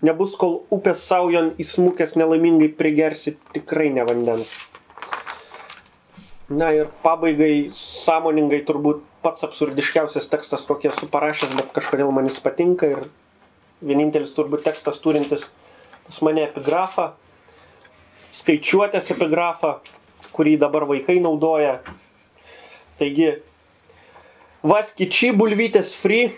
nebus 0.06 0.36
kol 0.40 0.62
upės 0.74 1.04
saujon 1.08 1.54
įsmukęs 1.62 2.16
nelaimingai 2.20 2.70
prigersi 2.80 3.38
tikrai 3.56 3.90
ne 3.94 4.06
vandens. 4.08 4.54
Na 6.48 6.72
ir 6.72 6.88
pabaigai 7.04 7.68
sąmoningai 7.76 8.62
turbūt 8.68 9.04
pats 9.26 9.44
absurdiškiausias 9.44 10.30
tekstas, 10.32 10.64
kokį 10.70 10.94
esu 10.94 11.10
parašęs, 11.12 11.56
bet 11.60 11.74
kažkodėl 11.76 12.14
man 12.16 12.30
jis 12.30 12.40
patinka 12.44 12.88
ir 12.88 13.06
vienintelis 13.84 14.32
turbūt 14.38 14.64
tekstas 14.70 15.02
turintis 15.04 15.50
pas 16.08 16.22
mane 16.24 16.46
epigrafą, 16.48 17.12
skaičiuotės 18.38 19.12
epigrafą, 19.18 19.80
kurį 20.32 20.56
dabar 20.62 20.86
vaikai 20.88 21.18
naudoja 21.20 21.82
Taigi, 22.98 23.28
vaskiči 24.66 25.30
bulvytės 25.38 25.94
free, 26.00 26.32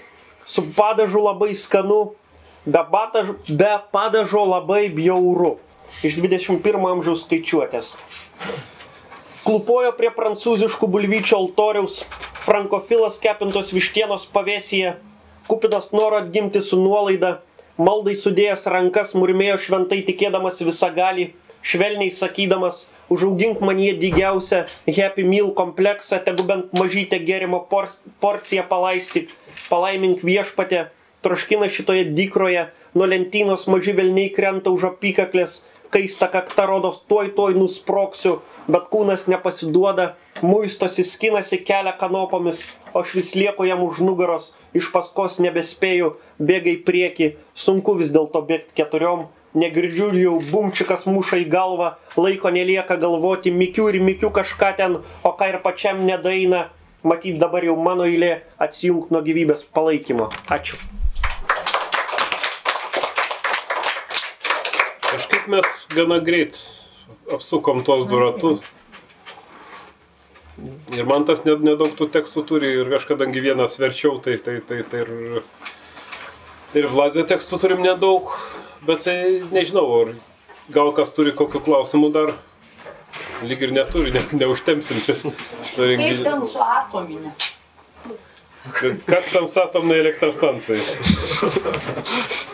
su 0.43 0.66
padažu 0.76 1.22
labai 1.24 1.53
skanu, 1.55 2.16
be, 2.66 2.82
bataž, 2.91 3.34
be 3.49 3.72
padažo 3.91 4.45
labai 4.45 4.89
bjauru. 4.89 5.57
Iš 6.05 6.20
21 6.22 6.86
amžiaus 6.86 7.26
skaičiuotės. 7.26 7.95
Klupojo 9.41 9.89
prie 9.97 10.12
prancūziškų 10.14 10.89
bulvyčių 10.93 11.38
altoriaus, 11.39 12.03
frankofilas 12.45 13.18
kepintos 13.24 13.72
vištienos 13.74 14.28
pavėsyje, 14.30 14.97
kupinas 15.49 15.89
noro 15.95 16.20
atgimti 16.22 16.62
su 16.62 16.78
nuolaida, 16.78 17.39
maldai 17.80 18.14
sudėjęs 18.20 18.68
rankas 18.70 19.16
murmėjo 19.18 19.57
šventai 19.66 20.03
tikėdamas 20.05 20.62
visą 20.62 20.91
galį, 20.93 21.32
švelniai 21.66 22.12
sakydamas, 22.14 22.84
užaugink 23.10 23.64
man 23.66 23.82
jie 23.82 23.95
dygiausią 23.97 24.66
Happy 24.86 25.26
Meal 25.26 25.49
kompleksą, 25.57 26.22
tegu 26.26 26.45
bent 26.45 26.76
mažytę 26.76 27.18
gėrimo 27.26 27.64
porciją 27.66 28.68
palaisti, 28.70 29.26
palaimink 29.72 30.22
viešpatę, 30.22 30.89
troškina 31.26 31.70
šitoje 31.70 32.06
dykroje, 32.16 32.70
nuo 32.94 33.08
lentynos 33.10 33.68
maži 33.68 33.94
velniai 33.98 34.32
krenta 34.34 34.72
už 34.74 34.90
apykaklės, 34.94 35.64
kaista 35.94 36.30
kakta 36.30 36.68
rodos 36.70 37.02
tuoj 37.10 37.34
tuoj 37.38 37.58
nusproksiu, 37.58 38.40
bet 38.70 38.90
kūnas 38.94 39.26
nepasiduoda, 39.32 40.14
muistosi, 40.46 41.04
skinasi 41.04 41.60
kelią 41.66 41.96
kanopomis, 42.00 42.62
o 42.94 43.02
aš 43.02 43.16
vis 43.18 43.34
lieku 43.36 43.66
jam 43.66 43.82
už 43.86 44.02
nugaros, 44.06 44.54
iš 44.78 44.92
paskos 44.94 45.40
nebespėju, 45.42 46.14
bėga 46.40 46.74
į 46.76 46.80
priekį, 46.86 47.30
sunku 47.58 47.98
vis 48.00 48.14
dėlto 48.14 48.44
bėgti 48.46 48.78
keturiom, 48.78 49.28
negirdžiu 49.58 50.12
jau 50.18 50.36
bumčikas 50.52 51.08
muša 51.10 51.42
į 51.44 51.48
galvą, 51.50 51.94
laiko 52.18 52.54
nelieka 52.54 53.00
galvoti, 53.02 53.52
mikiu 53.52 53.90
ir 53.90 54.00
mikiu 54.04 54.30
kažką 54.34 54.76
ten, 54.78 55.00
o 55.24 55.34
ką 55.34 55.50
ir 55.54 55.60
pačiam 55.66 56.06
nedaina, 56.06 56.68
matyt 57.04 57.40
dabar 57.42 57.66
jau 57.66 57.78
mano 57.80 58.06
eilė 58.06 58.44
atsijungti 58.62 59.14
nuo 59.16 59.26
gyvybės 59.26 59.66
palaikymo. 59.74 60.30
Ačiū. 60.54 60.78
Kažkaip 65.10 65.39
mes 65.50 65.88
gana 65.93 66.20
greit 66.24 66.58
apsukom 67.34 67.84
tuos 67.86 68.06
du 68.10 68.20
ratus. 68.22 68.64
Ir 70.93 71.06
man 71.08 71.24
tas 71.28 71.45
nedaug 71.45 71.93
tų 71.95 72.10
tekstų 72.12 72.43
turi 72.47 72.72
ir 72.82 72.89
aš 72.97 73.06
kadangi 73.08 73.43
vienas 73.43 73.78
verčiau, 73.80 74.18
tai, 74.24 74.36
tai, 74.43 74.58
tai, 74.60 74.82
tai 74.84 75.06
ir, 75.06 75.43
ir 76.76 76.89
Vladzio 76.91 77.24
tekstų 77.30 77.62
turim 77.64 77.86
nedaug, 77.86 78.34
bet 78.88 79.06
tai 79.08 79.16
nežinau, 79.54 79.86
ar 80.02 80.14
gal 80.74 80.91
kas 80.97 81.14
turi 81.16 81.32
kokiu 81.36 81.64
klausimu 81.64 82.12
dar. 82.16 82.36
Lyg 83.47 83.64
ir 83.66 83.72
neturi, 83.74 84.12
ne, 84.14 84.22
neužtemsim 84.38 85.00
šito 85.02 85.88
renginio. 85.88 86.20
Kaip 86.20 86.28
ten 86.28 86.43
su 86.52 86.62
atominė? 86.62 87.32
Как 89.05 89.24
там 89.32 89.47
с 89.47 89.57
атомной 89.57 90.01
электростанцией? 90.01 90.82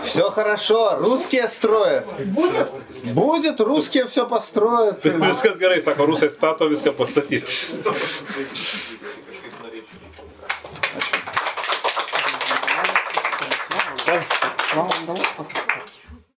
Все 0.03 0.29
хорошо, 0.29 0.97
русские 0.99 1.47
строят. 1.47 2.05
Будет? 2.25 2.67
Будет, 3.13 3.59
русские 3.59 4.07
все 4.07 4.27
построят. 4.27 5.01
Ты 5.01 5.09
искать 5.09 5.57
горы, 5.57 5.81
саха, 5.81 6.05
русская 6.05 6.29
статуя, 6.29 6.75
Капостати. 6.75 7.39
постати. 7.39 8.05
Вам 14.75 15.17